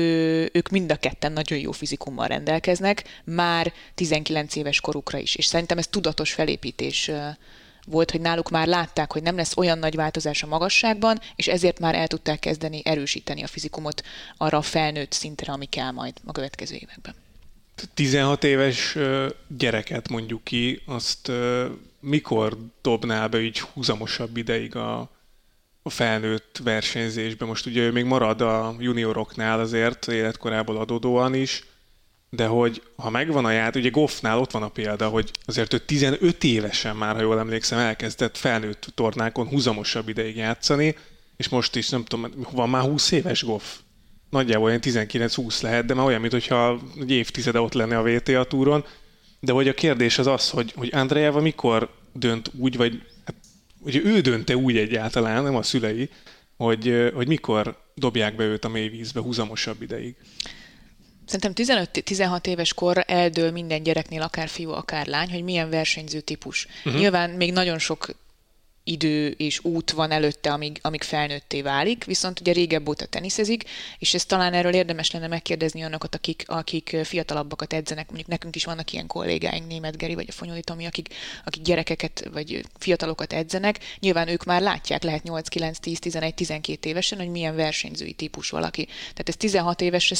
ők 0.54 0.68
mind 0.68 0.90
a 0.90 0.96
ketten 0.96 1.32
nagyon 1.32 1.58
jó 1.58 1.72
fizikummal 1.72 2.26
rendelkeznek, 2.26 3.04
már 3.24 3.72
19 3.94 4.56
éves 4.56 4.80
korukra 4.80 5.18
is. 5.18 5.34
És 5.34 5.44
szerintem 5.44 5.78
ez 5.78 5.86
tudatos 5.86 6.32
felépítés 6.32 7.10
volt, 7.86 8.10
hogy 8.10 8.20
náluk 8.20 8.50
már 8.50 8.66
látták, 8.66 9.12
hogy 9.12 9.22
nem 9.22 9.36
lesz 9.36 9.56
olyan 9.56 9.78
nagy 9.78 9.94
változás 9.94 10.42
a 10.42 10.46
magasságban, 10.46 11.20
és 11.36 11.48
ezért 11.48 11.78
már 11.78 11.94
el 11.94 12.06
tudták 12.06 12.38
kezdeni 12.38 12.82
erősíteni 12.84 13.42
a 13.42 13.46
fizikumot 13.46 14.02
arra 14.36 14.58
a 14.58 14.62
felnőtt 14.62 15.12
szintre, 15.12 15.52
ami 15.52 15.66
kell 15.66 15.90
majd 15.90 16.14
a 16.24 16.32
következő 16.32 16.74
években. 16.74 17.14
16 17.94 18.44
éves 18.44 18.96
gyereket 19.48 20.08
mondjuk 20.08 20.44
ki, 20.44 20.82
azt 20.86 21.30
mikor 22.00 22.58
dobnál 22.82 23.28
be 23.28 23.40
így 23.40 23.60
húzamosabb 23.60 24.36
ideig 24.36 24.76
a, 24.76 25.10
a 25.86 25.90
felnőtt 25.90 26.60
versenyzésben. 26.62 27.48
Most 27.48 27.66
ugye 27.66 27.80
ő 27.80 27.92
még 27.92 28.04
marad 28.04 28.40
a 28.40 28.76
junioroknál 28.78 29.60
azért, 29.60 30.08
életkorából 30.08 30.76
adódóan 30.76 31.34
is, 31.34 31.64
de 32.30 32.46
hogy 32.46 32.82
ha 32.96 33.10
megvan 33.10 33.44
a 33.44 33.50
ját, 33.50 33.76
ugye 33.76 33.88
Goffnál 33.88 34.38
ott 34.38 34.50
van 34.50 34.62
a 34.62 34.68
példa, 34.68 35.08
hogy 35.08 35.30
azért 35.46 35.74
ő 35.74 35.78
15 35.78 36.44
évesen 36.44 36.96
már, 36.96 37.14
ha 37.14 37.20
jól 37.20 37.38
emlékszem, 37.38 37.78
elkezdett 37.78 38.36
felnőtt 38.36 38.86
tornákon 38.94 39.48
húzamosabb 39.48 40.08
ideig 40.08 40.36
játszani, 40.36 40.96
és 41.36 41.48
most 41.48 41.76
is 41.76 41.88
nem 41.88 42.04
tudom, 42.04 42.30
van 42.50 42.70
már 42.70 42.82
20 42.82 43.10
éves 43.10 43.44
Goff. 43.44 43.64
Nagyjából 44.30 44.66
olyan 44.66 44.80
19-20 44.82 45.62
lehet, 45.62 45.84
de 45.84 45.94
már 45.94 46.06
olyan, 46.06 46.20
mintha 46.20 46.78
egy 47.00 47.10
évtizede 47.10 47.60
ott 47.60 47.72
lenne 47.72 47.98
a 47.98 48.02
VTA 48.02 48.44
túron. 48.44 48.84
De 49.40 49.52
hogy 49.52 49.68
a 49.68 49.74
kérdés 49.74 50.18
az 50.18 50.26
az, 50.26 50.50
hogy, 50.50 50.72
hogy 50.76 50.90
Andrejeva 50.92 51.40
mikor 51.40 51.90
dönt 52.12 52.50
úgy, 52.58 52.76
vagy 52.76 53.02
ugye 53.84 54.00
ő 54.04 54.20
dönte 54.20 54.56
úgy 54.56 54.76
egyáltalán, 54.76 55.42
nem 55.42 55.56
a 55.56 55.62
szülei, 55.62 56.08
hogy, 56.56 57.10
hogy 57.14 57.28
mikor 57.28 57.82
dobják 57.94 58.36
be 58.36 58.44
őt 58.44 58.64
a 58.64 58.68
mélyvízbe 58.68 59.20
húzamosabb 59.20 59.82
ideig. 59.82 60.16
Szerintem 61.26 61.86
15-16 61.92 62.46
éves 62.46 62.74
korra 62.74 63.02
eldől 63.02 63.50
minden 63.50 63.82
gyereknél, 63.82 64.22
akár 64.22 64.48
fiú, 64.48 64.70
akár 64.70 65.06
lány, 65.06 65.30
hogy 65.30 65.42
milyen 65.42 65.70
versenyző 65.70 66.20
típus. 66.20 66.66
Uh-huh. 66.84 67.00
Nyilván 67.00 67.30
még 67.30 67.52
nagyon 67.52 67.78
sok 67.78 68.06
idő 68.84 69.28
és 69.28 69.64
út 69.64 69.90
van 69.90 70.10
előtte, 70.10 70.52
amíg, 70.52 70.78
amíg 70.82 71.02
felnőtté 71.02 71.62
válik, 71.62 72.04
viszont 72.04 72.40
ugye 72.40 72.52
régebb 72.52 72.88
óta 72.88 73.06
teniszezik, 73.06 73.64
és 73.98 74.14
ez 74.14 74.24
talán 74.24 74.52
erről 74.52 74.74
érdemes 74.74 75.10
lenne 75.10 75.26
megkérdezni 75.26 75.82
annakat, 75.82 76.14
akik, 76.14 76.44
akik 76.46 76.96
fiatalabbakat 77.04 77.72
edzenek, 77.72 78.06
mondjuk 78.06 78.28
nekünk 78.28 78.56
is 78.56 78.64
vannak 78.64 78.92
ilyen 78.92 79.06
kollégáink, 79.06 79.66
Német 79.66 79.96
Geri 79.96 80.14
vagy 80.14 80.26
a 80.28 80.32
Fonyoli 80.32 80.62
Tomi, 80.62 80.86
akik, 80.86 81.08
akik 81.44 81.62
gyerekeket 81.62 82.28
vagy 82.32 82.64
fiatalokat 82.78 83.32
edzenek, 83.32 83.78
nyilván 83.98 84.28
ők 84.28 84.44
már 84.44 84.62
látják, 84.62 85.02
lehet 85.02 85.22
8, 85.22 85.48
9, 85.48 85.78
10, 85.78 85.98
11, 85.98 86.34
12 86.34 86.88
évesen, 86.88 87.18
hogy 87.18 87.28
milyen 87.28 87.56
versenyzői 87.56 88.12
típus 88.12 88.50
valaki. 88.50 88.84
Tehát 88.84 89.28
ez 89.28 89.36
16 89.36 89.80
éves, 89.80 90.12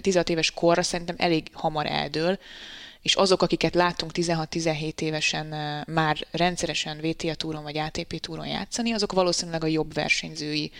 16 0.00 0.28
éves 0.28 0.50
korra 0.50 0.82
szerintem 0.82 1.16
elég 1.18 1.46
hamar 1.52 1.86
eldől, 1.86 2.38
és 3.02 3.14
azok, 3.14 3.42
akiket 3.42 3.74
láttunk 3.74 4.10
16-17 4.14 5.00
évesen 5.00 5.46
már 5.86 6.26
rendszeresen 6.30 6.98
VTA 7.00 7.34
túron 7.34 7.62
vagy 7.62 7.78
ATP 7.78 8.20
túron 8.20 8.46
játszani, 8.46 8.92
azok 8.92 9.12
valószínűleg 9.12 9.64
a 9.64 9.66
jobb 9.66 9.94
versenyzői 9.94 10.70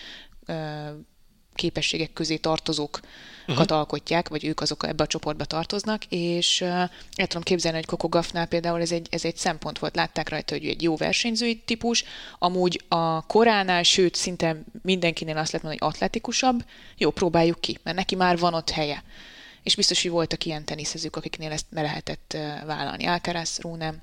képességek 1.55 2.13
közé 2.13 2.37
tartozókat 2.37 3.05
uh-huh. 3.47 3.77
alkotják, 3.77 4.29
vagy 4.29 4.45
ők 4.45 4.61
azok 4.61 4.87
ebbe 4.87 5.03
a 5.03 5.07
csoportba 5.07 5.45
tartoznak, 5.45 6.05
és 6.09 6.61
uh, 6.61 6.69
el 7.15 7.27
tudom 7.27 7.43
képzelni, 7.43 7.77
hogy 7.77 7.87
Coco 7.87 8.09
Gaffnál 8.09 8.47
például 8.47 8.81
ez 8.81 8.93
egy, 8.93 9.07
ez 9.11 9.25
egy 9.25 9.37
szempont 9.37 9.79
volt, 9.79 9.97
látták 9.97 10.29
rajta, 10.29 10.55
hogy 10.55 10.65
ő 10.65 10.69
egy 10.69 10.83
jó 10.83 10.97
versenyzői 10.97 11.57
típus, 11.65 12.05
amúgy 12.39 12.85
a 12.89 13.27
koránál, 13.27 13.83
sőt, 13.83 14.15
szinte 14.15 14.63
mindenkinél 14.83 15.37
azt 15.37 15.53
lehet 15.53 15.67
mondani, 15.67 15.85
hogy 15.85 15.95
atletikusabb, 15.95 16.65
jó, 16.97 17.11
próbáljuk 17.11 17.61
ki, 17.61 17.79
mert 17.83 17.97
neki 17.97 18.15
már 18.15 18.39
van 18.39 18.55
ott 18.55 18.71
helye 18.71 19.03
és 19.63 19.77
biztos, 19.77 20.03
hogy 20.03 20.11
voltak 20.11 20.45
ilyen 20.45 20.65
teniszezők, 20.65 21.17
akiknél 21.17 21.51
ezt 21.53 21.67
be 21.71 21.83
lehetett 21.83 22.37
vállalni. 22.67 23.05
Alcaraz, 23.05 23.59
Rune, 23.59 23.95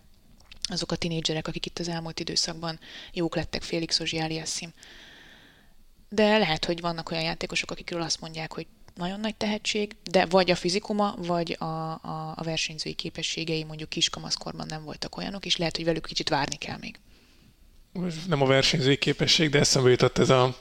azok 0.70 0.92
a 0.92 0.96
tinédzserek, 0.96 1.48
akik 1.48 1.66
itt 1.66 1.80
az 1.80 1.88
elmúlt 1.88 2.20
időszakban 2.20 2.80
jók 3.14 3.36
lettek, 3.36 3.62
Félix 3.62 4.00
Ozsiáliasszim. 4.00 4.74
De 6.10 6.38
lehet, 6.38 6.66
hogy 6.66 6.82
vannak 6.82 7.12
olyan 7.12 7.24
játékosok, 7.24 7.72
akikről 7.72 8.02
azt 8.02 8.22
mondják, 8.22 8.54
hogy 8.54 8.68
nagyon 8.96 9.20
nagy 9.20 9.36
tehetség, 9.36 9.96
de 10.12 10.26
vagy 10.26 10.52
a 10.52 10.56
fizikuma, 10.56 11.16
vagy 11.18 11.56
a, 11.60 11.66
a, 11.66 12.34
a 12.36 12.44
versenyzői 12.44 12.94
képességei 12.94 13.64
mondjuk 13.64 13.90
kiskamaszkorban 13.90 14.66
nem 14.70 14.84
voltak 14.84 15.18
olyanok, 15.18 15.46
és 15.46 15.58
lehet, 15.58 15.76
hogy 15.76 15.86
velük 15.86 16.06
kicsit 16.06 16.30
várni 16.30 16.56
kell 16.56 16.78
még. 16.78 17.00
Nem 18.28 18.42
a 18.42 18.46
versenyzői 18.46 18.98
képesség, 18.98 19.50
de 19.50 19.60
eszembe 19.60 19.90
jutott 19.90 20.18
ez 20.18 20.30
a 20.30 20.58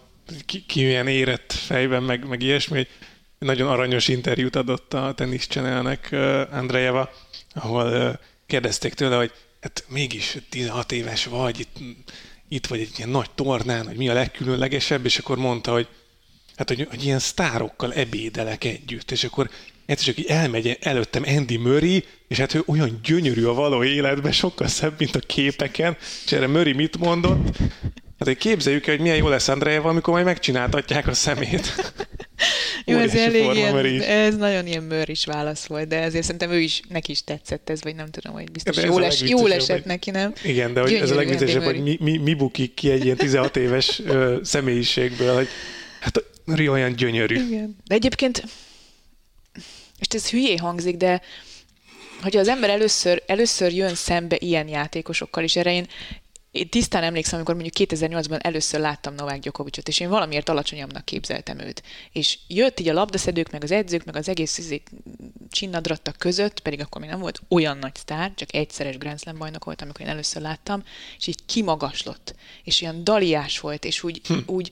ki, 0.46 0.66
ki 0.66 0.84
milyen 0.84 1.08
érett 1.08 1.52
fejben, 1.52 2.02
meg, 2.02 2.26
meg 2.26 2.42
ilyesmi, 2.42 2.76
hogy 2.76 2.88
nagyon 3.38 3.68
aranyos 3.68 4.08
interjút 4.08 4.56
adott 4.56 4.94
a 4.94 5.12
Tennis 5.14 5.46
Channelnek 5.46 6.08
Andrejeva, 6.52 7.10
ahol 7.54 8.18
kérdezték 8.46 8.94
tőle, 8.94 9.16
hogy 9.16 9.32
hát 9.60 9.84
mégis 9.88 10.36
16 10.48 10.92
éves 10.92 11.24
vagy, 11.24 11.60
itt, 11.60 11.76
itt 12.48 12.66
vagy 12.66 12.80
egy 12.80 12.92
ilyen 12.96 13.08
nagy 13.08 13.30
tornán, 13.30 13.86
hogy 13.86 13.96
mi 13.96 14.08
a 14.08 14.12
legkülönlegesebb, 14.12 15.04
és 15.04 15.18
akkor 15.18 15.38
mondta, 15.38 15.72
hogy 15.72 15.88
hát, 16.56 16.68
hogy, 16.68 16.86
hogy 16.90 17.04
ilyen 17.04 17.18
sztárokkal 17.18 17.92
ebédelek 17.92 18.64
együtt, 18.64 19.10
és 19.10 19.24
akkor 19.24 19.50
egyszer 19.86 20.06
csak 20.06 20.18
így 20.18 20.30
elmegy 20.30 20.78
előttem 20.80 21.22
Andy 21.26 21.56
Murray, 21.56 22.04
és 22.28 22.38
hát 22.38 22.54
ő 22.54 22.62
olyan 22.66 23.00
gyönyörű 23.02 23.44
a 23.44 23.54
való 23.54 23.84
életben, 23.84 24.32
sokkal 24.32 24.66
szebb, 24.68 24.94
mint 24.98 25.16
a 25.16 25.20
képeken, 25.20 25.96
és 26.24 26.32
erre 26.32 26.46
Murray 26.46 26.72
mit 26.72 26.98
mondott? 26.98 27.58
Hát 28.18 28.28
hogy 28.28 28.36
képzeljük 28.36 28.86
el, 28.86 28.94
hogy 28.94 29.02
milyen 29.02 29.16
jó 29.16 29.28
lesz 29.28 29.48
Andrejeva, 29.48 29.88
amikor 29.88 30.12
majd 30.12 30.24
megcsináltatják 30.24 31.06
a 31.06 31.14
szemét. 31.14 31.92
Jó, 32.84 32.98
ez 32.98 33.14
elég 33.14 33.54
ilyen, 33.54 34.02
ez 34.02 34.36
nagyon 34.36 34.66
ilyen 34.66 34.82
mőr 34.82 35.12
válasz 35.24 35.64
volt, 35.64 35.88
de 35.88 36.00
ezért 36.00 36.24
szerintem 36.24 36.50
ő 36.50 36.60
is, 36.60 36.80
neki 36.88 37.10
is 37.10 37.24
tetszett 37.24 37.70
ez, 37.70 37.82
vagy 37.82 37.94
nem 37.94 38.10
tudom, 38.10 38.32
hogy 38.32 38.50
biztos 38.50 38.76
ja, 38.76 38.84
jól, 38.84 39.04
es, 39.04 39.20
jól 39.20 39.52
esett 39.52 39.84
neki, 39.84 40.10
nem? 40.10 40.32
Igen, 40.44 40.74
de 40.74 40.80
hogy 40.80 40.92
ez 40.92 41.10
a 41.10 41.14
legviccesebb, 41.14 41.62
hogy 41.62 41.82
mi, 41.82 41.96
mi, 42.00 42.16
mi 42.16 42.34
bukik 42.34 42.74
ki 42.74 42.90
egy 42.90 43.04
ilyen 43.04 43.16
16 43.16 43.56
éves 43.56 44.00
ö, 44.04 44.38
személyiségből, 44.42 45.34
hogy 45.34 45.48
hát 46.00 46.24
Ri 46.44 46.68
olyan 46.68 46.92
gyönyörű. 46.92 47.34
Igen. 47.34 47.76
De 47.86 47.94
egyébként, 47.94 48.44
és 49.98 50.06
ez 50.08 50.30
hülyé 50.30 50.56
hangzik, 50.56 50.96
de 50.96 51.22
hogyha 52.22 52.40
az 52.40 52.48
ember 52.48 52.70
először, 52.70 53.22
először 53.26 53.72
jön 53.72 53.94
szembe 53.94 54.36
ilyen 54.40 54.68
játékosokkal, 54.68 55.42
és 55.44 55.56
erre 55.56 55.72
én 55.72 55.86
én 56.58 56.68
tisztán 56.68 57.02
emlékszem, 57.02 57.34
amikor 57.36 57.54
mondjuk 57.54 57.90
2008-ban 57.90 58.44
először 58.44 58.80
láttam 58.80 59.14
Novák 59.14 59.38
Gyokovicsot, 59.38 59.88
és 59.88 60.00
én 60.00 60.08
valamiért 60.08 60.48
alacsonyabbnak 60.48 61.04
képzeltem 61.04 61.58
őt. 61.58 61.82
És 62.12 62.38
jött 62.48 62.80
így 62.80 62.88
a 62.88 62.92
labdaszedők, 62.92 63.50
meg 63.50 63.62
az 63.62 63.70
edzők, 63.70 64.04
meg 64.04 64.16
az 64.16 64.28
egész 64.28 64.58
izé, 64.58 64.82
csinnadrattak 65.50 66.16
között, 66.16 66.60
pedig 66.60 66.80
akkor 66.80 67.00
még 67.00 67.10
nem 67.10 67.20
volt 67.20 67.40
olyan 67.48 67.78
nagy 67.78 67.94
sztár, 67.94 68.32
csak 68.34 68.54
egyszeres 68.54 68.98
Grand 68.98 69.20
Slam 69.20 69.38
bajnok 69.38 69.64
volt, 69.64 69.82
amikor 69.82 70.00
én 70.00 70.08
először 70.08 70.42
láttam, 70.42 70.82
és 71.18 71.26
így 71.26 71.44
kimagaslott, 71.46 72.34
és 72.64 72.82
olyan 72.82 73.04
daliás 73.04 73.60
volt, 73.60 73.84
és 73.84 74.02
úgy, 74.02 74.20
hm. 74.26 74.38
úgy 74.46 74.70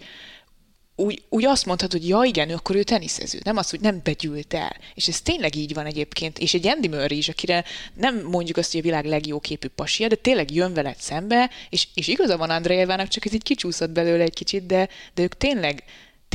úgy, 0.96 1.22
úgy 1.28 1.44
azt 1.44 1.66
mondhat, 1.66 1.92
hogy 1.92 2.08
ja 2.08 2.22
igen, 2.22 2.50
akkor 2.50 2.76
ő 2.76 2.82
teniszező, 2.82 3.38
nem 3.42 3.56
az, 3.56 3.70
hogy 3.70 3.80
nem 3.80 4.00
begyűlt 4.02 4.54
el. 4.54 4.76
És 4.94 5.08
ez 5.08 5.20
tényleg 5.20 5.54
így 5.54 5.74
van 5.74 5.86
egyébként. 5.86 6.38
És 6.38 6.54
egy 6.54 6.66
Andy 6.66 6.88
Murray 6.88 7.16
is, 7.16 7.28
akire 7.28 7.64
nem 7.94 8.26
mondjuk 8.30 8.56
azt, 8.56 8.70
hogy 8.70 8.80
a 8.80 8.82
világ 8.82 9.04
legjobb 9.04 9.40
képű 9.40 9.68
pasia, 9.68 10.08
de 10.08 10.14
tényleg 10.14 10.50
jön 10.50 10.74
veled 10.74 10.96
szembe, 10.98 11.50
és, 11.70 11.88
és 11.94 12.08
igaza 12.08 12.36
van 12.36 12.50
Andrejevának, 12.50 13.08
csak 13.08 13.24
ez 13.24 13.32
így 13.32 13.42
kicsúszott 13.42 13.90
belőle 13.90 14.22
egy 14.22 14.34
kicsit, 14.34 14.66
de, 14.66 14.88
de 15.14 15.22
ők 15.22 15.36
tényleg 15.36 15.84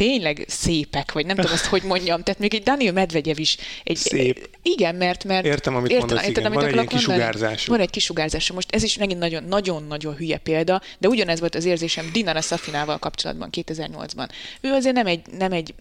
tényleg 0.02 0.46
szépek, 0.48 1.12
vagy 1.12 1.26
nem 1.26 1.36
tudom 1.36 1.52
azt, 1.52 1.66
hogy 1.66 1.84
mondjam. 1.84 2.24
Tehát 2.24 2.40
még 2.40 2.54
egy 2.54 2.64
Daniel 2.64 2.94
Medvegyev 2.94 3.40
is. 3.40 3.58
Egy, 3.84 3.98
Szép. 3.98 4.50
Igen, 4.62 4.96
mert... 4.96 5.24
mert 5.24 5.46
értem, 5.46 5.76
amit 5.76 5.92
értem, 5.92 6.08
mondasz, 6.08 6.28
értem, 6.28 6.44
igen. 6.44 6.58
Amit 6.58 6.76
van 6.76 6.80
egy 6.80 6.88
kisugárzás. 6.88 7.66
Van 7.66 7.80
egy 7.80 7.90
kisugárzás. 7.90 8.52
Most 8.52 8.76
ez 8.76 8.84
is 8.84 8.98
megint 8.98 9.20
nagyon, 9.20 9.44
nagyon-nagyon 9.44 10.16
hülye 10.16 10.38
példa, 10.38 10.82
de 11.00 11.08
ugyanez 11.08 11.40
volt 11.40 11.56
az 11.56 11.66
érzésem 11.66 12.10
Dinara 12.14 12.42
Safinával 12.42 12.98
kapcsolatban 13.00 13.50
2008-ban. 13.52 14.30
Ő 14.62 14.72
azért 14.72 14.96
nem 14.96 15.08
egy, 15.08 15.22
nem 15.38 15.52
egy 15.52 15.74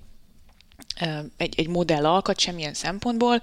egy, 1.37 1.55
egy 1.57 1.69
modell 1.69 2.07
alkat 2.07 2.39
semmilyen 2.39 2.75
szempontból, 2.75 3.43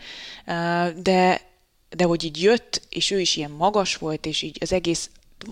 de, 1.02 1.42
de 1.90 2.04
hogy 2.04 2.24
így 2.24 2.42
jött, 2.42 2.82
és 2.90 3.12
ő 3.12 3.20
is 3.20 3.36
ilyen 3.36 3.52
magas 3.52 3.96
volt, 3.96 4.26
és 4.26 4.42
így 4.42 4.58
az 4.60 4.74
egész 4.74 5.10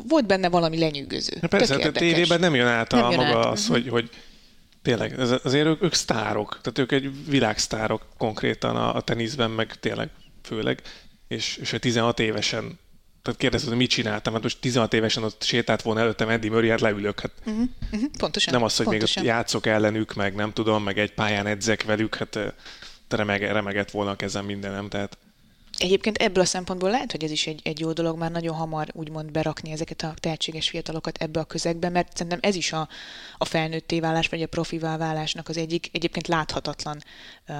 volt 0.08 0.26
benne 0.26 0.50
valami 0.50 0.80
lenyűgöző. 0.80 1.38
Na 1.42 1.48
persze, 1.48 1.74
hát 1.74 1.86
a 1.86 1.92
tévében 1.92 2.40
nem 2.40 2.56
jön 2.56 2.68
át 2.68 2.94
a 2.94 2.98
jön 2.98 3.08
maga 3.08 3.40
át. 3.40 3.46
az, 3.46 3.62
uh-huh. 3.62 3.76
hogy, 3.76 3.90
hogy 3.90 4.10
Tényleg, 4.86 5.20
ez, 5.20 5.34
azért 5.44 5.66
ők, 5.66 5.84
ők 5.84 5.94
sztárok, 5.94 6.60
tehát 6.62 6.80
ők 6.80 6.92
egy 6.92 7.30
világsztárok 7.30 8.06
konkrétan 8.18 8.76
a, 8.76 8.96
a 8.96 9.02
teniszben, 9.02 9.52
meg 9.52 9.80
tényleg 9.80 10.10
főleg, 10.44 10.82
és, 11.28 11.58
és 11.58 11.76
16 11.80 12.20
évesen 12.20 12.80
tehát 13.22 13.40
kérdezted, 13.40 13.70
hogy 13.70 13.78
mit 13.78 13.90
csináltam, 13.90 14.34
hát 14.34 14.42
most 14.42 14.60
16 14.60 14.94
évesen 14.94 15.24
ott 15.24 15.44
sétált 15.44 15.82
volna 15.82 16.00
előttem 16.00 16.30
Eddie 16.30 16.50
Murray, 16.50 16.70
hát 16.70 16.82
leülök. 16.82 17.20
Hát 17.20 17.32
uh-huh, 17.46 17.64
uh-huh, 17.92 18.10
pontosan. 18.18 18.54
Nem 18.54 18.64
az, 18.64 18.76
hogy 18.78 18.86
pontosan. 18.86 19.24
még 19.24 19.32
ott 19.32 19.38
játszok 19.38 19.66
ellenük, 19.66 20.14
meg 20.14 20.36
nem 20.36 20.54
tudom, 20.54 20.84
meg 20.84 21.00
egy 21.00 21.14
pályán 21.14 21.46
edzek 21.46 21.84
velük, 21.84 22.16
hát 22.16 22.40
remege, 23.10 23.52
remegett 23.52 23.92
volna 23.92 24.12
a 24.12 24.16
kezem 24.16 24.46
mindenem, 24.46 24.90
tehát 24.90 25.18
Egyébként 25.78 26.18
ebből 26.18 26.44
a 26.44 26.46
szempontból 26.46 26.90
lehet, 26.90 27.12
hogy 27.12 27.24
ez 27.24 27.32
is 27.32 27.48
egy, 27.48 27.60
egy 27.64 27.80
jó 27.80 27.94
dolog 27.94 28.18
már 28.18 28.32
nagyon 28.32 28.56
hamar 28.56 28.88
úgymond 28.94 29.32
berakni 29.32 29.72
ezeket 29.72 30.02
a 30.02 30.14
tehetséges 30.20 30.70
fiatalokat 30.70 31.18
ebbe 31.18 31.40
a 31.40 31.44
közegbe, 31.44 31.90
mert 31.90 32.18
szerintem 32.18 32.40
ez 32.42 32.56
is 32.56 32.72
a, 32.72 32.88
a 33.38 33.46
felnőtté 33.46 34.00
válás, 34.00 34.28
vagy 34.28 34.42
a 34.42 34.48
profivá 34.48 34.98
válásnak 34.98 35.50
az 35.50 35.58
egyik 35.58 35.90
egyébként 35.92 36.28
láthatatlan 36.28 37.02
uh, 37.48 37.56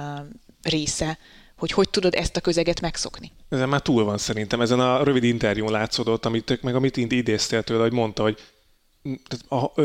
része, 0.62 1.18
hogy 1.56 1.70
hogy 1.70 1.90
tudod 1.90 2.14
ezt 2.14 2.36
a 2.36 2.40
közeget 2.40 2.80
megszokni. 2.80 3.32
Ezen 3.48 3.68
már 3.68 3.80
túl 3.80 4.04
van 4.04 4.18
szerintem. 4.18 4.60
Ezen 4.60 4.80
a 4.80 5.02
rövid 5.04 5.24
interjún 5.24 5.70
látszódott, 5.70 6.26
amit 6.26 6.62
meg 6.62 6.74
amit 6.74 6.96
idéztél 6.96 7.62
tőle, 7.62 7.82
hogy 7.82 7.92
mondta, 7.92 8.22
hogy 8.22 8.38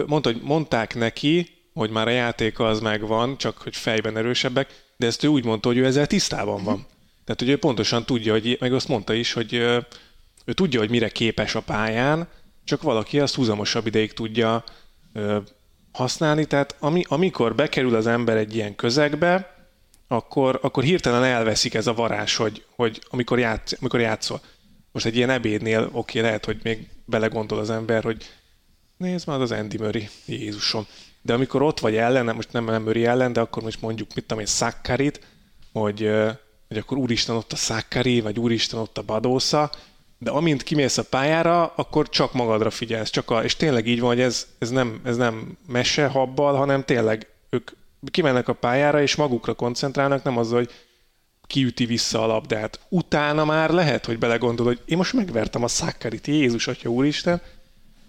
mondta, 0.06 0.32
hogy 0.32 0.42
mondták 0.42 0.96
neki, 0.96 1.50
hogy 1.74 1.90
már 1.90 2.08
a 2.08 2.12
játék 2.12 2.60
az 2.60 2.80
megvan, 2.80 3.38
csak 3.38 3.58
hogy 3.58 3.76
fejben 3.76 4.18
erősebbek, 4.18 4.94
de 4.98 5.06
ezt 5.06 5.24
ő 5.24 5.28
úgy 5.28 5.46
mondta, 5.46 5.68
hogy 5.68 5.78
ő 5.78 5.86
ezzel 5.86 6.08
tisztában 6.08 6.64
van. 6.64 6.86
Tehát, 7.24 7.40
hogy 7.40 7.50
ő 7.50 7.58
pontosan 7.58 8.06
tudja, 8.06 8.32
hogy, 8.32 8.58
meg 8.60 8.74
azt 8.74 8.88
mondta 8.88 9.14
is, 9.14 9.34
hogy 9.34 9.54
ő 9.54 10.54
tudja, 10.54 10.80
hogy 10.80 10.90
mire 10.90 11.10
képes 11.10 11.56
a 11.56 11.62
pályán, 11.62 12.28
csak 12.64 12.82
valaki 12.82 13.20
azt 13.20 13.36
húzamosabb 13.36 13.88
ideig 13.88 14.14
tudja 14.14 14.64
használni. 15.92 16.46
Tehát 16.46 16.76
ami, 16.80 17.04
amikor 17.08 17.56
bekerül 17.56 17.96
az 17.96 18.08
ember 18.08 18.38
egy 18.38 18.56
ilyen 18.56 18.76
közegbe, 18.76 19.56
akkor, 20.08 20.60
akkor 20.62 20.84
hirtelen 20.84 21.24
elveszik 21.24 21.74
ez 21.74 21.88
a 21.88 21.94
varázs, 21.94 22.36
hogy, 22.36 22.66
hogy 22.76 23.02
amikor, 23.10 23.40
játsz, 23.40 23.78
amikor 23.80 24.00
játszol. 24.00 24.42
Most 24.92 25.06
egy 25.06 25.16
ilyen 25.16 25.30
ebédnél 25.30 25.90
oké, 25.92 26.20
lehet, 26.20 26.46
hogy 26.46 26.60
még 26.64 26.88
belegondol 27.06 27.60
az 27.60 27.70
ember, 27.70 28.04
hogy 28.04 28.30
nézd 28.98 29.28
már 29.28 29.42
az 29.42 29.52
Andy 29.52 29.78
Murray, 29.78 30.10
Jézusom. 30.26 30.88
De 31.22 31.34
amikor 31.34 31.62
ott 31.62 31.80
vagy 31.80 31.96
ellen, 31.96 32.36
most 32.36 32.52
nem 32.52 32.64
Murray 32.64 33.06
ellen, 33.06 33.34
de 33.34 33.40
akkor 33.40 33.64
most 33.64 33.82
mondjuk, 33.82 34.14
mit 34.16 34.26
tudom 34.26 34.40
én, 34.40 34.50
Szakkarit, 34.50 35.20
hogy 35.74 36.12
hogy 36.72 36.80
akkor 36.80 36.98
úristen 36.98 37.36
ott 37.36 37.52
a 37.52 37.56
Szákkari, 37.56 38.22
vagy 38.22 38.40
úristen 38.40 38.80
ott 38.80 38.98
a 38.98 39.02
Badósza, 39.02 39.72
de 40.18 40.30
amint 40.30 40.64
kimész 40.64 40.98
a 40.98 41.04
pályára, 41.04 41.74
akkor 41.76 42.10
csak 42.10 42.34
magadra 42.34 42.70
figyelsz. 42.70 43.10
Csak 43.10 43.30
a, 43.30 43.44
és 43.44 43.56
tényleg 43.56 43.88
így 43.88 44.00
van, 44.00 44.10
hogy 44.10 44.20
ez, 44.20 44.48
ez, 44.60 44.70
nem, 44.70 45.02
ez 45.04 45.18
nem 45.18 45.58
mese 45.68 46.08
habbal, 46.08 46.56
hanem 46.56 46.84
tényleg 46.84 47.28
ők 47.50 47.72
kimennek 48.12 48.48
a 48.48 48.54
pályára, 48.54 49.02
és 49.02 49.16
magukra 49.16 49.54
koncentrálnak, 49.54 50.24
nem 50.24 50.38
az, 50.38 50.52
hogy 50.52 50.72
kiüti 51.48 51.86
vissza 51.86 52.24
a 52.24 52.26
labdát. 52.26 52.80
Utána 52.90 53.46
már 53.46 53.70
lehet, 53.70 54.06
hogy 54.06 54.18
belegondol, 54.18 54.66
hogy 54.66 54.82
én 54.86 54.98
most 54.98 55.14
megvertem 55.14 55.64
a 55.64 55.68
Szákkarit, 55.68 56.28
Jézus 56.28 56.68
Atya 56.68 56.90
Úristen, 56.90 57.42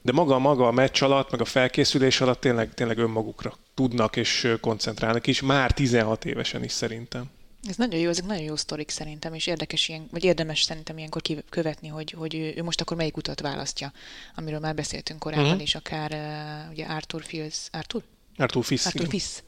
de 0.02 0.12
maga 0.12 0.38
maga 0.38 0.66
a 0.66 0.72
meccs 0.72 1.02
alatt, 1.02 1.30
meg 1.30 1.40
a 1.40 1.44
felkészülés 1.44 2.20
alatt 2.20 2.40
tényleg, 2.40 2.74
tényleg 2.74 2.98
önmagukra 2.98 3.52
tudnak 3.74 4.16
és 4.16 4.54
koncentrálnak 4.60 5.26
is, 5.26 5.40
már 5.40 5.72
16 5.72 6.24
évesen 6.24 6.64
is 6.64 6.72
szerintem. 6.72 7.30
Ez 7.68 7.76
nagyon 7.76 8.00
jó, 8.00 8.08
ezek 8.08 8.24
nagyon 8.24 8.42
jó 8.44 8.56
sztorik 8.56 8.90
szerintem, 8.90 9.34
és 9.34 9.46
érdekes 9.46 9.88
ilyen, 9.88 10.08
vagy 10.10 10.24
érdemes 10.24 10.62
szerintem 10.62 10.98
ilyenkor 10.98 11.22
követni, 11.48 11.88
hogy, 11.88 12.10
hogy 12.10 12.34
ő 12.56 12.62
most 12.62 12.80
akkor 12.80 12.96
melyik 12.96 13.16
utat 13.16 13.40
választja, 13.40 13.92
amiről 14.34 14.58
már 14.58 14.74
beszéltünk 14.74 15.20
korábban 15.20 15.46
uh-huh. 15.46 15.62
is, 15.62 15.74
akár 15.74 16.12
uh, 16.12 16.70
ugye 16.70 16.86
Arthur 16.86 17.22
Fils, 17.24 17.68
Arthur? 17.70 18.02
Arthur 18.36 18.64
Fils. 18.64 18.86
Arthur 18.86 19.08
Fils 19.08 19.42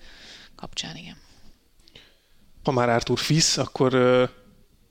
kapcsán, 0.56 0.96
igen. 0.96 1.16
Ha 2.62 2.72
már 2.72 2.88
Arthur 2.88 3.18
Fils, 3.18 3.58
akkor 3.58 3.94
uh, 3.94 4.28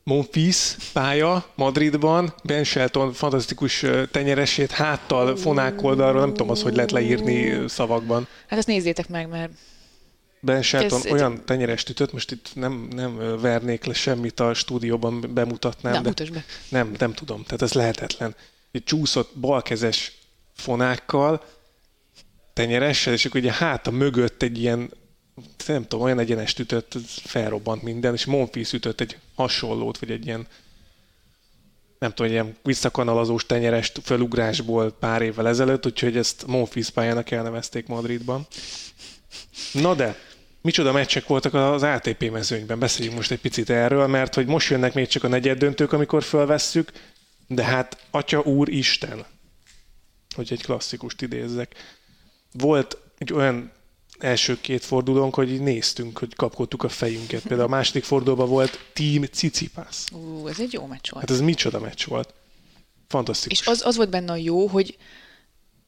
Monfils 0.03 0.75
pálya 0.93 1.45
Madridban, 1.55 2.33
Ben 2.43 2.63
Shelton 2.63 3.13
fantasztikus 3.13 3.85
tenyeresét 4.11 4.71
háttal, 4.71 5.35
fonák 5.35 5.83
oldalról, 5.83 6.21
nem 6.21 6.29
tudom 6.29 6.49
az, 6.49 6.61
hogy 6.61 6.75
lehet 6.75 6.91
leírni 6.91 7.67
szavakban. 7.67 8.27
Hát 8.47 8.59
ezt 8.59 8.67
nézzétek 8.67 9.09
meg, 9.09 9.27
mert 9.27 9.51
Ben 10.45 10.61
Shelton 10.61 11.01
ez, 11.03 11.11
olyan 11.11 11.45
tenyerest 11.45 11.89
ütött, 11.89 12.13
most 12.13 12.31
itt 12.31 12.49
nem, 12.53 12.87
nem 12.95 13.39
vernék 13.41 13.83
le 13.85 13.93
semmit 13.93 14.39
a 14.39 14.53
stúdióban 14.53 15.33
bemutatnám, 15.33 15.93
nem, 15.93 16.03
de 16.03 16.31
be. 16.31 16.45
nem, 16.69 16.91
nem 16.97 17.13
tudom, 17.13 17.43
tehát 17.43 17.61
ez 17.61 17.73
lehetetlen. 17.73 18.35
Egy 18.71 18.83
csúszott 18.83 19.37
balkezes 19.39 20.17
fonákkal, 20.55 21.45
tenyeressel, 22.53 23.13
és 23.13 23.25
akkor 23.25 23.39
ugye 23.39 23.51
háta 23.51 23.91
mögött 23.91 24.41
egy 24.41 24.59
ilyen, 24.59 24.91
nem 25.67 25.81
tudom, 25.81 26.05
olyan 26.05 26.19
egyenest 26.19 26.59
ütött, 26.59 26.97
felrobbant 27.07 27.81
minden, 27.81 28.13
és 28.13 28.25
Monfils 28.25 28.73
ütött 28.73 29.01
egy 29.01 29.17
hasonlót, 29.35 29.97
vagy 29.97 30.11
egy 30.11 30.25
ilyen 30.25 30.47
nem 31.99 32.13
tudom, 32.13 32.31
ilyen 32.31 32.57
visszakanalazós 32.63 33.45
tenyerest 33.45 33.99
felugrásból 34.03 34.91
pár 34.91 35.21
évvel 35.21 35.47
ezelőtt, 35.47 35.85
úgyhogy 35.85 36.17
ezt 36.17 36.47
Monfils 36.47 36.89
pályának 36.89 37.31
elnevezték 37.31 37.87
Madridban. 37.87 38.47
Na 39.71 39.95
de, 39.95 40.17
micsoda 40.63 40.91
meccsek 40.91 41.27
voltak 41.27 41.53
az 41.53 41.83
ATP 41.83 42.31
mezőnyben. 42.31 42.79
Beszéljünk 42.79 43.17
most 43.17 43.31
egy 43.31 43.39
picit 43.39 43.69
erről, 43.69 44.07
mert 44.07 44.33
hogy 44.33 44.45
most 44.45 44.69
jönnek 44.69 44.93
még 44.93 45.07
csak 45.07 45.23
a 45.23 45.27
negyed 45.27 45.57
döntők, 45.57 45.91
amikor 45.91 46.23
fölvesszük, 46.23 46.91
de 47.47 47.63
hát 47.63 47.97
Atya 48.11 48.39
Úr 48.41 48.69
Isten, 48.69 49.25
hogy 50.35 50.47
egy 50.51 50.63
klasszikust 50.63 51.21
idézzek. 51.21 51.75
Volt 52.51 52.97
egy 53.17 53.33
olyan 53.33 53.71
első 54.19 54.61
két 54.61 54.85
fordulónk, 54.85 55.35
hogy 55.35 55.51
így 55.51 55.61
néztünk, 55.61 56.17
hogy 56.17 56.35
kapkodtuk 56.35 56.83
a 56.83 56.89
fejünket. 56.89 57.41
Például 57.41 57.67
a 57.67 57.75
második 57.75 58.03
fordulóban 58.03 58.49
volt 58.49 58.89
Team 58.93 59.23
Cicipász. 59.23 60.07
Ú, 60.11 60.47
ez 60.47 60.59
egy 60.59 60.73
jó 60.73 60.85
meccs 60.85 61.09
volt. 61.09 61.25
Hát 61.25 61.35
ez 61.35 61.41
micsoda 61.41 61.79
meccs 61.79 62.05
volt. 62.05 62.33
Fantasztikus. 63.07 63.59
És 63.59 63.67
az, 63.67 63.85
az 63.85 63.95
volt 63.95 64.09
benne 64.09 64.31
a 64.31 64.35
jó, 64.35 64.67
hogy 64.67 64.97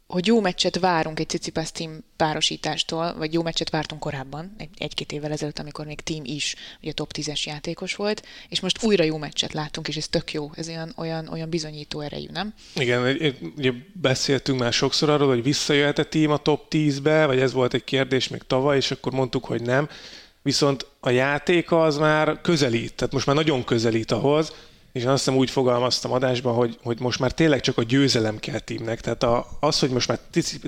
hogy 0.07 0.27
jó 0.27 0.41
meccset 0.41 0.79
várunk 0.79 1.19
egy 1.19 1.29
Cicipas 1.29 1.71
Team 1.71 2.03
párosítástól, 2.15 3.15
vagy 3.17 3.33
jó 3.33 3.41
meccset 3.41 3.69
vártunk 3.69 4.01
korábban, 4.01 4.55
egy, 4.57 4.69
egy-két 4.77 5.11
évvel 5.11 5.31
ezelőtt, 5.31 5.59
amikor 5.59 5.85
még 5.85 6.01
Team 6.01 6.21
is 6.23 6.55
ugye 6.81 6.91
top 6.91 7.11
10-es 7.17 7.43
játékos 7.43 7.95
volt, 7.95 8.25
és 8.49 8.59
most 8.59 8.83
újra 8.83 9.03
jó 9.03 9.17
meccset 9.17 9.53
látunk, 9.53 9.87
és 9.87 9.97
ez 9.97 10.07
tök 10.07 10.33
jó, 10.33 10.51
ez 10.55 10.67
olyan, 10.67 10.93
olyan, 10.97 11.27
olyan 11.27 11.49
bizonyító 11.49 11.99
erejű, 11.99 12.27
nem? 12.31 12.53
Igen, 12.75 13.33
ugye 13.57 13.71
beszéltünk 13.93 14.59
már 14.59 14.73
sokszor 14.73 15.09
arról, 15.09 15.27
hogy 15.27 15.43
visszajöhet 15.43 15.97
a 15.97 16.05
Team 16.05 16.31
a 16.31 16.37
top 16.37 16.65
10-be, 16.69 17.25
vagy 17.25 17.39
ez 17.39 17.53
volt 17.53 17.73
egy 17.73 17.83
kérdés 17.83 18.27
még 18.27 18.41
tavaly, 18.47 18.77
és 18.77 18.91
akkor 18.91 19.11
mondtuk, 19.11 19.45
hogy 19.45 19.61
nem. 19.61 19.89
Viszont 20.41 20.87
a 20.99 21.09
játéka 21.09 21.83
az 21.83 21.97
már 21.97 22.41
közelít, 22.41 22.93
tehát 22.93 23.13
most 23.13 23.25
már 23.25 23.35
nagyon 23.35 23.63
közelít 23.63 24.11
ahhoz, 24.11 24.53
és 24.95 25.01
én 25.01 25.07
azt 25.07 25.23
hiszem 25.23 25.39
úgy 25.39 25.49
fogalmaztam 25.49 26.11
adásban, 26.11 26.53
hogy, 26.53 26.77
hogy 26.83 26.99
most 26.99 27.19
már 27.19 27.31
tényleg 27.31 27.59
csak 27.59 27.77
a 27.77 27.83
győzelem 27.83 28.37
kell 28.39 28.59
tímnek. 28.59 29.01
Tehát 29.01 29.23
a, 29.23 29.47
az, 29.59 29.79
hogy 29.79 29.89
most 29.89 30.07
már 30.07 30.19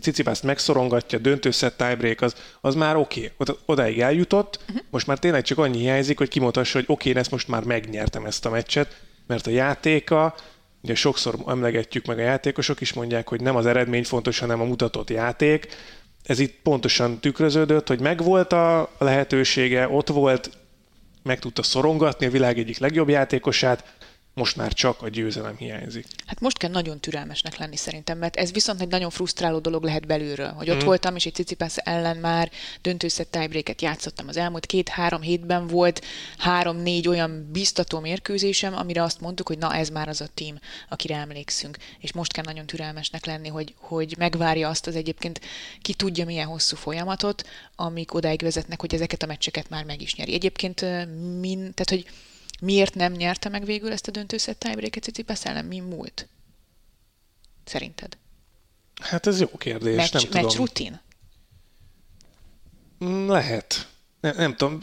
Cicipászt 0.01 0.43
megszorongatja, 0.43 1.19
döntőszett 1.19 1.77
tiebreak, 1.77 2.21
az, 2.21 2.35
az 2.61 2.75
már 2.75 2.95
oké. 2.95 3.31
Okay. 3.37 3.55
Odáig 3.65 3.99
eljutott, 3.99 4.59
uh-huh. 4.61 4.85
most 4.89 5.07
már 5.07 5.19
tényleg 5.19 5.43
csak 5.43 5.57
annyi 5.57 5.77
hiányzik, 5.77 6.17
hogy 6.17 6.27
kimutassa, 6.27 6.77
hogy 6.77 6.85
oké, 6.87 7.09
okay, 7.09 7.21
ezt 7.21 7.31
most 7.31 7.47
már 7.47 7.63
megnyertem 7.63 8.25
ezt 8.25 8.45
a 8.45 8.49
meccset, 8.49 9.01
mert 9.27 9.47
a 9.47 9.49
játéka, 9.49 10.35
ugye 10.81 10.95
sokszor 10.95 11.35
emlegetjük 11.47 12.05
meg 12.05 12.17
a 12.17 12.21
játékosok 12.21 12.81
is 12.81 12.93
mondják, 12.93 13.27
hogy 13.29 13.41
nem 13.41 13.55
az 13.55 13.65
eredmény 13.65 14.05
fontos, 14.05 14.39
hanem 14.39 14.61
a 14.61 14.65
mutatott 14.65 15.09
játék. 15.09 15.67
Ez 16.23 16.39
itt 16.39 16.59
pontosan 16.63 17.19
tükröződött, 17.19 17.87
hogy 17.87 17.99
megvolt 17.99 18.53
a 18.53 18.89
lehetősége, 18.97 19.89
ott 19.89 20.07
volt, 20.07 20.49
meg 21.23 21.39
tudta 21.39 21.63
szorongatni 21.63 22.25
a 22.25 22.29
világ 22.29 22.59
egyik 22.59 22.77
legjobb 22.77 23.09
játékosát, 23.09 23.95
most 24.37 24.55
már 24.55 24.73
csak 24.73 25.01
a 25.01 25.09
győzelem 25.09 25.55
hiányzik. 25.57 26.05
Hát 26.25 26.39
most 26.39 26.57
kell 26.57 26.69
nagyon 26.69 26.99
türelmesnek 26.99 27.57
lenni 27.57 27.75
szerintem, 27.75 28.17
mert 28.17 28.35
ez 28.35 28.51
viszont 28.51 28.81
egy 28.81 28.87
nagyon 28.87 29.09
frusztráló 29.09 29.59
dolog 29.59 29.83
lehet 29.83 30.07
belülről, 30.07 30.51
hogy 30.51 30.69
ott 30.69 30.83
mm. 30.83 30.85
voltam, 30.85 31.15
és 31.15 31.25
egy 31.25 31.33
Cicipász 31.33 31.77
ellen 31.77 32.17
már 32.17 32.51
döntőszett 32.81 33.31
tiebreaket 33.31 33.81
játszottam 33.81 34.27
az 34.27 34.37
elmúlt 34.37 34.65
két-három 34.65 35.21
hétben 35.21 35.67
volt 35.67 36.05
három-négy 36.37 37.07
olyan 37.07 37.49
biztató 37.51 37.99
mérkőzésem, 37.99 38.75
amire 38.75 39.03
azt 39.03 39.21
mondtuk, 39.21 39.47
hogy 39.47 39.57
na 39.57 39.75
ez 39.75 39.89
már 39.89 40.07
az 40.07 40.21
a 40.21 40.27
tím, 40.33 40.59
akire 40.89 41.15
emlékszünk. 41.15 41.77
És 41.99 42.13
most 42.13 42.33
kell 42.33 42.43
nagyon 42.43 42.65
türelmesnek 42.65 43.25
lenni, 43.25 43.47
hogy, 43.47 43.73
hogy 43.77 44.15
megvárja 44.17 44.69
azt 44.69 44.87
az 44.87 44.95
egyébként 44.95 45.41
ki 45.81 45.93
tudja 45.93 46.25
milyen 46.25 46.47
hosszú 46.47 46.75
folyamatot, 46.75 47.47
amik 47.75 48.13
odáig 48.13 48.41
vezetnek, 48.41 48.79
hogy 48.79 48.93
ezeket 48.93 49.23
a 49.23 49.27
meccseket 49.27 49.69
már 49.69 49.83
meg 49.83 50.01
is 50.01 50.15
nyeri. 50.15 50.33
Egyébként 50.33 50.81
min, 51.39 51.57
tehát 51.57 51.89
hogy 51.89 52.05
Miért 52.61 52.95
nem 52.95 53.13
nyerte 53.13 53.49
meg 53.49 53.65
végül 53.65 53.91
ezt 53.91 54.07
a 54.07 54.11
döntőszett 54.11 54.59
tiebreaket 54.59 55.01
Tsitsipas 55.01 55.45
ellen? 55.45 55.65
Mi 55.65 55.79
múlt? 55.79 56.27
Szerinted? 57.63 58.17
Hát 59.01 59.27
ez 59.27 59.39
jó 59.39 59.47
kérdés, 59.47 59.95
Match, 59.95 60.13
nem 60.13 60.23
tudom. 60.23 60.41
Match 60.41 60.57
rutin? 60.57 60.99
Lehet 63.27 63.87
nem, 64.19 64.33
nem 64.37 64.55
tudom, 64.55 64.79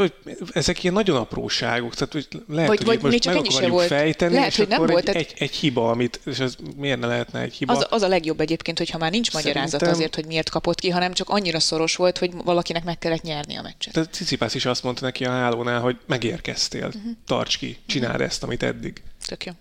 ezek 0.52 0.82
ilyen 0.82 0.94
nagyon 0.94 1.16
apróságok, 1.16 1.94
tehát 1.94 2.12
hogy 2.12 2.28
lehet, 2.48 2.68
vagy, 2.68 2.76
hogy 2.76 2.86
vagy 2.86 3.12
most 3.12 3.26
meg 3.26 3.36
akarjuk 3.36 3.70
volt. 3.70 3.86
fejteni, 3.86 4.34
lehet, 4.34 4.48
és 4.48 4.56
hogy 4.56 4.72
akkor 4.72 4.86
nem 4.86 4.96
egy, 4.96 5.04
volt, 5.04 5.16
egy, 5.16 5.34
egy, 5.38 5.54
hiba, 5.54 5.90
amit, 5.90 6.20
és 6.24 6.38
ez 6.38 6.56
miért 6.76 7.00
ne 7.00 7.06
lehetne 7.06 7.40
egy 7.40 7.54
hiba? 7.54 7.72
Az, 7.72 7.86
az 7.90 8.02
a 8.02 8.08
legjobb 8.08 8.40
egyébként, 8.40 8.78
hogyha 8.78 8.98
már 8.98 9.10
nincs 9.10 9.30
Szerintem... 9.30 9.62
magyarázat 9.62 9.94
azért, 9.94 10.14
hogy 10.14 10.26
miért 10.26 10.50
kapott 10.50 10.80
ki, 10.80 10.88
hanem 10.88 11.12
csak 11.12 11.28
annyira 11.28 11.60
szoros 11.60 11.96
volt, 11.96 12.18
hogy 12.18 12.32
valakinek 12.44 12.84
meg 12.84 12.98
kellett 12.98 13.22
nyerni 13.22 13.56
a 13.56 13.62
meccset. 13.62 13.92
Tehát 13.92 14.12
Cicipász 14.12 14.54
is 14.54 14.66
azt 14.66 14.82
mondta 14.82 15.04
neki 15.04 15.24
a 15.24 15.30
hálónál, 15.30 15.80
hogy 15.80 15.96
megérkeztél, 16.06 16.86
uh-huh. 16.86 17.02
tarts 17.26 17.58
ki, 17.58 17.78
csináld 17.86 18.12
uh-huh. 18.12 18.26
ezt, 18.26 18.42
amit 18.42 18.62
eddig. 18.62 19.02
Tök 19.26 19.44
jó. 19.44 19.52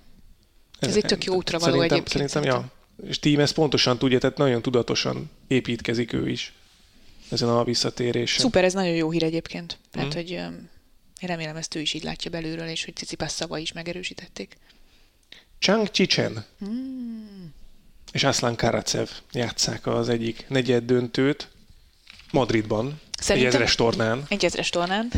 Ez, 0.79 0.89
ez 0.89 0.95
egy 0.95 1.05
tök 1.05 1.23
jó 1.23 1.33
útra 1.35 1.59
való 1.59 1.71
szerintem, 1.71 1.97
egyébként. 1.97 2.29
Szerintem, 2.29 2.61
ja. 2.61 2.71
És 3.09 3.19
Tím 3.19 3.39
ezt 3.39 3.53
pontosan 3.53 3.97
tudja, 3.97 4.19
tehát 4.19 4.37
nagyon 4.37 4.61
tudatosan 4.61 5.31
építkezik 5.47 6.13
ő 6.13 6.29
is 6.29 6.53
ezen 7.33 7.49
a 7.49 7.63
visszatérésen. 7.63 8.39
Szuper, 8.39 8.63
ez 8.63 8.73
nagyon 8.73 8.95
jó 8.95 9.11
hír 9.11 9.23
egyébként. 9.23 9.77
Tehát, 9.91 10.13
mm. 10.13 10.17
hogy 10.17 10.29
én 10.29 10.69
remélem 11.21 11.55
ezt 11.55 11.75
ő 11.75 11.79
is 11.79 11.93
így 11.93 12.03
látja 12.03 12.31
belülről, 12.31 12.67
és 12.67 12.85
hogy 12.85 12.95
Cicipás 12.95 13.31
szava 13.31 13.57
is 13.57 13.71
megerősítették. 13.71 14.57
Chang 15.59 15.91
Chichen 15.91 16.45
mm. 16.65 17.45
és 18.11 18.23
Aslan 18.23 18.55
Karacev 18.55 19.07
játszák 19.31 19.87
az 19.87 20.09
egyik 20.09 20.45
negyed 20.47 20.83
döntőt 20.83 21.49
Madridban, 22.31 23.01
Szerintem 23.19 23.51
egy 23.51 23.55
ezres 23.55 23.75
tornán. 23.75 24.25
Egy 24.27 24.45
ezres 24.45 24.69
tornán. 24.69 25.11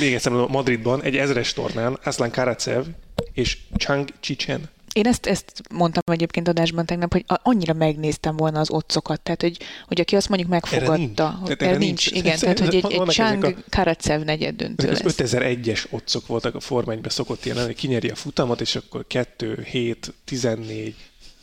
Még 0.00 0.14
egyszer 0.14 0.32
Madridban, 0.32 1.02
egy 1.02 1.16
ezres 1.16 1.52
tornán 1.52 1.98
Aslan 2.04 2.30
Karacev 2.30 2.84
és 3.32 3.58
Chang 3.76 4.08
Chichen 4.20 4.68
én 4.94 5.06
ezt, 5.06 5.26
ezt 5.26 5.62
mondtam 5.72 6.02
egyébként 6.06 6.48
adásban 6.48 6.86
tegnap, 6.86 7.12
hogy 7.12 7.24
annyira 7.26 7.72
megnéztem 7.72 8.36
volna 8.36 8.60
az 8.60 8.70
otcokat, 8.70 9.20
tehát 9.20 9.40
hogy, 9.40 9.58
hogy 9.86 10.00
aki 10.00 10.16
azt 10.16 10.28
mondjuk 10.28 10.50
megfogadta, 10.50 11.24
erre 11.24 11.36
hogy 11.40 11.56
erre 11.58 11.76
nincs, 11.76 12.10
nincs, 12.10 12.24
igen, 12.24 12.38
tehát 12.38 12.58
hogy 12.58 12.74
egy, 12.74 12.92
egy 12.92 13.08
Chang 13.08 13.44
a... 13.44 13.54
Karacev 13.68 14.22
negyed 14.22 14.56
döntő 14.56 14.88
lesz. 14.88 15.02
5001-es 15.04 15.84
otcok 15.90 16.26
voltak 16.26 16.54
a 16.54 16.60
formányban, 16.60 17.10
szokott 17.10 17.44
ilyen 17.44 17.64
hogy 17.64 17.74
kinyeri 17.74 18.08
a 18.08 18.14
futamot, 18.14 18.60
és 18.60 18.76
akkor 18.76 19.06
2, 19.06 19.62
7, 19.62 20.14
14, 20.24 20.94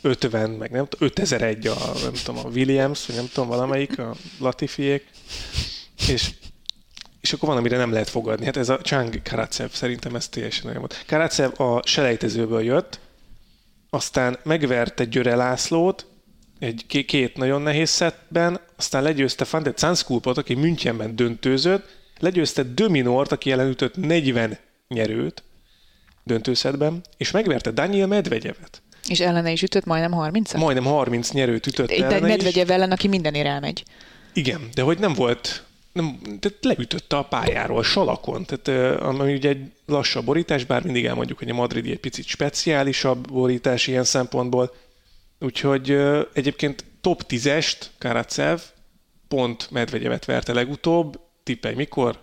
50, 0.01 0.49
meg 0.49 0.71
nem 0.71 0.87
tudom, 0.87 1.07
5001 1.07 1.67
a, 1.67 1.75
nem 2.03 2.13
tudom, 2.23 2.45
a 2.45 2.49
Williams, 2.49 3.05
vagy 3.05 3.15
nem 3.15 3.29
tudom, 3.33 3.49
valamelyik, 3.49 3.99
a 3.99 4.15
Latifiék, 4.39 5.05
és 6.07 6.31
és 7.21 7.33
akkor 7.33 7.49
van, 7.49 7.57
amire 7.57 7.77
nem 7.77 7.91
lehet 7.91 8.09
fogadni. 8.09 8.45
Hát 8.45 8.57
ez 8.57 8.69
a 8.69 8.77
Chang 8.77 9.21
Karacev, 9.23 9.69
szerintem 9.69 10.15
ez 10.15 10.27
teljesen 10.27 10.65
olyan 10.65 10.79
volt. 10.79 11.03
Karacev 11.07 11.61
a 11.61 11.81
selejtezőből 11.85 12.63
jött, 12.63 12.99
aztán 13.93 14.39
megverte 14.43 15.05
Györe 15.05 15.35
Lászlót, 15.35 16.05
egy 16.59 16.85
két 17.05 17.37
nagyon 17.37 17.61
nehéz 17.61 17.89
szettben, 17.89 18.59
aztán 18.77 19.03
legyőzte 19.03 19.45
Fante 19.45 19.73
Zanskulpot, 19.77 20.37
aki 20.37 20.53
Münchenben 20.53 21.15
döntőzött, 21.15 21.97
legyőzte 22.19 22.63
Dominort, 22.63 23.31
aki 23.31 23.51
ellen 23.51 23.69
ütött 23.69 23.95
40 23.95 24.57
nyerőt 24.87 25.43
döntőszetben, 26.23 27.01
és 27.17 27.31
megverte 27.31 27.71
Daniel 27.71 28.07
Medvegyevet. 28.07 28.81
És 29.07 29.19
ellene 29.19 29.51
is 29.51 29.61
ütött 29.61 29.85
majdnem 29.85 30.11
30 30.11 30.53
Majdnem 30.53 30.85
30 30.85 31.31
nyerőt 31.31 31.67
ütött 31.67 31.87
De 31.87 32.05
ellene 32.05 32.27
Medvegyev 32.27 32.69
ellen, 32.69 32.91
aki 32.91 33.07
mindenért 33.07 33.47
elmegy. 33.47 33.83
Igen, 34.33 34.69
de 34.73 34.81
hogy 34.81 34.99
nem 34.99 35.13
volt 35.13 35.63
nem, 35.93 36.19
tehát 36.39 36.57
leütötte 36.61 37.17
a 37.17 37.23
pályáról, 37.23 37.83
salakon, 37.83 38.45
tehát 38.45 38.97
ami 39.01 39.33
ugye 39.33 39.49
egy 39.49 39.71
lassabb 39.85 40.25
borítás, 40.25 40.63
bár 40.65 40.83
mindig 40.83 41.05
elmondjuk, 41.05 41.39
hogy 41.39 41.49
a 41.49 41.53
madridi 41.53 41.91
egy 41.91 41.99
picit 41.99 42.25
speciálisabb 42.25 43.31
borítás 43.31 43.87
ilyen 43.87 44.03
szempontból, 44.03 44.75
úgyhogy 45.39 45.91
egyébként 46.33 46.85
top 47.01 47.23
10-est 47.27 47.77
Karacev 47.97 48.59
pont 49.27 49.71
Medvegyevet 49.71 50.25
verte 50.25 50.53
legutóbb, 50.53 51.19
tippelj 51.43 51.75
mikor? 51.75 52.19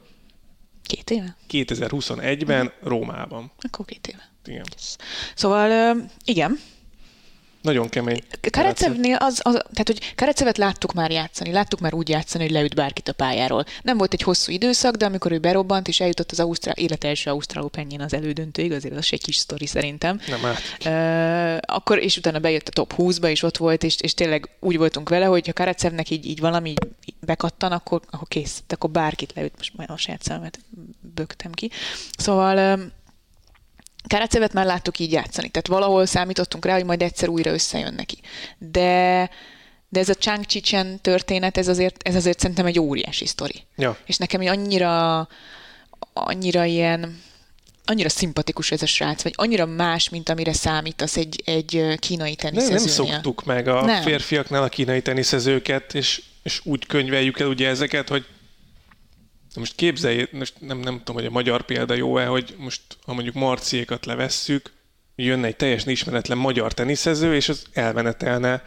Két 0.82 1.10
éve? 1.10 1.36
2021-ben 1.50 2.64
mm. 2.64 2.88
Rómában. 2.88 3.50
Akkor 3.58 3.84
két 3.84 4.06
éve. 4.06 4.30
Igen. 4.44 4.64
Szóval 5.34 5.96
igen, 6.24 6.58
nagyon 7.68 7.88
kemény. 7.88 8.22
Karecevnél 8.50 9.16
az, 9.16 9.40
az, 9.42 9.52
tehát 9.52 9.86
hogy 9.86 10.12
Karecevet 10.14 10.58
láttuk 10.58 10.92
már 10.92 11.10
játszani, 11.10 11.52
láttuk 11.52 11.80
már 11.80 11.94
úgy 11.94 12.08
játszani, 12.08 12.44
hogy 12.44 12.52
leüt 12.52 12.74
bárkit 12.74 13.08
a 13.08 13.12
pályáról. 13.12 13.64
Nem 13.82 13.96
volt 13.96 14.12
egy 14.12 14.22
hosszú 14.22 14.52
időszak, 14.52 14.94
de 14.94 15.04
amikor 15.04 15.32
ő 15.32 15.38
berobbant 15.38 15.88
és 15.88 16.00
eljutott 16.00 16.30
az 16.30 16.40
Ausztrál, 16.40 16.74
élet 16.74 17.04
első 17.04 17.30
Ausztrál 17.30 17.64
Open 17.64 18.00
az 18.00 18.14
elődöntőig, 18.14 18.72
azért 18.72 18.96
az 18.96 19.08
egy 19.10 19.22
kis 19.22 19.36
sztori 19.36 19.66
szerintem. 19.66 20.20
Nem. 20.26 20.56
Uh, 20.84 21.58
akkor, 21.60 21.98
és 21.98 22.16
utána 22.16 22.38
bejött 22.38 22.68
a 22.68 22.72
top 22.72 22.94
20-ba, 22.98 23.28
és 23.28 23.42
ott 23.42 23.56
volt, 23.56 23.82
és, 23.82 23.96
és 24.00 24.14
tényleg 24.14 24.48
úgy 24.60 24.76
voltunk 24.76 25.08
vele, 25.08 25.24
hogy 25.24 25.46
ha 25.46 25.52
Karecevnek 25.52 26.10
így, 26.10 26.26
így 26.26 26.40
valami 26.40 26.68
így 27.04 27.14
bekattan, 27.20 27.72
akkor, 27.72 28.00
akkor 28.10 28.28
kész, 28.28 28.62
akkor 28.68 28.90
bárkit 28.90 29.32
leüt, 29.34 29.54
most 29.56 29.76
majd 29.76 29.90
a 29.90 29.96
saját 29.96 30.22
szememet 30.22 30.58
bögtem 31.14 31.52
ki. 31.52 31.70
Szóval 32.16 32.78
Karacevet 34.08 34.52
már 34.52 34.66
láttuk 34.66 34.98
így 34.98 35.12
játszani, 35.12 35.48
tehát 35.48 35.66
valahol 35.66 36.06
számítottunk 36.06 36.64
rá, 36.64 36.74
hogy 36.74 36.84
majd 36.84 37.02
egyszer 37.02 37.28
újra 37.28 37.52
összejön 37.52 37.94
neki. 37.94 38.18
De, 38.58 39.30
de 39.88 40.00
ez 40.00 40.08
a 40.08 40.14
Chang 40.14 40.46
Chichen 40.46 41.00
történet, 41.00 41.56
ez 41.56 41.68
azért, 41.68 42.08
ez 42.08 42.14
azért 42.14 42.40
szerintem 42.40 42.66
egy 42.66 42.78
óriási 42.78 43.26
sztori. 43.26 43.64
Ja. 43.76 43.96
És 44.06 44.16
nekem 44.16 44.40
annyira, 44.40 45.28
annyira 46.12 46.64
ilyen, 46.64 47.20
annyira 47.84 48.08
szimpatikus 48.08 48.70
ez 48.70 48.82
a 48.82 48.86
srác, 48.86 49.22
vagy 49.22 49.32
annyira 49.36 49.66
más, 49.66 50.08
mint 50.08 50.28
amire 50.28 50.52
számítasz 50.52 51.16
egy, 51.16 51.42
egy 51.44 51.94
kínai 51.98 52.34
teniszezőnél. 52.34 52.76
Nem, 52.78 53.06
nem 53.06 53.12
szoktuk 53.12 53.44
meg 53.44 53.68
a 53.68 53.84
nem. 53.84 54.02
férfiaknál 54.02 54.62
a 54.62 54.68
kínai 54.68 55.02
teniszezőket, 55.02 55.94
és, 55.94 56.22
és 56.42 56.60
úgy 56.64 56.86
könyveljük 56.86 57.40
el 57.40 57.46
ugye 57.46 57.68
ezeket, 57.68 58.08
hogy 58.08 58.24
most 59.58 59.74
képzelj, 59.74 60.28
most 60.32 60.54
nem, 60.60 60.78
nem 60.78 60.98
tudom, 60.98 61.14
hogy 61.14 61.26
a 61.26 61.30
magyar 61.30 61.62
példa 61.62 61.94
jó-e, 61.94 62.26
hogy 62.26 62.54
most, 62.58 62.82
ha 63.06 63.12
mondjuk 63.12 63.34
Marciékat 63.34 64.06
levesszük, 64.06 64.72
jönne 65.16 65.46
egy 65.46 65.56
teljesen 65.56 65.88
ismeretlen 65.88 66.38
magyar 66.38 66.72
teniszező, 66.72 67.34
és 67.34 67.48
az 67.48 67.66
elmenetelne 67.72 68.64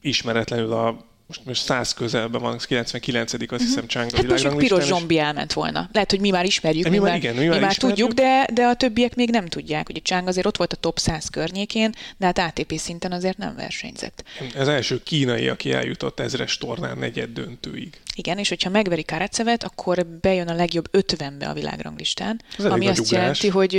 ismeretlenül 0.00 0.72
a 0.72 1.06
most, 1.28 1.44
most 1.44 1.62
100 1.62 1.94
közelben 1.94 2.40
van, 2.40 2.58
99 2.58 3.32
azt 3.32 3.42
uh-huh. 3.42 3.60
hiszem 3.60 3.86
Csáng 3.86 4.10
hát 4.10 4.26
most 4.26 4.56
piros 4.56 4.84
zombi 4.84 5.18
elment 5.18 5.52
volna. 5.52 5.88
Lehet, 5.92 6.10
hogy 6.10 6.20
mi 6.20 6.30
már 6.30 6.44
ismerjük, 6.44 6.84
mi, 6.84 6.90
mi 6.90 6.98
már, 6.98 7.16
igen, 7.16 7.34
mi 7.34 7.46
már, 7.46 7.58
mi 7.58 7.64
már 7.64 7.76
tudjuk, 7.76 8.12
de, 8.12 8.48
de 8.52 8.64
a 8.64 8.74
többiek 8.74 9.14
még 9.14 9.30
nem 9.30 9.46
tudják. 9.46 9.88
Ugye 9.88 10.00
Csáng 10.00 10.28
azért 10.28 10.46
ott 10.46 10.56
volt 10.56 10.72
a 10.72 10.76
top 10.76 10.98
100 10.98 11.28
környékén, 11.28 11.94
de 12.16 12.26
hát 12.26 12.38
ATP 12.38 12.72
szinten 12.76 13.12
azért 13.12 13.38
nem 13.38 13.54
versenyzett. 13.56 14.24
Ez 14.54 14.68
első 14.68 15.02
kínai, 15.02 15.48
aki 15.48 15.72
eljutott 15.72 16.20
ezres 16.20 16.58
tornán 16.58 16.98
negyed 16.98 17.30
döntőig. 17.30 18.00
Igen, 18.14 18.38
és 18.38 18.48
hogyha 18.48 18.70
megveri 18.70 19.04
Karatsevet, 19.04 19.64
akkor 19.64 20.06
bejön 20.06 20.48
a 20.48 20.54
legjobb 20.54 20.88
50-be 20.92 21.48
a 21.48 21.52
világranglistán, 21.52 22.40
ami 22.58 22.86
azt 22.86 22.98
ugrás. 22.98 23.10
jelenti, 23.10 23.48
hogy 23.48 23.72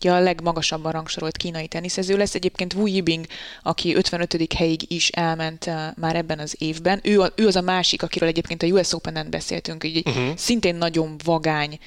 ja, 0.00 0.16
a 0.16 0.20
legmagasabban 0.20 0.92
rangsorolt 0.92 1.36
kínai 1.36 1.66
teniszező 1.66 2.16
lesz. 2.16 2.34
Egyébként 2.34 2.74
Wu 2.74 2.86
Yibing, 2.86 3.26
aki 3.62 3.94
55. 3.94 4.52
helyig 4.52 4.80
is 4.92 5.08
elment 5.08 5.70
már 5.96 6.16
ebben 6.16 6.38
az 6.38 6.54
évben. 6.58 6.69
Ő, 7.02 7.20
a, 7.20 7.32
ő 7.36 7.46
az 7.46 7.56
a 7.56 7.60
másik, 7.60 8.02
akiről 8.02 8.28
egyébként 8.28 8.62
a 8.62 8.66
US 8.66 8.92
Open-en 8.92 9.30
beszéltünk, 9.30 9.84
így 9.84 10.08
uh-huh. 10.08 10.36
szintén 10.36 10.74
nagyon 10.74 11.16
vagány 11.24 11.78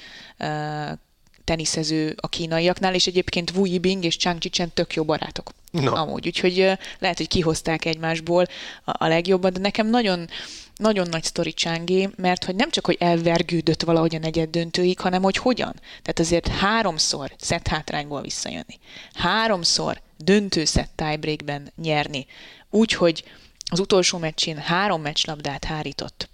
teniszező 1.44 2.14
a 2.20 2.28
kínaiaknál, 2.28 2.94
és 2.94 3.06
egyébként 3.06 3.52
Wu 3.56 3.64
Yibing 3.64 4.04
és 4.04 4.16
Chang 4.16 4.38
Chichen 4.38 4.70
tök 4.74 4.94
jó 4.94 5.04
barátok. 5.04 5.50
No. 5.70 5.94
Amúgy, 5.94 6.26
úgyhogy 6.26 6.56
lehet, 6.98 7.16
hogy 7.16 7.28
kihozták 7.28 7.84
egymásból 7.84 8.46
a, 8.84 9.04
a 9.04 9.08
legjobbat, 9.08 9.52
de 9.52 9.60
nekem 9.60 9.86
nagyon 9.86 10.28
nagyon 10.76 11.08
nagy 11.08 11.22
sztori 11.22 11.52
Csángé, 11.52 12.08
mert 12.16 12.44
hogy 12.44 12.54
nem 12.54 12.70
csak, 12.70 12.86
hogy 12.86 12.96
elvergődött 13.00 13.82
valahogy 13.82 14.14
a 14.14 14.18
negyed 14.18 14.50
döntőig, 14.50 15.00
hanem 15.00 15.22
hogy 15.22 15.36
hogyan. 15.36 15.74
Tehát 15.80 16.18
azért 16.18 16.48
háromszor 16.48 17.32
szett 17.38 17.66
hátrányból 17.66 18.20
visszajönni. 18.20 18.78
Háromszor 19.12 20.00
döntő 20.18 20.64
szett 20.64 20.90
tiebreakben 20.94 21.72
nyerni. 21.82 22.26
Úgyhogy 22.70 23.24
az 23.70 23.80
utolsó 23.80 24.18
meccsén 24.18 24.56
három 24.56 25.02
meccslabdát 25.02 25.64
hárított. 25.64 26.28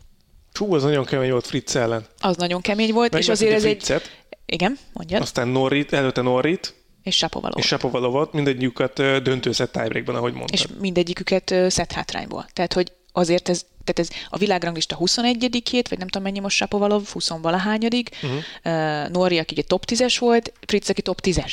Hú, 0.53 0.75
az 0.75 0.83
nagyon 0.83 1.05
kemény 1.05 1.31
volt 1.31 1.47
Fritz 1.47 1.77
ellen. 1.77 2.07
Az 2.19 2.37
nagyon 2.37 2.61
kemény 2.61 2.93
volt, 2.93 3.13
Meg 3.13 3.21
és 3.21 3.29
azért 3.29 3.55
ez 3.55 3.65
egy... 3.65 4.03
Igen, 4.47 4.79
mondjad. 4.93 5.23
Aztán 5.23 5.49
Norrit, 5.49 5.93
előtte 5.93 6.21
Norrit, 6.21 6.75
és 7.03 7.17
Sapovalov. 7.17 7.59
És 7.59 7.67
Sapovalovot, 7.67 8.33
mindegyiküket 8.33 9.23
döntő 9.23 9.53
szett 9.53 9.73
tiebreakben, 9.73 10.15
ahogy 10.15 10.33
mondtad. 10.33 10.59
És 10.59 10.67
mindegyiküket 10.81 11.55
szett 11.69 11.93
hátrányból. 11.93 12.47
Tehát, 12.53 12.73
hogy 12.73 12.93
azért 13.13 13.49
ez, 13.49 13.67
tehát 13.85 13.99
ez 13.99 14.09
a 14.29 14.39
világranglista 14.39 14.95
21 14.95 15.63
vagy 15.89 15.99
nem 15.99 16.09
tudom 16.09 16.23
mennyi 16.23 16.39
most 16.39 16.57
Sapovalov, 16.57 17.09
20 17.09 17.29
valahányadik, 17.29 18.11
uh-huh. 18.23 18.39
uh, 18.65 19.09
Nori, 19.09 19.39
aki 19.39 19.55
ugye 19.55 19.63
top 19.63 19.85
10-es 19.87 20.17
volt, 20.19 20.53
Fritz, 20.67 20.91
aki 20.91 21.03
top 21.03 21.21
10-es. 21.23 21.53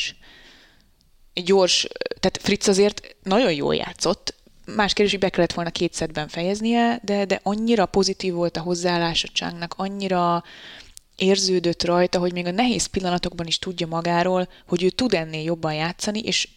Gyors, 1.33 1.87
tehát 2.19 2.39
Fritz 2.41 2.67
azért 2.67 3.15
nagyon 3.23 3.53
jól 3.53 3.75
játszott, 3.75 4.33
más 4.75 4.93
kérdés, 4.93 5.11
hogy 5.11 5.23
be 5.23 5.29
kellett 5.29 5.53
volna 5.53 5.69
két 5.69 5.93
szedben 5.93 6.27
fejeznie, 6.27 6.99
de, 7.03 7.25
de 7.25 7.39
annyira 7.43 7.85
pozitív 7.85 8.33
volt 8.33 8.57
a 8.57 8.61
hozzáállás 8.61 9.23
a 9.23 9.27
Changnak, 9.33 9.73
annyira 9.77 10.43
érződött 11.15 11.83
rajta, 11.83 12.19
hogy 12.19 12.33
még 12.33 12.45
a 12.45 12.51
nehéz 12.51 12.85
pillanatokban 12.85 13.47
is 13.47 13.59
tudja 13.59 13.87
magáról, 13.87 14.47
hogy 14.67 14.83
ő 14.83 14.89
tud 14.89 15.13
ennél 15.13 15.43
jobban 15.43 15.73
játszani, 15.73 16.19
és 16.19 16.47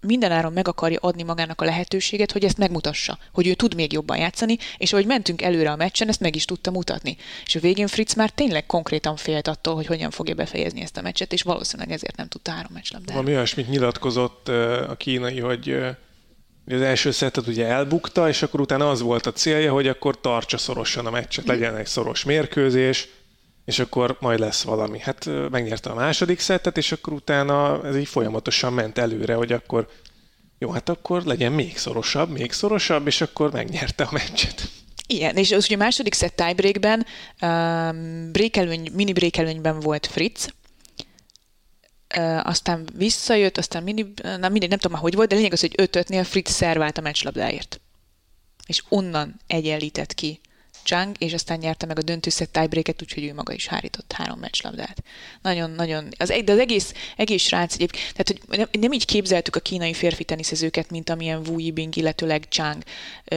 mindenáron 0.00 0.52
meg 0.52 0.68
akarja 0.68 0.98
adni 1.00 1.22
magának 1.22 1.60
a 1.60 1.64
lehetőséget, 1.64 2.32
hogy 2.32 2.44
ezt 2.44 2.58
megmutassa, 2.58 3.18
hogy 3.32 3.46
ő 3.46 3.54
tud 3.54 3.74
még 3.74 3.92
jobban 3.92 4.16
játszani, 4.16 4.56
és 4.76 4.92
ahogy 4.92 5.06
mentünk 5.06 5.42
előre 5.42 5.70
a 5.70 5.76
meccsen, 5.76 6.08
ezt 6.08 6.20
meg 6.20 6.36
is 6.36 6.44
tudta 6.44 6.70
mutatni. 6.70 7.16
És 7.46 7.54
a 7.54 7.60
végén 7.60 7.86
Fritz 7.86 8.14
már 8.14 8.30
tényleg 8.30 8.66
konkrétan 8.66 9.16
félt 9.16 9.48
attól, 9.48 9.74
hogy 9.74 9.86
hogyan 9.86 10.10
fogja 10.10 10.34
befejezni 10.34 10.80
ezt 10.80 10.96
a 10.96 11.02
meccset, 11.02 11.32
és 11.32 11.42
valószínűleg 11.42 11.92
ezért 11.92 12.16
nem 12.16 12.28
tudta 12.28 12.50
három 12.50 12.72
meccslabdát. 12.72 13.14
Valami 13.14 13.34
olyasmit 13.34 13.68
nyilatkozott 13.68 14.48
a 14.88 14.94
kínai, 14.96 15.40
hogy 15.40 15.76
az 16.72 16.80
első 16.80 17.10
szettet 17.10 17.46
ugye 17.46 17.66
elbukta, 17.66 18.28
és 18.28 18.42
akkor 18.42 18.60
utána 18.60 18.90
az 18.90 19.00
volt 19.00 19.26
a 19.26 19.32
célja, 19.32 19.72
hogy 19.72 19.88
akkor 19.88 20.20
tartsa 20.20 20.58
szorosan 20.58 21.06
a 21.06 21.10
meccset, 21.10 21.46
legyen 21.46 21.76
egy 21.76 21.86
szoros 21.86 22.24
mérkőzés, 22.24 23.08
és 23.64 23.78
akkor 23.78 24.16
majd 24.20 24.38
lesz 24.38 24.62
valami. 24.62 24.98
Hát 24.98 25.28
megnyerte 25.50 25.90
a 25.90 25.94
második 25.94 26.40
szettet, 26.40 26.76
és 26.76 26.92
akkor 26.92 27.12
utána 27.12 27.86
ez 27.86 27.96
így 27.96 28.08
folyamatosan 28.08 28.72
ment 28.72 28.98
előre, 28.98 29.34
hogy 29.34 29.52
akkor 29.52 29.88
jó, 30.58 30.70
hát 30.70 30.88
akkor 30.88 31.22
legyen 31.22 31.52
még 31.52 31.76
szorosabb, 31.78 32.30
még 32.30 32.52
szorosabb, 32.52 33.06
és 33.06 33.20
akkor 33.20 33.52
megnyerte 33.52 34.04
a 34.04 34.08
meccset. 34.12 34.68
Igen, 35.06 35.36
és 35.36 35.52
az 35.52 35.64
ugye 35.64 35.74
a 35.74 35.78
második 35.78 36.14
szett 36.14 36.36
tiebreakben, 36.36 37.06
um, 37.42 38.32
brékelőny, 38.32 38.90
mini 38.92 39.12
brékelőnyben 39.12 39.80
volt 39.80 40.06
Fritz, 40.06 40.48
aztán 42.42 42.88
visszajött, 42.94 43.58
aztán 43.58 43.82
mini, 43.82 44.12
nem, 44.22 44.52
mindegy, 44.52 44.68
nem 44.68 44.78
tudom 44.78 44.92
már 44.92 45.00
hogy 45.00 45.14
volt, 45.14 45.28
de 45.28 45.34
lényeg 45.34 45.52
az, 45.52 45.60
hogy 45.60 45.74
5-5-nél 45.76 46.26
Fritz 46.28 46.50
szervált 46.50 46.98
a 46.98 47.00
meccslabdáért. 47.00 47.80
És 48.66 48.82
onnan 48.88 49.40
egyenlített 49.46 50.14
ki 50.14 50.40
Chang, 50.82 51.16
és 51.18 51.32
aztán 51.32 51.58
nyerte 51.58 51.86
meg 51.86 51.98
a 51.98 52.02
döntőszett 52.02 52.52
tiebreaket, 52.52 53.02
úgyhogy 53.02 53.24
ő 53.24 53.34
maga 53.34 53.52
is 53.52 53.66
hárított 53.66 54.12
három 54.12 54.38
meccslabdát. 54.38 55.02
Nagyon-nagyon, 55.42 56.08
az, 56.18 56.28
de 56.44 56.52
az 56.52 56.58
egész, 56.58 56.92
egész 57.16 57.42
srác 57.42 57.74
egyébként, 57.74 58.12
tehát 58.12 58.28
hogy 58.28 58.58
nem, 58.58 58.68
nem, 58.80 58.92
így 58.92 59.04
képzeltük 59.04 59.56
a 59.56 59.60
kínai 59.60 59.94
férfi 59.94 60.24
teniszezőket, 60.24 60.90
mint 60.90 61.10
amilyen 61.10 61.46
Wu 61.48 61.58
Yibing, 61.58 61.96
illetőleg 61.96 62.46
Chang. 62.48 62.82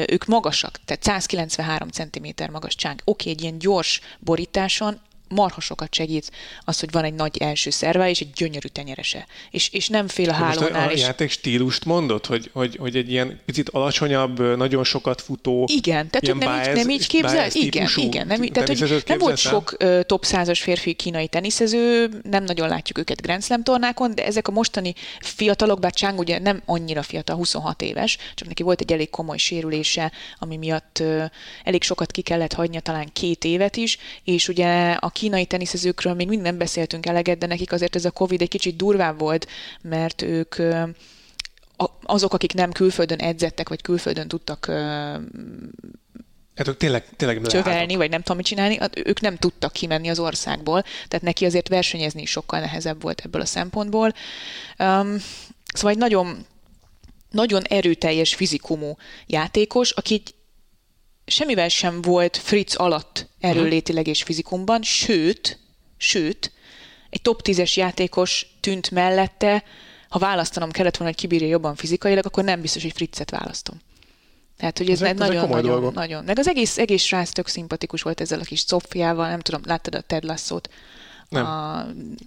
Ők 0.07 0.25
magasak, 0.25 0.79
tehát 0.85 1.03
193 1.03 1.89
cm 1.89 2.51
magas 2.51 2.75
Chang. 2.75 3.01
Oké, 3.03 3.21
okay, 3.21 3.31
egy 3.31 3.41
ilyen 3.41 3.57
gyors 3.57 4.01
borításon 4.19 5.01
marha 5.33 5.61
sokat 5.61 5.93
segít 5.93 6.31
az, 6.65 6.79
hogy 6.79 6.91
van 6.91 7.03
egy 7.03 7.13
nagy 7.13 7.37
első 7.37 7.69
szerve 7.69 8.09
és 8.09 8.19
egy 8.19 8.31
gyönyörű 8.31 8.67
tenyerese. 8.67 9.25
És, 9.51 9.69
és 9.69 9.87
nem 9.87 10.07
fél 10.07 10.29
a 10.29 10.33
hálónál. 10.33 10.87
A, 10.87 10.89
a 10.89 10.91
és... 10.91 11.01
játék 11.01 11.29
stílust 11.29 11.85
mondod, 11.85 12.25
hogy, 12.25 12.49
hogy, 12.53 12.75
hogy 12.75 12.95
egy 12.95 13.11
ilyen 13.11 13.39
picit 13.45 13.69
alacsonyabb, 13.69 14.57
nagyon 14.57 14.83
sokat 14.83 15.21
futó. 15.21 15.67
Igen, 15.71 16.09
tehát 16.09 16.27
hogy 16.27 16.35
nem, 16.35 16.59
így, 16.59 16.75
nem 16.75 16.89
így 16.89 17.07
képzel? 17.07 17.47
Igen, 17.51 17.89
igen. 17.95 18.27
Nem, 18.27 18.41
tehát, 18.41 18.67
hogy 18.67 19.03
nem 19.07 19.17
volt 19.17 19.37
sok 19.37 19.75
uh, 19.79 20.01
top 20.01 20.25
100-as 20.27 20.59
férfi 20.61 20.93
kínai 20.93 21.27
teniszező, 21.27 22.09
nem 22.23 22.43
nagyon 22.43 22.67
látjuk 22.67 22.97
őket 22.97 23.21
Grand 23.21 23.43
Slam 23.43 23.63
tornákon, 23.63 24.15
de 24.15 24.25
ezek 24.25 24.47
a 24.47 24.51
mostani 24.51 24.93
fiatalok, 25.19 25.79
bár 25.79 25.93
Chang 25.93 26.19
ugye 26.19 26.39
nem 26.39 26.61
annyira 26.65 27.01
fiatal, 27.01 27.35
26 27.35 27.81
éves, 27.81 28.17
csak 28.35 28.47
neki 28.47 28.63
volt 28.63 28.81
egy 28.81 28.91
elég 28.91 29.09
komoly 29.09 29.37
sérülése, 29.37 30.11
ami 30.39 30.57
miatt 30.57 30.97
uh, 31.01 31.23
elég 31.63 31.83
sokat 31.83 32.11
ki 32.11 32.21
kellett 32.21 32.53
hagynia, 32.53 32.79
talán 32.79 33.09
két 33.13 33.43
évet 33.43 33.75
is, 33.75 33.97
és 34.23 34.47
ugye 34.47 34.91
a 34.91 35.09
kínai 35.23 35.45
teniszezőkről 35.45 36.13
még 36.13 36.27
mind 36.27 36.41
nem 36.41 36.57
beszéltünk 36.57 37.05
eleget, 37.05 37.37
de 37.37 37.45
nekik 37.45 37.71
azért 37.71 37.95
ez 37.95 38.05
a 38.05 38.11
Covid 38.11 38.41
egy 38.41 38.49
kicsit 38.49 38.75
durvább 38.75 39.19
volt, 39.19 39.47
mert 39.81 40.21
ők 40.21 40.55
azok, 42.03 42.33
akik 42.33 42.53
nem 42.53 42.71
külföldön 42.71 43.19
edzettek, 43.19 43.69
vagy 43.69 43.81
külföldön 43.81 44.27
tudtak 44.27 44.65
Hát 46.55 46.67
ők 46.67 46.77
tényleg, 46.77 47.05
tényleg 47.15 47.41
csövelni, 47.41 47.95
vagy 47.95 48.09
nem 48.09 48.21
tudom 48.21 48.37
mit 48.37 48.45
csinálni, 48.45 48.79
ők 48.93 49.21
nem 49.21 49.37
tudtak 49.37 49.71
kimenni 49.71 50.09
az 50.09 50.19
országból, 50.19 50.81
tehát 50.81 51.21
neki 51.21 51.45
azért 51.45 51.67
versenyezni 51.67 52.21
is 52.21 52.29
sokkal 52.29 52.59
nehezebb 52.59 53.01
volt 53.01 53.21
ebből 53.25 53.41
a 53.41 53.45
szempontból. 53.45 54.13
Um, 54.79 55.17
szóval 55.73 55.91
egy 55.91 55.97
nagyon, 55.97 56.45
nagyon 57.31 57.61
erőteljes 57.63 58.35
fizikumú 58.35 58.97
játékos, 59.27 59.91
aki 59.91 60.23
semmivel 61.33 61.69
sem 61.69 62.01
volt 62.01 62.37
Fritz 62.37 62.75
alatt 62.75 63.27
erőlétileg 63.39 64.07
és 64.07 64.23
fizikumban, 64.23 64.81
sőt, 64.81 65.59
sőt, 65.97 66.51
egy 67.09 67.21
top 67.21 67.41
10-es 67.43 67.73
játékos 67.73 68.47
tűnt 68.59 68.91
mellette, 68.91 69.63
ha 70.09 70.19
választanom 70.19 70.71
kellett 70.71 70.97
volna, 70.97 71.13
hogy 71.13 71.21
kibírja 71.21 71.47
jobban 71.47 71.75
fizikailag, 71.75 72.25
akkor 72.25 72.43
nem 72.43 72.61
biztos, 72.61 72.81
hogy 72.81 72.91
Fritzet 72.91 73.29
választom. 73.29 73.81
Tehát, 74.57 74.77
hogy 74.77 74.89
ez, 74.89 75.01
ez 75.01 75.17
nagyon, 75.17 75.49
nagyon, 75.49 75.93
nagyon. 75.93 76.23
Meg 76.23 76.39
az 76.39 76.47
egész, 76.47 76.77
egész 76.77 77.03
srác 77.03 77.31
tök 77.31 77.47
szimpatikus 77.47 78.01
volt 78.01 78.21
ezzel 78.21 78.39
a 78.39 78.43
kis 78.43 78.59
Szofiával, 78.59 79.29
nem 79.29 79.39
tudom, 79.39 79.61
láttad 79.65 79.95
a 79.95 80.01
Ted 80.01 80.23
Lasso-t? 80.23 80.69
Nem. 81.33 81.45
A 81.45 81.85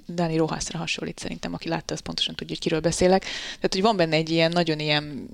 Dani 0.08 0.36
Rohászra 0.36 0.78
hasonlít 0.78 1.18
szerintem, 1.18 1.54
aki 1.54 1.68
látta, 1.68 1.94
az 1.94 2.00
pontosan 2.00 2.34
tudja, 2.34 2.54
hogy 2.54 2.64
kiről 2.64 2.80
beszélek. 2.80 3.20
Tehát, 3.54 3.72
hogy 3.72 3.82
van 3.82 3.96
benne 3.96 4.16
egy 4.16 4.30
ilyen 4.30 4.50
nagyon 4.52 4.78
ilyen, 4.78 5.28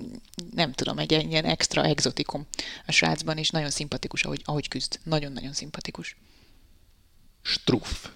nem 0.54 0.72
tudom, 0.72 0.98
egy 0.98 1.12
ilyen 1.12 1.44
extra 1.44 1.84
exotikum 1.84 2.46
a 2.86 2.92
srácban, 2.92 3.36
és 3.38 3.50
nagyon 3.50 3.70
szimpatikus, 3.70 4.24
ahogy, 4.24 4.42
ahogy 4.44 4.68
küzd. 4.68 4.98
Nagyon-nagyon 5.02 5.52
szimpatikus. 5.52 6.16
Struff. 7.42 8.06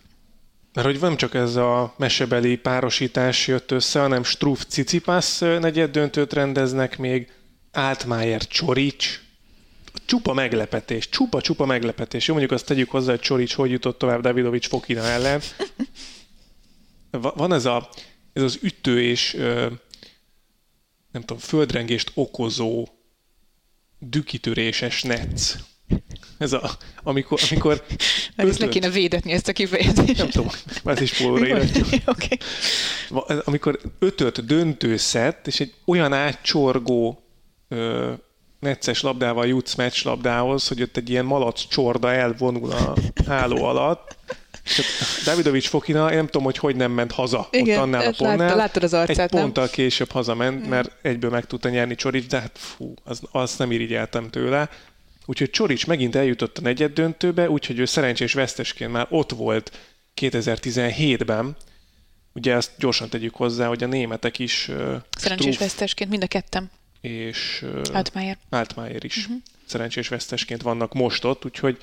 Mert 0.73 0.87
hogy 0.87 1.01
nem 1.01 1.17
csak 1.17 1.35
ez 1.35 1.57
a 1.57 1.95
mesebeli 1.97 2.57
párosítás 2.57 3.47
jött 3.47 3.71
össze, 3.71 4.01
hanem 4.01 4.23
Struff 4.23 4.65
Cicipász 4.69 5.39
negyed 5.39 5.91
döntőt 5.91 6.33
rendeznek 6.33 6.99
még, 6.99 7.31
Altmaier 7.73 8.47
Csorics, 8.47 9.21
csupa 10.05 10.33
meglepetés, 10.33 11.09
csupa-csupa 11.09 11.67
meglepetés. 11.67 12.27
Jó, 12.27 12.35
mondjuk 12.35 12.59
azt 12.59 12.67
tegyük 12.67 12.91
hozzá, 12.91 13.11
hogy 13.11 13.21
Csorics 13.21 13.55
hogy 13.55 13.71
jutott 13.71 13.99
tovább 13.99 14.21
Davidovics 14.21 14.69
Fokina 14.69 15.03
ellen. 15.03 15.41
Van 17.11 17.53
ez, 17.53 17.65
a, 17.65 17.89
ez 18.33 18.43
az 18.43 18.59
ütő 18.63 19.03
és 19.03 19.33
nem 21.11 21.21
tudom, 21.21 21.39
földrengést 21.39 22.11
okozó 22.15 22.89
dükitöréses 23.99 25.03
netsz. 25.03 25.57
Ez 26.39 26.53
a, 26.53 26.71
amikor... 27.03 27.41
amikor 27.51 27.85
Mert 28.37 28.49
ezt 28.49 28.59
le 28.59 28.69
kéne 28.69 28.91
védetni 28.91 29.33
ezt 29.33 29.49
a 29.49 29.53
kifejezést. 29.53 30.17
Nem 30.17 30.29
tudom, 30.29 30.49
ez 30.85 31.01
is 31.01 31.13
pólóra 31.13 31.63
okay. 32.07 32.39
Amikor 33.45 33.81
ötöt 33.99 34.45
döntő 34.45 34.97
szett, 34.97 35.47
és 35.47 35.61
egy 35.61 35.75
olyan 35.85 36.13
átcsorgó 36.13 37.23
ö, 37.69 38.13
necces 38.59 39.03
labdával 39.03 39.47
jutsz 39.47 39.75
meccs 39.75 40.05
labdához, 40.05 40.69
hogy 40.69 40.83
ott 40.83 40.97
egy 40.97 41.11
ilyen 41.11 41.25
malac 41.25 41.69
csorda 41.69 42.13
elvonul 42.13 42.71
a 42.71 42.95
háló 43.27 43.65
alatt, 43.65 44.17
Davidovics 45.25 45.69
Fokina, 45.69 46.11
én 46.11 46.17
nem 46.17 46.27
tudom, 46.27 46.43
hogy 46.43 46.59
hogy 46.59 46.77
nem 46.77 46.93
ment 46.93 47.13
haza 47.13 47.49
Igen, 47.51 47.77
ott 47.77 47.83
annál 47.83 48.01
a 48.01 48.05
pontnál. 48.05 48.37
Látta, 48.37 48.57
láttad 48.57 48.83
az 48.83 48.95
arcát, 48.95 49.19
Egy 49.33 49.41
ponttal 49.41 49.65
nem? 49.65 49.73
később 49.73 50.11
hazament, 50.11 50.69
mert 50.69 50.91
egyből 51.03 51.31
meg 51.31 51.45
tudta 51.45 51.69
nyerni 51.69 51.95
Csorics, 51.95 52.27
de 52.27 52.41
hát 52.41 52.59
fú, 52.59 52.95
az, 53.05 53.21
azt 53.31 53.59
nem 53.59 53.73
irigyeltem 53.73 54.31
tőle. 54.31 54.69
Úgyhogy 55.27 55.51
Csorics 55.51 55.87
megint 55.87 56.15
eljutott 56.15 56.59
a 56.59 56.61
negyed 56.61 56.93
döntőbe, 56.93 57.51
úgyhogy 57.51 57.79
ő 57.79 57.85
szerencsés 57.85 58.33
vesztesként 58.33 58.93
már 58.93 59.07
ott 59.11 59.31
volt 59.31 59.79
2017-ben. 60.21 61.57
Ugye 62.33 62.55
ezt 62.55 62.71
gyorsan 62.79 63.09
tegyük 63.09 63.35
hozzá, 63.35 63.67
hogy 63.67 63.83
a 63.83 63.87
németek 63.87 64.39
is... 64.39 64.71
Szerencsés 65.19 65.59
vesztesként, 65.59 66.11
mind 66.11 66.23
a 66.23 66.27
kettem. 66.27 66.71
És... 67.07 67.65
Altmaier. 67.93 68.39
Altmaier 68.49 69.05
is. 69.05 69.17
Uh-huh. 69.17 69.43
Szerencsés 69.65 70.09
vesztesként 70.09 70.63
vannak 70.63 70.95
most 70.95 71.25
ott, 71.25 71.45
úgyhogy 71.45 71.79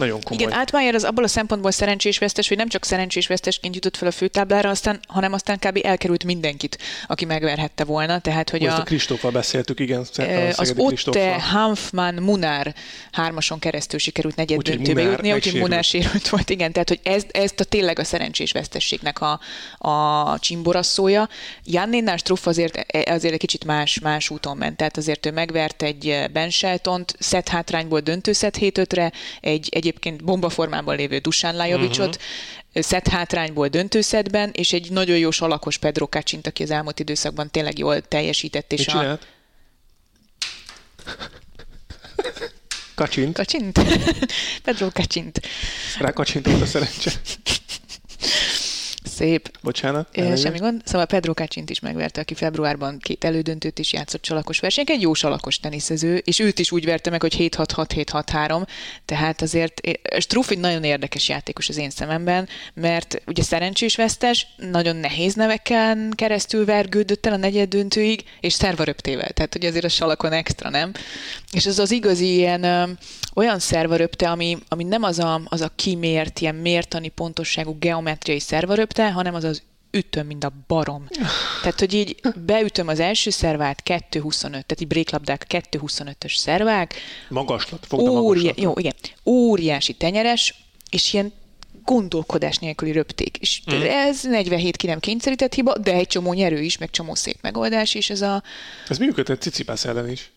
nagyon 0.00 0.22
komoly. 0.22 0.42
Igen, 0.42 0.58
Altmaier 0.58 0.94
az 0.94 1.04
abból 1.04 1.24
a 1.24 1.28
szempontból 1.28 1.70
szerencsés 1.70 2.18
vesztes, 2.18 2.48
hogy 2.48 2.56
nem 2.56 2.68
csak 2.68 2.84
szerencsés 2.84 3.26
vesztesként 3.26 3.74
jutott 3.74 3.96
fel 3.96 4.08
a 4.08 4.10
főtáblára, 4.10 4.68
aztán, 4.68 5.00
hanem 5.06 5.32
aztán 5.32 5.58
kb. 5.58 5.80
elkerült 5.82 6.24
mindenkit, 6.24 6.78
aki 7.06 7.24
megverhette 7.24 7.84
volna. 7.84 8.18
Tehát, 8.18 8.50
hogy 8.50 8.60
Most 8.60 8.76
a, 8.76 8.80
a 8.80 8.82
Kristóffal 8.82 9.30
beszéltük, 9.30 9.80
igen. 9.80 10.06
Az 10.56 10.74
Otte, 10.76 11.42
Hanfman, 11.42 12.14
Munár 12.14 12.74
hármason 13.12 13.58
keresztül 13.58 13.98
sikerült 13.98 14.36
negyed 14.36 14.62
döntőbe 14.62 15.02
jutni, 15.02 15.32
úgyhogy 15.32 15.60
Munár 15.60 15.84
sérült 15.84 16.28
volt, 16.28 16.50
igen. 16.50 16.72
Tehát, 16.72 16.88
hogy 16.88 17.00
ez, 17.02 17.22
ez 17.30 17.52
a 17.56 17.64
tényleg 17.64 17.98
a 17.98 18.04
szerencsés 18.04 18.52
vesztességnek 18.52 19.20
a, 19.20 19.40
a 19.88 20.38
csimboraszója. 20.38 21.28
Jannénál 21.64 22.16
Struff 22.16 22.46
azért, 22.46 22.86
azért 23.08 23.34
egy 23.34 23.40
kicsit 23.40 23.64
más, 23.64 23.98
más 23.98 24.30
úton 24.30 24.56
ment, 24.56 24.76
tehát 24.76 24.96
azért 24.96 25.26
ő 25.26 25.30
megvert 25.30 25.82
egy 25.82 26.24
Ben 26.32 26.50
Sheltont, 26.50 27.14
szett 27.18 27.48
hátrányból 27.48 28.00
döntő 28.00 28.32
szett 28.32 28.56
7 28.56 28.78
egy, 29.40 29.68
egy 29.70 29.86
egyébként 29.90 30.24
bombaformában 30.24 30.96
lévő 30.96 31.18
Dusan 31.18 31.56
Lajovicsot, 31.56 32.16
uh-huh. 32.16 32.82
szett 32.82 33.08
hátrányból 33.08 33.68
döntőszedben, 33.68 34.50
és 34.52 34.72
egy 34.72 34.90
nagyon 34.90 35.16
jó 35.18 35.30
salakos 35.30 35.78
Pedro 35.78 36.08
Kacsint, 36.08 36.46
aki 36.46 36.62
az 36.62 36.70
elmúlt 36.70 37.00
időszakban 37.00 37.50
tényleg 37.50 37.78
jól 37.78 38.00
teljesített. 38.00 38.72
És 38.72 38.86
Mit 38.86 38.94
a... 38.94 39.18
Kacsint? 42.94 43.34
Kacsint? 43.34 43.80
Pedro 44.64 44.90
Kacsint. 44.92 45.40
Rá 45.98 46.10
kacsintott 46.12 46.60
a 46.60 46.66
szerencse. 46.66 47.10
Szép. 49.02 49.50
Bocsánat. 49.62 50.16
É, 50.16 50.36
semmi 50.36 50.58
gond. 50.58 50.82
Szóval 50.84 51.06
Pedro 51.06 51.34
Kacsint 51.34 51.70
is 51.70 51.80
megverte, 51.80 52.20
aki 52.20 52.34
februárban 52.34 52.98
két 52.98 53.24
elődöntőt 53.24 53.78
is 53.78 53.92
játszott 53.92 54.24
salakos 54.24 54.60
verseny. 54.60 54.84
Egy 54.86 55.00
jó 55.00 55.14
salakos 55.14 55.58
teniszező, 55.58 56.16
és 56.16 56.38
őt 56.38 56.58
is 56.58 56.72
úgy 56.72 56.84
verte 56.84 57.10
meg, 57.10 57.20
hogy 57.20 57.36
7-6-6-7-6-3. 57.38 58.66
Tehát 59.04 59.42
azért 59.42 59.80
Struff 60.18 60.50
egy 60.50 60.58
nagyon 60.58 60.84
érdekes 60.84 61.28
játékos 61.28 61.68
az 61.68 61.76
én 61.76 61.90
szememben, 61.90 62.48
mert 62.74 63.22
ugye 63.26 63.42
szerencsés 63.42 63.96
vesztes, 63.96 64.46
nagyon 64.56 64.96
nehéz 64.96 65.34
neveken 65.34 66.12
keresztül 66.14 66.64
vergődött 66.64 67.26
el 67.26 67.32
a 67.32 67.36
negyed 67.36 67.68
döntőig, 67.68 68.24
és 68.40 68.52
szervaröptével. 68.52 69.30
Tehát 69.30 69.54
ugye 69.54 69.68
azért 69.68 69.84
a 69.84 69.88
salakon 69.88 70.32
extra, 70.32 70.70
nem? 70.70 70.92
És 71.52 71.66
ez 71.66 71.78
az 71.78 71.90
igazi 71.90 72.34
ilyen 72.34 72.98
olyan 73.34 73.58
szervaröpte, 73.58 74.30
ami, 74.30 74.58
ami 74.68 74.84
nem 74.84 75.02
az 75.02 75.18
a, 75.18 75.40
az 75.44 75.60
a 75.60 75.70
kimért, 75.76 76.40
ilyen 76.40 76.54
mértani 76.54 77.08
pontosságú 77.08 77.76
geometriai 77.78 78.40
szervaröpte, 78.40 78.89
hanem 78.98 79.34
az 79.34 79.44
az 79.44 79.62
ütöm, 79.90 80.26
mint 80.26 80.44
a 80.44 80.52
barom. 80.66 81.08
Tehát, 81.62 81.78
hogy 81.78 81.94
így 81.94 82.20
beütöm 82.46 82.88
az 82.88 83.00
első 83.00 83.30
szervát, 83.30 83.82
2.25, 83.84 84.40
tehát 84.40 84.80
így 84.80 84.86
bréklabdák 84.86 85.46
2.25-ös 85.48 86.36
szervák. 86.36 86.94
Magaslat, 87.28 87.86
fogd 87.86 88.04
magaslat. 88.04 88.60
Jó, 88.60 88.72
igen. 88.76 88.94
Óriási 89.24 89.92
tenyeres, 89.92 90.54
és 90.90 91.12
ilyen 91.12 91.32
gondolkodás 91.84 92.56
nélküli 92.56 92.92
röpték. 92.92 93.36
És 93.36 93.62
mm. 93.72 93.80
ez 93.82 94.22
47 94.22 94.76
ki 94.76 94.86
nem 94.86 95.00
kényszerített 95.00 95.54
hiba, 95.54 95.78
de 95.78 95.92
egy 95.92 96.06
csomó 96.06 96.32
nyerő 96.32 96.60
is, 96.60 96.78
meg 96.78 96.90
csomó 96.90 97.14
szép 97.14 97.38
megoldás, 97.40 97.94
és 97.94 98.10
ez 98.10 98.20
a... 98.20 98.42
Ez 98.88 98.98
működött 98.98 99.40
Cicipász 99.40 99.84
ellen 99.84 100.10
is. 100.10 100.30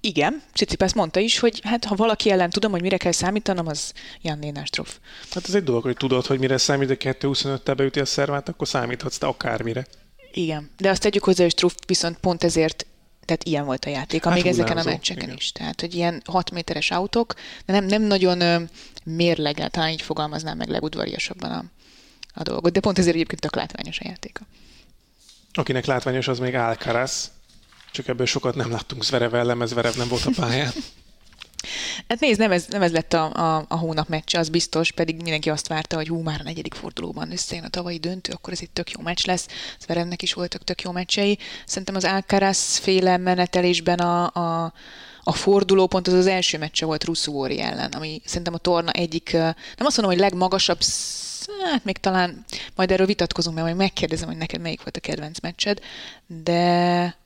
Igen, 0.00 0.42
Cicipász 0.54 0.92
mondta 0.92 1.20
is, 1.20 1.38
hogy 1.38 1.60
hát 1.64 1.84
ha 1.84 1.94
valaki 1.94 2.30
ellen 2.30 2.50
tudom, 2.50 2.70
hogy 2.70 2.80
mire 2.80 2.96
kell 2.96 3.12
számítanom, 3.12 3.66
az 3.66 3.92
Jan 4.22 4.38
Nénástrof. 4.38 4.98
Hát 5.30 5.48
ez 5.48 5.54
egy 5.54 5.64
dolog, 5.64 5.82
hogy 5.82 5.96
tudod, 5.96 6.26
hogy 6.26 6.38
mire 6.38 6.56
számít, 6.56 6.88
de 6.88 6.96
2.25-tel 6.96 7.74
beüti 7.76 8.00
a 8.00 8.04
szervát, 8.04 8.48
akkor 8.48 8.68
számíthatsz 8.68 9.18
te 9.18 9.26
akármire. 9.26 9.86
Igen, 10.32 10.70
de 10.76 10.90
azt 10.90 11.02
tegyük 11.02 11.24
hozzá, 11.24 11.42
hogy 11.42 11.52
Struff 11.52 11.74
viszont 11.86 12.18
pont 12.18 12.44
ezért 12.44 12.86
tehát 13.24 13.44
ilyen 13.44 13.64
volt 13.64 13.84
a 13.84 13.88
játék, 13.88 14.24
hát 14.24 14.46
ezeken 14.46 14.76
a 14.76 14.82
meccseken 14.84 15.22
igen. 15.22 15.36
is. 15.36 15.52
Tehát, 15.52 15.80
hogy 15.80 15.94
ilyen 15.94 16.22
6 16.24 16.50
méteres 16.50 16.90
autók, 16.90 17.34
de 17.66 17.72
nem, 17.72 17.84
nem 17.84 18.02
nagyon 18.02 18.68
mérlegel, 19.04 19.70
talán 19.70 19.90
így 19.90 20.02
fogalmaznám 20.02 20.56
meg 20.56 20.68
legudvariasabban 20.68 21.50
a, 21.50 21.64
a 22.34 22.42
dolgot. 22.42 22.72
De 22.72 22.80
pont 22.80 22.98
ezért 22.98 23.14
egyébként 23.14 23.40
tök 23.40 23.56
látványos 23.56 23.98
a 24.00 24.04
játéka. 24.06 24.46
Akinek 25.52 25.86
látványos, 25.86 26.28
az 26.28 26.38
még 26.38 26.54
Alcaraz, 26.54 27.30
csak 27.92 28.08
ebből 28.08 28.26
sokat 28.26 28.54
nem 28.54 28.70
láttunk 28.70 29.04
Zverev 29.04 29.34
ellen, 29.34 29.56
mert 29.56 29.70
Zverev 29.70 29.94
nem 29.94 30.08
volt 30.08 30.24
a 30.24 30.30
pályán. 30.36 30.72
Hát 32.08 32.20
nézd, 32.20 32.38
nem 32.38 32.52
ez, 32.52 32.66
nem 32.68 32.82
ez 32.82 32.92
lett 32.92 33.12
a, 33.12 33.32
a, 33.32 33.64
a 33.68 33.76
hónap 33.76 34.08
meccse, 34.08 34.38
az 34.38 34.48
biztos, 34.48 34.92
pedig 34.92 35.22
mindenki 35.22 35.50
azt 35.50 35.68
várta, 35.68 35.96
hogy 35.96 36.08
hú, 36.08 36.20
már 36.20 36.40
a 36.40 36.42
negyedik 36.42 36.74
fordulóban 36.74 37.32
összejön 37.32 37.64
a 37.64 37.68
tavalyi 37.68 37.98
döntő, 37.98 38.32
akkor 38.32 38.52
ez 38.52 38.58
egy 38.60 38.70
tök 38.70 38.90
jó 38.90 39.00
meccs 39.00 39.26
lesz. 39.26 39.46
Zverevnek 39.80 40.22
is 40.22 40.32
voltak 40.32 40.64
tök 40.64 40.82
jó 40.82 40.90
meccsei. 40.90 41.38
Szerintem 41.66 41.94
az 41.94 42.04
Alcaraz 42.04 42.76
féle 42.76 43.16
menetelésben 43.16 43.98
a, 43.98 44.30
a, 44.32 44.72
a 45.22 45.32
fordulópont 45.32 46.06
az 46.06 46.12
az 46.12 46.26
első 46.26 46.58
meccse 46.58 46.86
volt 46.86 47.04
Russzúóri 47.04 47.60
ellen, 47.60 47.90
ami 47.90 48.22
szerintem 48.24 48.54
a 48.54 48.58
torna 48.58 48.90
egyik, 48.90 49.32
nem 49.32 49.54
azt 49.76 49.96
mondom, 49.96 50.14
hogy 50.14 50.18
legmagasabb 50.18 50.80
hát 51.72 51.84
még 51.84 51.98
talán 51.98 52.44
majd 52.74 52.90
erről 52.90 53.06
vitatkozunk, 53.06 53.54
mert 53.54 53.66
majd 53.66 53.78
megkérdezem, 53.78 54.28
hogy 54.28 54.36
neked 54.36 54.60
melyik 54.60 54.82
volt 54.82 54.96
a 54.96 55.00
kedvenc 55.00 55.40
meccsed, 55.40 55.80
de 56.26 57.16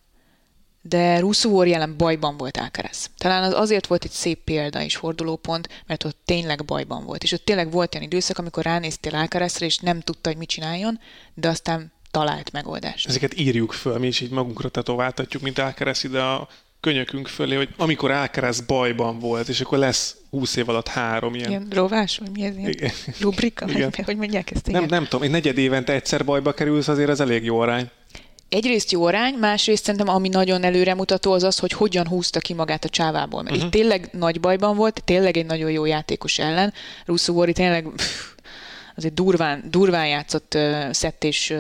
de 0.82 1.18
Russzúor 1.18 1.66
jelen 1.66 1.96
bajban 1.96 2.36
volt 2.36 2.56
Alcaraz. 2.56 3.10
Talán 3.16 3.42
az 3.42 3.52
azért 3.52 3.86
volt 3.86 4.04
egy 4.04 4.10
szép 4.10 4.38
példa 4.44 4.82
és 4.82 4.96
fordulópont, 4.96 5.68
mert 5.86 6.04
ott 6.04 6.18
tényleg 6.24 6.64
bajban 6.64 7.04
volt. 7.04 7.22
És 7.22 7.32
ott 7.32 7.44
tényleg 7.44 7.70
volt 7.70 7.94
olyan 7.94 8.06
időszak, 8.06 8.38
amikor 8.38 8.64
ránéztél 8.64 9.14
Alcarazra, 9.14 9.66
és 9.66 9.78
nem 9.78 10.00
tudta, 10.00 10.28
hogy 10.28 10.38
mit 10.38 10.48
csináljon, 10.48 11.00
de 11.34 11.48
aztán 11.48 11.92
talált 12.10 12.52
megoldást. 12.52 13.08
Ezeket 13.08 13.38
írjuk 13.38 13.72
föl, 13.72 13.98
mi 13.98 14.06
is 14.06 14.20
így 14.20 14.30
magunkra 14.30 14.68
tetováltatjuk, 14.68 15.42
mint 15.42 15.58
Alcaraz 15.58 16.04
ide 16.04 16.20
a 16.20 16.48
könyökünk 16.80 17.28
fölé, 17.28 17.54
hogy 17.54 17.68
amikor 17.76 18.10
Alcaraz 18.10 18.60
bajban 18.60 19.18
volt, 19.18 19.48
és 19.48 19.60
akkor 19.60 19.78
lesz 19.78 20.16
20 20.30 20.56
év 20.56 20.68
alatt 20.68 20.88
három 20.88 21.34
ilyen. 21.34 21.48
Ilyen 21.48 21.66
rovás, 21.70 22.18
vagy 22.18 22.30
mi 22.30 22.42
ez 22.42 22.56
ilyen 22.56 22.70
igen. 22.70 22.90
rubrika, 23.20 23.68
igen. 23.68 23.92
Hogy, 24.04 24.16
mondják 24.16 24.50
ezt? 24.50 24.68
Igen. 24.68 24.80
Nem, 24.80 24.90
nem 24.90 25.04
tudom, 25.04 25.22
egy 25.22 25.30
negyed 25.30 25.58
évente 25.58 25.92
egyszer 25.92 26.24
bajba 26.24 26.52
kerülsz, 26.52 26.88
azért 26.88 27.08
az 27.08 27.20
elég 27.20 27.44
jó 27.44 27.58
arány 27.58 27.90
egyrészt 28.54 28.92
jó 28.92 29.04
arány, 29.04 29.34
másrészt 29.34 29.84
szerintem 29.84 30.14
ami 30.14 30.28
nagyon 30.28 30.62
előremutató 30.62 31.32
az 31.32 31.42
az, 31.42 31.58
hogy 31.58 31.72
hogyan 31.72 32.06
húzta 32.08 32.40
ki 32.40 32.54
magát 32.54 32.84
a 32.84 32.88
csávából. 32.88 33.42
Mert 33.42 33.54
uh-huh. 33.54 33.70
itt 33.72 33.80
tényleg 33.80 34.08
nagy 34.12 34.40
bajban 34.40 34.76
volt, 34.76 35.02
tényleg 35.04 35.36
egy 35.36 35.46
nagyon 35.46 35.70
jó 35.70 35.84
játékos 35.84 36.38
ellen. 36.38 36.72
Russo 37.06 37.32
Vori 37.32 37.52
tényleg 37.52 37.88
pff, 37.96 38.32
azért 38.96 39.14
durván, 39.14 39.64
durván 39.70 40.08
játszott 40.08 40.54
uh, 40.54 40.92
szett 40.92 41.24
és 41.24 41.50
uh, 41.50 41.58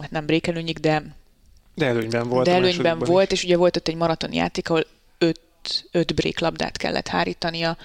hát 0.00 0.10
nem 0.10 0.26
brékelőnyig, 0.26 0.78
de 0.78 1.02
de 1.74 1.86
előnyben 1.86 2.28
volt. 2.28 2.46
De 2.46 2.52
előnyben 2.52 2.98
volt, 2.98 3.32
is. 3.32 3.38
és 3.38 3.44
ugye 3.44 3.56
volt 3.56 3.76
ott 3.76 3.88
egy 3.88 3.94
maraton 3.94 4.32
játék, 4.32 4.70
ahol 4.70 4.86
öt, 5.18 5.40
öt 5.90 6.14
bréklabdát 6.14 6.76
kellett 6.76 7.08
hárítania 7.08 7.76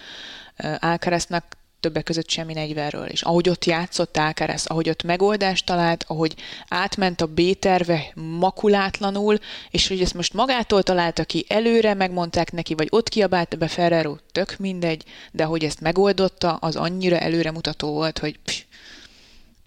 Alcaraznak, 0.80 1.57
többek 1.80 2.04
között 2.04 2.30
semmi 2.30 2.54
40-ről. 2.56 3.08
És 3.08 3.22
ahogy 3.22 3.50
ott 3.50 3.66
játszott 3.66 4.18
Alcaraz, 4.18 4.66
ahogy 4.66 4.90
ott 4.90 5.04
megoldást 5.04 5.66
talált, 5.66 6.06
ahogy 6.08 6.36
átment 6.68 7.22
a 7.22 7.26
B-terve 7.26 8.12
makulátlanul, 8.16 9.38
és 9.70 9.88
hogy 9.88 10.02
ezt 10.02 10.14
most 10.14 10.34
magától 10.34 10.84
találta 10.84 11.24
ki 11.24 11.46
előre, 11.48 11.94
megmondták 11.94 12.52
neki, 12.52 12.74
vagy 12.74 12.88
ott 12.90 13.10
kiabálta 13.10 13.58
be 13.58 13.68
Ferrero, 13.68 14.16
tök 14.32 14.58
mindegy, 14.58 15.04
de 15.32 15.44
ahogy 15.44 15.64
ezt 15.64 15.82
megoldotta, 15.82 16.54
az 16.56 16.76
annyira 16.76 17.18
előre 17.18 17.52
mutató 17.52 17.92
volt, 17.92 18.20
hogy 18.20 18.40
pff, 18.40 18.62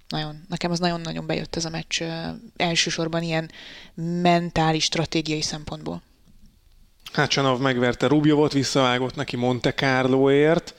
nagyon, 0.08 0.44
nekem 0.48 0.70
az 0.70 0.78
nagyon-nagyon 0.78 1.26
bejött 1.26 1.56
ez 1.56 1.64
a 1.64 1.70
meccs 1.70 2.02
elsősorban 2.56 3.22
ilyen 3.22 3.50
mentális, 4.22 4.84
stratégiai 4.84 5.42
szempontból. 5.42 6.02
Hácsanov 7.12 7.60
megverte 7.60 8.06
Rubjovot, 8.06 8.52
visszavágott 8.52 9.14
neki 9.14 9.36
Monte 9.36 9.72
Carloért, 9.72 10.74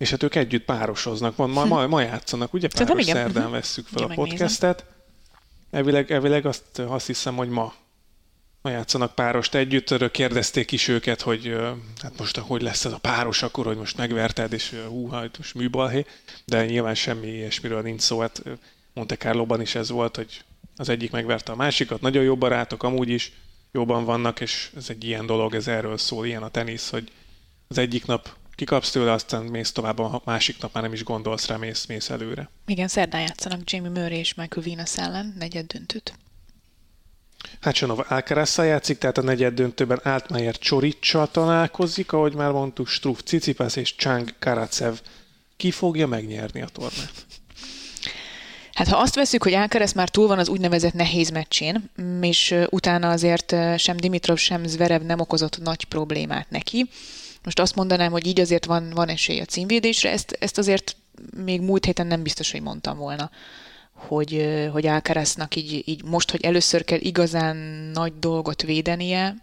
és 0.00 0.10
hát 0.10 0.22
ők 0.22 0.34
együtt 0.34 0.64
párosoznak, 0.64 1.36
van, 1.36 1.50
ma, 1.50 1.64
ma, 1.64 1.86
ma 1.86 2.00
játszanak, 2.00 2.52
ugye? 2.52 2.68
Páros 2.68 3.02
igen. 3.02 3.14
szerdán 3.14 3.42
mhm. 3.42 3.52
vesszük 3.52 3.86
fel 3.86 4.02
igen, 4.02 4.10
a 4.10 4.14
podcastet. 4.14 4.84
Elvileg, 5.70 6.10
elvileg 6.12 6.46
azt, 6.46 6.78
azt 6.78 7.06
hiszem, 7.06 7.36
hogy 7.36 7.48
ma, 7.48 7.74
ma 8.62 8.70
játszanak 8.70 9.14
párost 9.14 9.54
együtt. 9.54 9.90
Örök 9.90 10.10
kérdezték 10.10 10.72
is 10.72 10.88
őket, 10.88 11.20
hogy 11.20 11.56
hát 12.02 12.18
most 12.18 12.38
hogy 12.38 12.62
lesz 12.62 12.84
ez 12.84 12.92
a 12.92 12.98
páros 12.98 13.42
akkor, 13.42 13.64
hogy 13.64 13.76
most 13.76 13.96
megverted, 13.96 14.52
és 14.52 14.74
hú, 14.88 15.08
hát 15.08 15.38
most 15.38 15.54
műbalhé. 15.54 16.06
De 16.44 16.66
nyilván 16.66 16.94
semmi 16.94 17.26
ilyesmiről 17.26 17.82
nincs 17.82 18.00
szó. 18.00 18.20
Hát 18.20 18.42
Monte 18.94 19.16
Carlo-ban 19.16 19.60
is 19.60 19.74
ez 19.74 19.90
volt, 19.90 20.16
hogy 20.16 20.44
az 20.76 20.88
egyik 20.88 21.10
megverte 21.10 21.52
a 21.52 21.56
másikat, 21.56 22.00
nagyon 22.00 22.22
jó 22.22 22.36
barátok 22.36 22.82
amúgy 22.82 23.08
is, 23.08 23.32
jóban 23.72 24.04
vannak, 24.04 24.40
és 24.40 24.70
ez 24.76 24.90
egy 24.90 25.04
ilyen 25.04 25.26
dolog, 25.26 25.54
ez 25.54 25.68
erről 25.68 25.98
szól, 25.98 26.26
ilyen 26.26 26.42
a 26.42 26.48
tenisz, 26.48 26.90
hogy 26.90 27.10
az 27.68 27.78
egyik 27.78 28.06
nap 28.06 28.38
kikapsz 28.60 28.90
tőle, 28.90 29.12
aztán 29.12 29.42
mész 29.42 29.72
tovább, 29.72 29.98
a 29.98 30.22
másik 30.24 30.60
nap 30.60 30.74
már 30.74 30.82
nem 30.82 30.92
is 30.92 31.04
gondolsz 31.04 31.46
rá, 31.46 31.56
mész, 31.56 31.86
mész 31.86 32.10
előre. 32.10 32.50
Igen, 32.66 32.88
szerdán 32.88 33.20
játszanak 33.20 33.70
Jamie 33.70 33.90
Murray 33.90 34.18
és 34.18 34.34
Michael 34.34 34.66
Venus 34.66 34.98
ellen 34.98 35.34
negyed 35.38 35.66
döntőt. 35.66 36.14
Hát 37.60 37.74
Sanov 37.74 37.98
alcaraz 38.08 38.56
játszik, 38.56 38.98
tehát 38.98 39.18
a 39.18 39.22
negyed 39.22 39.54
döntőben 39.54 39.96
Altmaier 39.96 40.58
Csoricsal 40.58 41.30
találkozik, 41.30 42.12
ahogy 42.12 42.34
már 42.34 42.50
mondtuk, 42.50 42.88
Struff 42.88 43.18
Cicipas 43.24 43.76
és 43.76 43.94
Chang 43.94 44.34
Karacev. 44.38 44.94
Ki 45.56 45.70
fogja 45.70 46.06
megnyerni 46.06 46.62
a 46.62 46.66
tornát? 46.66 47.26
Hát 48.72 48.88
ha 48.88 48.96
azt 48.96 49.14
veszük, 49.14 49.42
hogy 49.42 49.54
Alcaraz 49.54 49.92
már 49.92 50.08
túl 50.08 50.26
van 50.26 50.38
az 50.38 50.48
úgynevezett 50.48 50.94
nehéz 50.94 51.30
meccsén, 51.30 51.90
és 52.20 52.54
utána 52.70 53.10
azért 53.10 53.54
sem 53.76 53.96
Dimitrov, 53.96 54.36
sem 54.36 54.66
Zverev 54.66 55.02
nem 55.02 55.20
okozott 55.20 55.58
nagy 55.62 55.84
problémát 55.84 56.50
neki, 56.50 56.88
most 57.44 57.60
azt 57.60 57.74
mondanám, 57.74 58.10
hogy 58.10 58.26
így 58.26 58.40
azért 58.40 58.64
van, 58.64 58.90
van 58.94 59.08
esély 59.08 59.40
a 59.40 59.44
címvédésre, 59.44 60.10
ezt, 60.10 60.36
ezt 60.40 60.58
azért 60.58 60.96
még 61.44 61.60
múlt 61.60 61.84
héten 61.84 62.06
nem 62.06 62.22
biztos, 62.22 62.50
hogy 62.50 62.62
mondtam 62.62 62.98
volna 62.98 63.30
hogy, 64.08 64.48
hogy 64.72 64.86
Alcaraznak 64.86 65.56
így, 65.56 65.82
így 65.84 66.04
most, 66.04 66.30
hogy 66.30 66.44
először 66.44 66.84
kell 66.84 66.98
igazán 67.00 67.56
nagy 67.92 68.12
dolgot 68.18 68.62
védenie, 68.62 69.36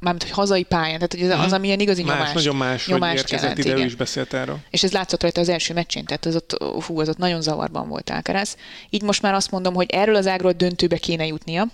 mármint, 0.00 0.22
hogy 0.22 0.32
hazai 0.32 0.62
pályán, 0.62 0.98
tehát 0.98 1.12
hogy 1.12 1.22
az, 1.22 1.46
az 1.46 1.52
amilyen 1.52 1.80
igazi 1.80 2.02
más, 2.02 2.16
nyomás. 2.16 2.32
Nagyon 2.32 2.56
más, 2.56 2.86
nyomást 2.86 3.22
hogy 3.22 3.32
érkezett 3.32 3.58
ide, 3.58 3.76
ő 3.76 3.84
is 3.84 3.94
beszélt 3.94 4.34
erről. 4.34 4.58
És 4.70 4.82
ez 4.82 4.92
látszott 4.92 5.22
rajta 5.22 5.40
az 5.40 5.48
első 5.48 5.74
meccsén, 5.74 6.04
tehát 6.04 6.26
az 6.26 6.34
ott, 6.34 6.64
fú, 6.80 7.00
az 7.00 7.08
ott 7.08 7.16
nagyon 7.16 7.42
zavarban 7.42 7.88
volt 7.88 8.10
Alcaraz. 8.10 8.56
Így 8.90 9.02
most 9.02 9.22
már 9.22 9.34
azt 9.34 9.50
mondom, 9.50 9.74
hogy 9.74 9.90
erről 9.90 10.16
az 10.16 10.26
ágról 10.26 10.52
döntőbe 10.52 10.96
kéne 10.96 11.26
jutnia, 11.26 11.66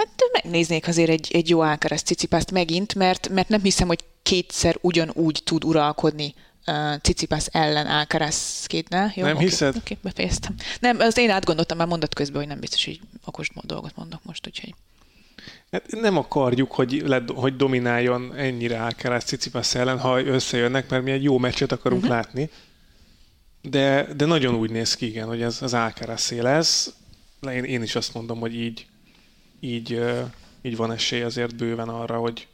Hát 0.00 0.22
megnéznék 0.32 0.88
azért 0.88 1.10
egy, 1.10 1.28
egy 1.32 1.48
jó 1.48 1.60
Alcaraz 1.60 2.02
cicipászt 2.02 2.50
megint, 2.50 2.94
mert, 2.94 3.28
mert 3.28 3.48
nem 3.48 3.62
hiszem, 3.62 3.86
hogy 3.86 4.04
kétszer 4.22 4.76
ugyanúgy 4.80 5.40
tud 5.44 5.64
uralkodni 5.64 6.34
uh, 6.66 7.00
Cicipász 7.02 7.48
ellen 7.52 7.86
Alcaraz 7.86 8.66
kétne. 8.66 9.12
Jó? 9.16 9.24
Nem 9.24 9.34
okay, 9.34 9.46
hiszed? 9.46 9.68
Oké, 9.68 9.78
okay, 9.80 9.98
befejeztem. 10.02 10.54
Nem, 10.80 10.98
az 10.98 11.18
én 11.18 11.30
átgondoltam 11.30 11.76
már 11.76 11.86
mondat 11.86 12.14
közben, 12.14 12.38
hogy 12.38 12.48
nem 12.48 12.60
biztos, 12.60 12.84
hogy 12.84 13.00
okos 13.24 13.48
dolgot 13.62 13.96
mondok 13.96 14.24
most, 14.24 14.46
úgyhogy... 14.46 14.74
Hát 15.70 15.90
nem 15.90 16.16
akarjuk, 16.16 16.72
hogy, 16.72 17.02
le, 17.06 17.22
hogy 17.34 17.56
domináljon 17.56 18.34
ennyire 18.36 18.82
Alcaraz 18.82 19.24
Cicipász 19.24 19.74
ellen, 19.74 19.98
ha 19.98 20.22
összejönnek, 20.22 20.88
mert 20.88 21.04
mi 21.04 21.10
egy 21.10 21.22
jó 21.22 21.38
meccset 21.38 21.72
akarunk 21.72 22.02
uh-huh. 22.02 22.16
látni. 22.16 22.50
De, 23.62 24.08
de 24.16 24.24
nagyon 24.24 24.54
úgy 24.54 24.70
néz 24.70 24.94
ki, 24.94 25.06
igen, 25.06 25.26
hogy 25.26 25.42
ez 25.42 25.62
az 25.62 25.74
Alcaraz 25.74 26.30
lesz. 26.30 26.94
Én, 27.50 27.64
én 27.64 27.82
is 27.82 27.94
azt 27.94 28.14
mondom, 28.14 28.40
hogy 28.40 28.54
így, 28.54 28.86
így, 29.60 30.02
így 30.62 30.76
van 30.76 30.92
esély 30.92 31.22
azért 31.22 31.56
bőven 31.56 31.88
arra, 31.88 32.18
hogy, 32.18 32.48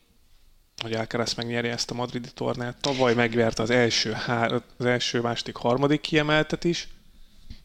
hogy 0.83 0.93
Alcaraz 0.93 1.35
megnyeri 1.35 1.69
ezt 1.69 1.91
a 1.91 1.95
madridi 1.95 2.29
tornát. 2.35 2.81
Tavaly 2.81 3.15
megverte 3.15 3.63
az 3.63 3.71
első, 3.71 4.13
hár, 4.13 4.63
az 4.77 4.85
első, 4.85 5.21
második, 5.21 5.57
harmadik 5.57 6.01
kiemeltet 6.01 6.65
is, 6.65 6.89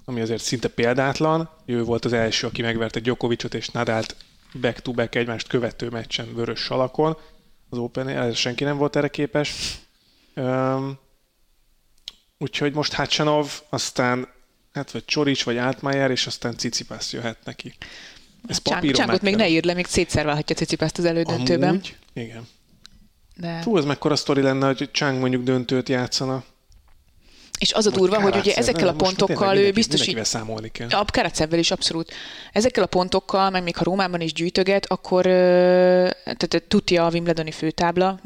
ami 0.05 0.21
azért 0.21 0.43
szinte 0.43 0.67
példátlan. 0.67 1.49
Ő 1.65 1.83
volt 1.83 2.05
az 2.05 2.13
első, 2.13 2.47
aki 2.47 2.61
megverte 2.61 2.99
Djokovicot 2.99 3.53
és 3.53 3.69
Nadált 3.69 4.15
back-to-back 4.61 5.15
egymást 5.15 5.47
követő 5.47 5.89
meccsen 5.89 6.33
vörös 6.33 6.59
salakon. 6.59 7.17
Az 7.69 7.77
open 7.77 8.07
ez 8.07 8.35
senki 8.35 8.63
nem 8.63 8.77
volt 8.77 8.95
erre 8.95 9.07
képes. 9.07 9.79
Um, 10.35 10.99
úgyhogy 12.37 12.73
most 12.73 12.93
Hacsanov, 12.93 13.61
aztán 13.69 14.27
hát 14.73 14.91
vagy 14.91 15.05
Csorics, 15.05 15.43
vagy 15.43 15.57
Altmaier, 15.57 16.11
és 16.11 16.27
aztán 16.27 16.57
Cicipász 16.57 17.13
jöhet 17.13 17.37
neki. 17.43 17.75
Ez 18.47 18.57
papíron 18.57 18.95
Csánkot 18.95 19.21
még 19.21 19.35
ne 19.35 19.49
írd 19.49 19.65
le, 19.65 19.73
még 19.73 19.85
szétszervelhetja 19.85 20.55
Cicipászt 20.55 20.97
az 20.97 21.05
elődöntőben. 21.05 21.69
Amúgy, 21.69 21.95
igen. 22.13 22.47
De... 23.35 23.59
Fú, 23.61 23.77
ez 23.77 23.85
mekkora 23.85 24.15
sztori 24.15 24.41
lenne, 24.41 24.65
hogy 24.65 24.89
Csánk 24.91 25.19
mondjuk 25.19 25.43
döntőt 25.43 25.89
játszana. 25.89 26.43
És 27.59 27.73
az 27.73 27.85
a 27.85 27.89
durva, 27.89 28.21
hogy 28.21 28.35
ugye 28.35 28.53
ezekkel 28.53 28.87
a 28.87 28.93
pontokkal 28.93 29.57
ő 29.57 29.71
biztos 29.71 30.07
így... 30.07 30.25
számolni 30.25 30.69
kell. 30.69 30.87
A 30.89 31.05
Karacevvel 31.11 31.59
is 31.59 31.71
abszolút. 31.71 32.11
Ezekkel 32.51 32.83
a 32.83 32.87
pontokkal, 32.87 33.49
meg 33.49 33.63
még 33.63 33.75
ha 33.75 33.83
Rómában 33.83 34.21
is 34.21 34.33
gyűjtöget, 34.33 34.85
akkor 34.85 35.23
tehát 36.23 36.63
tudja 36.67 37.05
a 37.05 37.09
Wimbledoni 37.09 37.51
főtábla, 37.51 38.19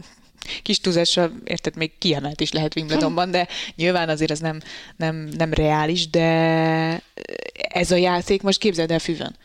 kis 0.61 0.79
túlzással, 0.79 1.31
érted, 1.43 1.75
még 1.75 1.97
kiemelt 1.97 2.41
is 2.41 2.51
lehet 2.51 2.75
Wimbledonban, 2.75 3.31
de 3.31 3.47
nyilván 3.75 4.09
azért 4.09 4.31
ez 4.31 4.39
nem, 4.39 4.61
nem, 4.95 5.29
nem 5.37 5.53
reális, 5.53 6.09
de 6.09 6.21
ez 7.53 7.91
a 7.91 7.95
játék 7.95 8.41
most 8.41 8.59
képzeld 8.59 8.91
el 8.91 8.99
füvön. 8.99 9.35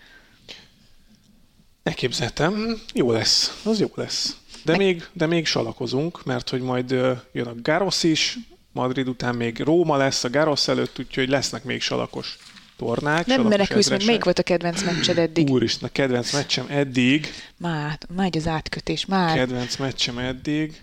Elképzeltem, 1.90 2.80
jó 2.94 3.12
lesz, 3.12 3.60
az 3.64 3.80
jó 3.80 3.90
lesz. 3.94 4.36
De 4.64 4.76
még, 4.76 5.08
de 5.12 5.26
még 5.26 5.46
salakozunk, 5.46 6.24
mert 6.24 6.48
hogy 6.48 6.60
majd 6.60 6.90
jön 7.32 7.46
a 7.46 7.54
Garosz 7.62 8.02
is, 8.02 8.38
Madrid 8.72 9.08
után 9.08 9.34
még 9.34 9.58
Róma 9.58 9.96
lesz 9.96 10.24
a 10.24 10.30
Garosz 10.30 10.68
előtt, 10.68 10.98
úgyhogy 10.98 11.28
lesznek 11.28 11.64
még 11.64 11.80
salakos 11.80 12.36
tornák. 12.76 13.26
Nem 13.26 13.42
menekülsz, 13.42 13.88
meg 13.88 14.04
melyik 14.04 14.24
volt 14.24 14.38
a 14.38 14.42
kedvenc 14.42 14.82
meccsed 14.82 15.18
eddig? 15.18 15.50
Úristen, 15.50 15.88
a 15.88 15.92
kedvenc 15.92 16.32
meccsem 16.32 16.66
eddig. 16.68 17.26
Már, 17.56 17.98
már 18.14 18.30
az 18.36 18.46
átkötés, 18.46 19.06
már. 19.06 19.36
Kedvenc 19.36 19.76
meccsem 19.76 20.18
eddig. 20.18 20.82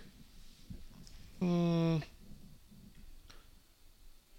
Hmm. 1.40 2.04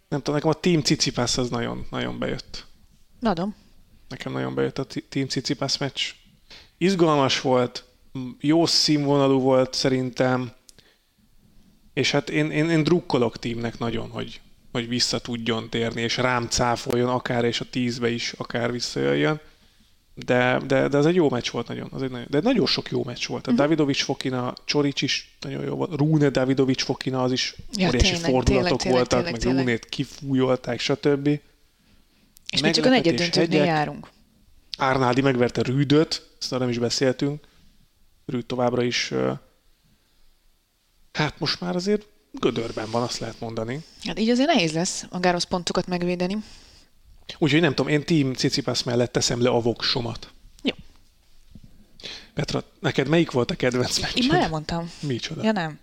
Nem 0.08 0.18
tudom, 0.18 0.34
nekem 0.34 0.50
a 0.50 0.60
Team 0.60 0.82
Cicipász 0.82 1.38
az 1.38 1.48
nagyon, 1.48 1.86
nagyon 1.90 2.18
bejött. 2.18 2.66
Adom. 3.20 3.54
Nekem 4.08 4.32
nagyon 4.32 4.54
bejött 4.54 4.78
a 4.78 4.86
Team 5.08 5.26
Cicipász 5.26 5.76
meccs. 5.76 6.00
Izgalmas 6.78 7.40
volt, 7.40 7.84
jó 8.40 8.66
színvonalú 8.66 9.40
volt 9.40 9.74
szerintem, 9.74 10.52
és 11.92 12.10
hát 12.10 12.30
én, 12.30 12.50
én, 12.50 12.70
én 12.70 12.84
drukkolok 12.84 13.38
tímnek 13.38 13.78
nagyon, 13.78 14.10
hogy, 14.10 14.40
hogy 14.72 14.88
vissza 14.88 15.18
tudjon 15.18 15.70
térni, 15.70 16.00
és 16.00 16.16
rám 16.16 16.46
cáfoljon 16.46 17.08
akár, 17.08 17.44
és 17.44 17.60
a 17.60 17.64
tízbe 17.70 18.10
is 18.10 18.32
akár 18.36 18.72
visszajöjjön. 18.72 19.40
De, 20.14 20.60
de, 20.66 20.88
de 20.88 20.98
ez 20.98 21.06
egy 21.06 21.14
jó 21.14 21.30
meccs 21.30 21.50
volt 21.50 21.68
nagyon. 21.68 21.88
Az 21.92 22.02
egy 22.02 22.10
nagyon 22.10 22.26
de 22.30 22.40
nagyon 22.40 22.66
sok 22.66 22.90
jó 22.90 23.04
meccs 23.04 23.26
volt. 23.26 23.46
A 23.46 23.50
uh-huh. 23.50 23.64
Davidovics 23.64 24.02
Fokina, 24.02 24.52
Csorics 24.64 25.02
is 25.02 25.36
nagyon 25.40 25.64
jó 25.64 25.74
volt. 25.74 25.94
Rune 25.94 26.28
Davidovics 26.28 26.82
Fokina, 26.82 27.22
az 27.22 27.32
is 27.32 27.54
ja, 27.72 27.88
óriási 27.88 28.12
tényleg, 28.12 28.30
fordulatok 28.30 28.78
tényleg, 28.78 28.98
voltak, 28.98 29.08
tényleg, 29.08 29.32
meg 29.32 29.40
tényleg. 29.40 29.64
Rúnét 29.64 29.84
kifújolták, 29.84 30.80
stb. 30.80 31.28
És 32.50 32.60
mi 32.60 32.70
csak 32.70 32.84
a 32.84 32.88
negyed 32.88 33.14
döntőnél 33.14 33.64
járunk. 33.64 34.08
Árnádi 34.78 35.20
megverte 35.20 35.62
Rüdöt, 35.62 36.27
ezt 36.40 36.50
nem 36.50 36.68
is 36.68 36.78
beszéltünk. 36.78 37.46
Rüd 38.26 38.46
továbbra 38.46 38.82
is 38.82 39.12
hát 41.12 41.38
most 41.38 41.60
már 41.60 41.74
azért 41.74 42.06
gödörben 42.32 42.90
van, 42.90 43.02
azt 43.02 43.18
lehet 43.18 43.40
mondani. 43.40 43.84
Hát 44.04 44.18
így 44.18 44.28
azért 44.28 44.48
nehéz 44.48 44.72
lesz 44.72 45.06
a 45.10 45.18
gáros 45.18 45.44
pontokat 45.44 45.86
megvédeni. 45.86 46.36
Úgyhogy 47.38 47.60
nem 47.60 47.74
tudom, 47.74 47.92
én 47.92 48.04
Team 48.04 48.34
Cicipász 48.34 48.82
mellett 48.82 49.12
teszem 49.12 49.42
le 49.42 49.48
a 49.48 49.60
voksomat. 49.60 50.32
Jó. 50.62 50.74
Petra, 52.34 52.64
neked 52.80 53.08
melyik 53.08 53.30
volt 53.30 53.50
a 53.50 53.54
kedvenc 53.54 53.98
meccsed? 53.98 54.22
Én 54.22 54.26
már 54.26 54.42
elmondtam. 54.42 54.90
Micsoda? 55.00 55.42
Ja 55.42 55.52
nem. 55.52 55.78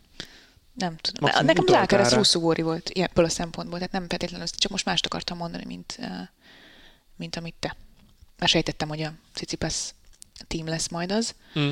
Nem 0.74 0.96
tudom. 0.98 1.22
Maximum 1.22 1.46
Nekem 1.46 1.64
az 1.68 1.74
Alcaraz 1.74 2.14
Russzugóri 2.14 2.62
volt 2.62 2.90
ebből 2.90 3.26
a 3.26 3.30
szempontból, 3.30 3.78
tehát 3.78 3.94
nem 3.94 4.08
feltétlenül, 4.08 4.48
csak 4.48 4.72
most 4.72 4.86
mást 4.86 5.06
akartam 5.06 5.38
mondani, 5.38 5.66
mint, 5.66 6.00
mint 7.16 7.36
amit 7.36 7.56
te. 7.60 7.76
Már 8.38 8.50
sejtettem, 8.50 8.88
hogy 8.88 9.02
a 9.02 9.14
Cicipász 9.34 9.94
team 10.48 10.68
lesz 10.68 10.88
majd 10.88 11.12
az. 11.12 11.36
Mm. 11.60 11.72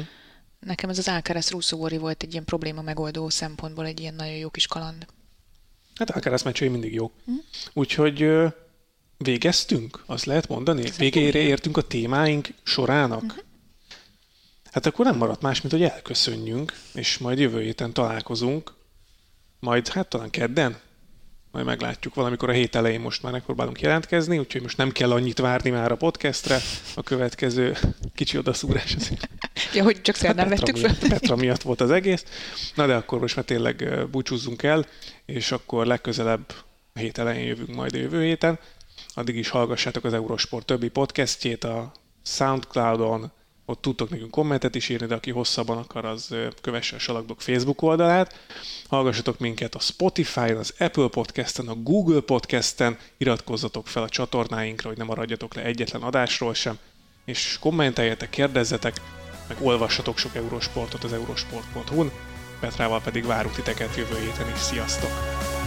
Nekem 0.59 0.89
ez 0.89 0.97
az 0.97 1.07
Alcaraz 1.07 1.49
Russzugóri 1.49 1.97
volt 1.97 2.23
egy 2.23 2.31
ilyen 2.31 2.45
probléma 2.45 2.81
megoldó 2.81 3.29
szempontból 3.29 3.85
egy 3.85 3.99
ilyen 3.99 4.13
nagyon 4.13 4.35
jó 4.35 4.49
kis 4.49 4.67
kaland. 4.67 5.05
Hát 5.95 6.09
Alcaraz 6.09 6.43
meccsei 6.43 6.67
mindig 6.67 6.93
jó. 6.93 7.11
Mm. 7.31 7.35
Úgyhogy 7.73 8.29
végeztünk, 9.17 10.03
azt 10.05 10.25
lehet 10.25 10.47
mondani? 10.47 10.91
Végére 10.97 11.39
értünk 11.39 11.77
a 11.77 11.81
témáink 11.81 12.47
sorának? 12.63 13.23
Mm-hmm. 13.23 13.37
Hát 14.71 14.85
akkor 14.85 15.05
nem 15.05 15.17
maradt 15.17 15.41
más, 15.41 15.61
mint 15.61 15.73
hogy 15.73 15.83
elköszönjünk, 15.83 16.73
és 16.93 17.17
majd 17.17 17.39
jövő 17.39 17.61
héten 17.61 17.93
találkozunk, 17.93 18.73
majd 19.59 19.87
hát 19.87 20.07
talán 20.07 20.29
kedden, 20.29 20.79
majd 21.53 21.65
meglátjuk 21.65 22.13
valamikor 22.13 22.49
a 22.49 22.53
hét 22.53 22.75
elején 22.75 22.99
most 22.99 23.23
már 23.23 23.31
megpróbálunk 23.31 23.81
jelentkezni, 23.81 24.37
úgyhogy 24.37 24.61
most 24.61 24.77
nem 24.77 24.91
kell 24.91 25.11
annyit 25.11 25.39
várni 25.39 25.69
már 25.69 25.91
a 25.91 25.95
podcastre, 25.95 26.59
a 26.95 27.03
következő 27.03 27.77
kicsi 28.15 28.37
odaszúrás 28.37 28.95
azért. 28.95 29.29
Ja, 29.73 29.83
hogy 29.83 30.01
csak 30.01 30.15
szerdán 30.15 30.49
hát 30.49 30.59
vettük 30.59 30.77
fel. 30.77 31.09
Petra 31.09 31.35
miatt 31.35 31.61
volt 31.61 31.81
az 31.81 31.91
egész. 31.91 32.25
Na 32.75 32.87
de 32.87 32.95
akkor 32.95 33.19
most 33.19 33.35
már 33.35 33.45
tényleg 33.45 34.07
búcsúzzunk 34.11 34.63
el, 34.63 34.85
és 35.25 35.51
akkor 35.51 35.85
legközelebb 35.85 36.53
a 36.93 36.99
hét 36.99 37.17
elején 37.17 37.45
jövünk 37.45 37.75
majd 37.75 37.95
a 37.95 37.97
jövő 37.97 38.23
héten. 38.23 38.59
Addig 39.13 39.35
is 39.35 39.49
hallgassátok 39.49 40.03
az 40.03 40.13
Eurosport 40.13 40.65
többi 40.65 40.89
podcastjét 40.89 41.63
a 41.63 41.91
Soundcloudon, 42.23 43.31
ott 43.65 43.81
tudtok 43.81 44.09
nekünk 44.09 44.31
kommentet 44.31 44.75
is 44.75 44.89
írni, 44.89 45.05
de 45.05 45.15
aki 45.15 45.31
hosszabban 45.31 45.77
akar, 45.77 46.05
az 46.05 46.35
kövesse 46.61 46.95
a 46.95 46.99
Salakblog 46.99 47.39
Facebook 47.39 47.81
oldalát. 47.81 48.35
Hallgassatok 48.87 49.39
minket 49.39 49.75
a 49.75 49.79
Spotify-on, 49.79 50.57
az 50.57 50.73
Apple 50.79 51.07
Podcast-en, 51.07 51.67
a 51.67 51.75
Google 51.75 52.21
Podcast-en, 52.21 52.97
iratkozzatok 53.17 53.87
fel 53.87 54.03
a 54.03 54.09
csatornáinkra, 54.09 54.89
hogy 54.89 54.97
ne 54.97 55.03
maradjatok 55.03 55.53
le 55.53 55.63
egyetlen 55.63 56.01
adásról 56.01 56.53
sem, 56.53 56.77
és 57.25 57.57
kommenteljetek, 57.59 58.29
kérdezzetek, 58.29 59.01
meg 59.47 59.57
olvassatok 59.61 60.17
sok 60.17 60.35
Eurosportot 60.35 61.03
az 61.03 61.13
eurosport.hu-n. 61.13 62.11
Petrával 62.59 63.01
pedig 63.01 63.25
várunk 63.25 63.55
titeket 63.55 63.95
jövő 63.95 64.19
héten 64.19 64.51
is. 64.53 64.59
Sziasztok! 64.59 65.62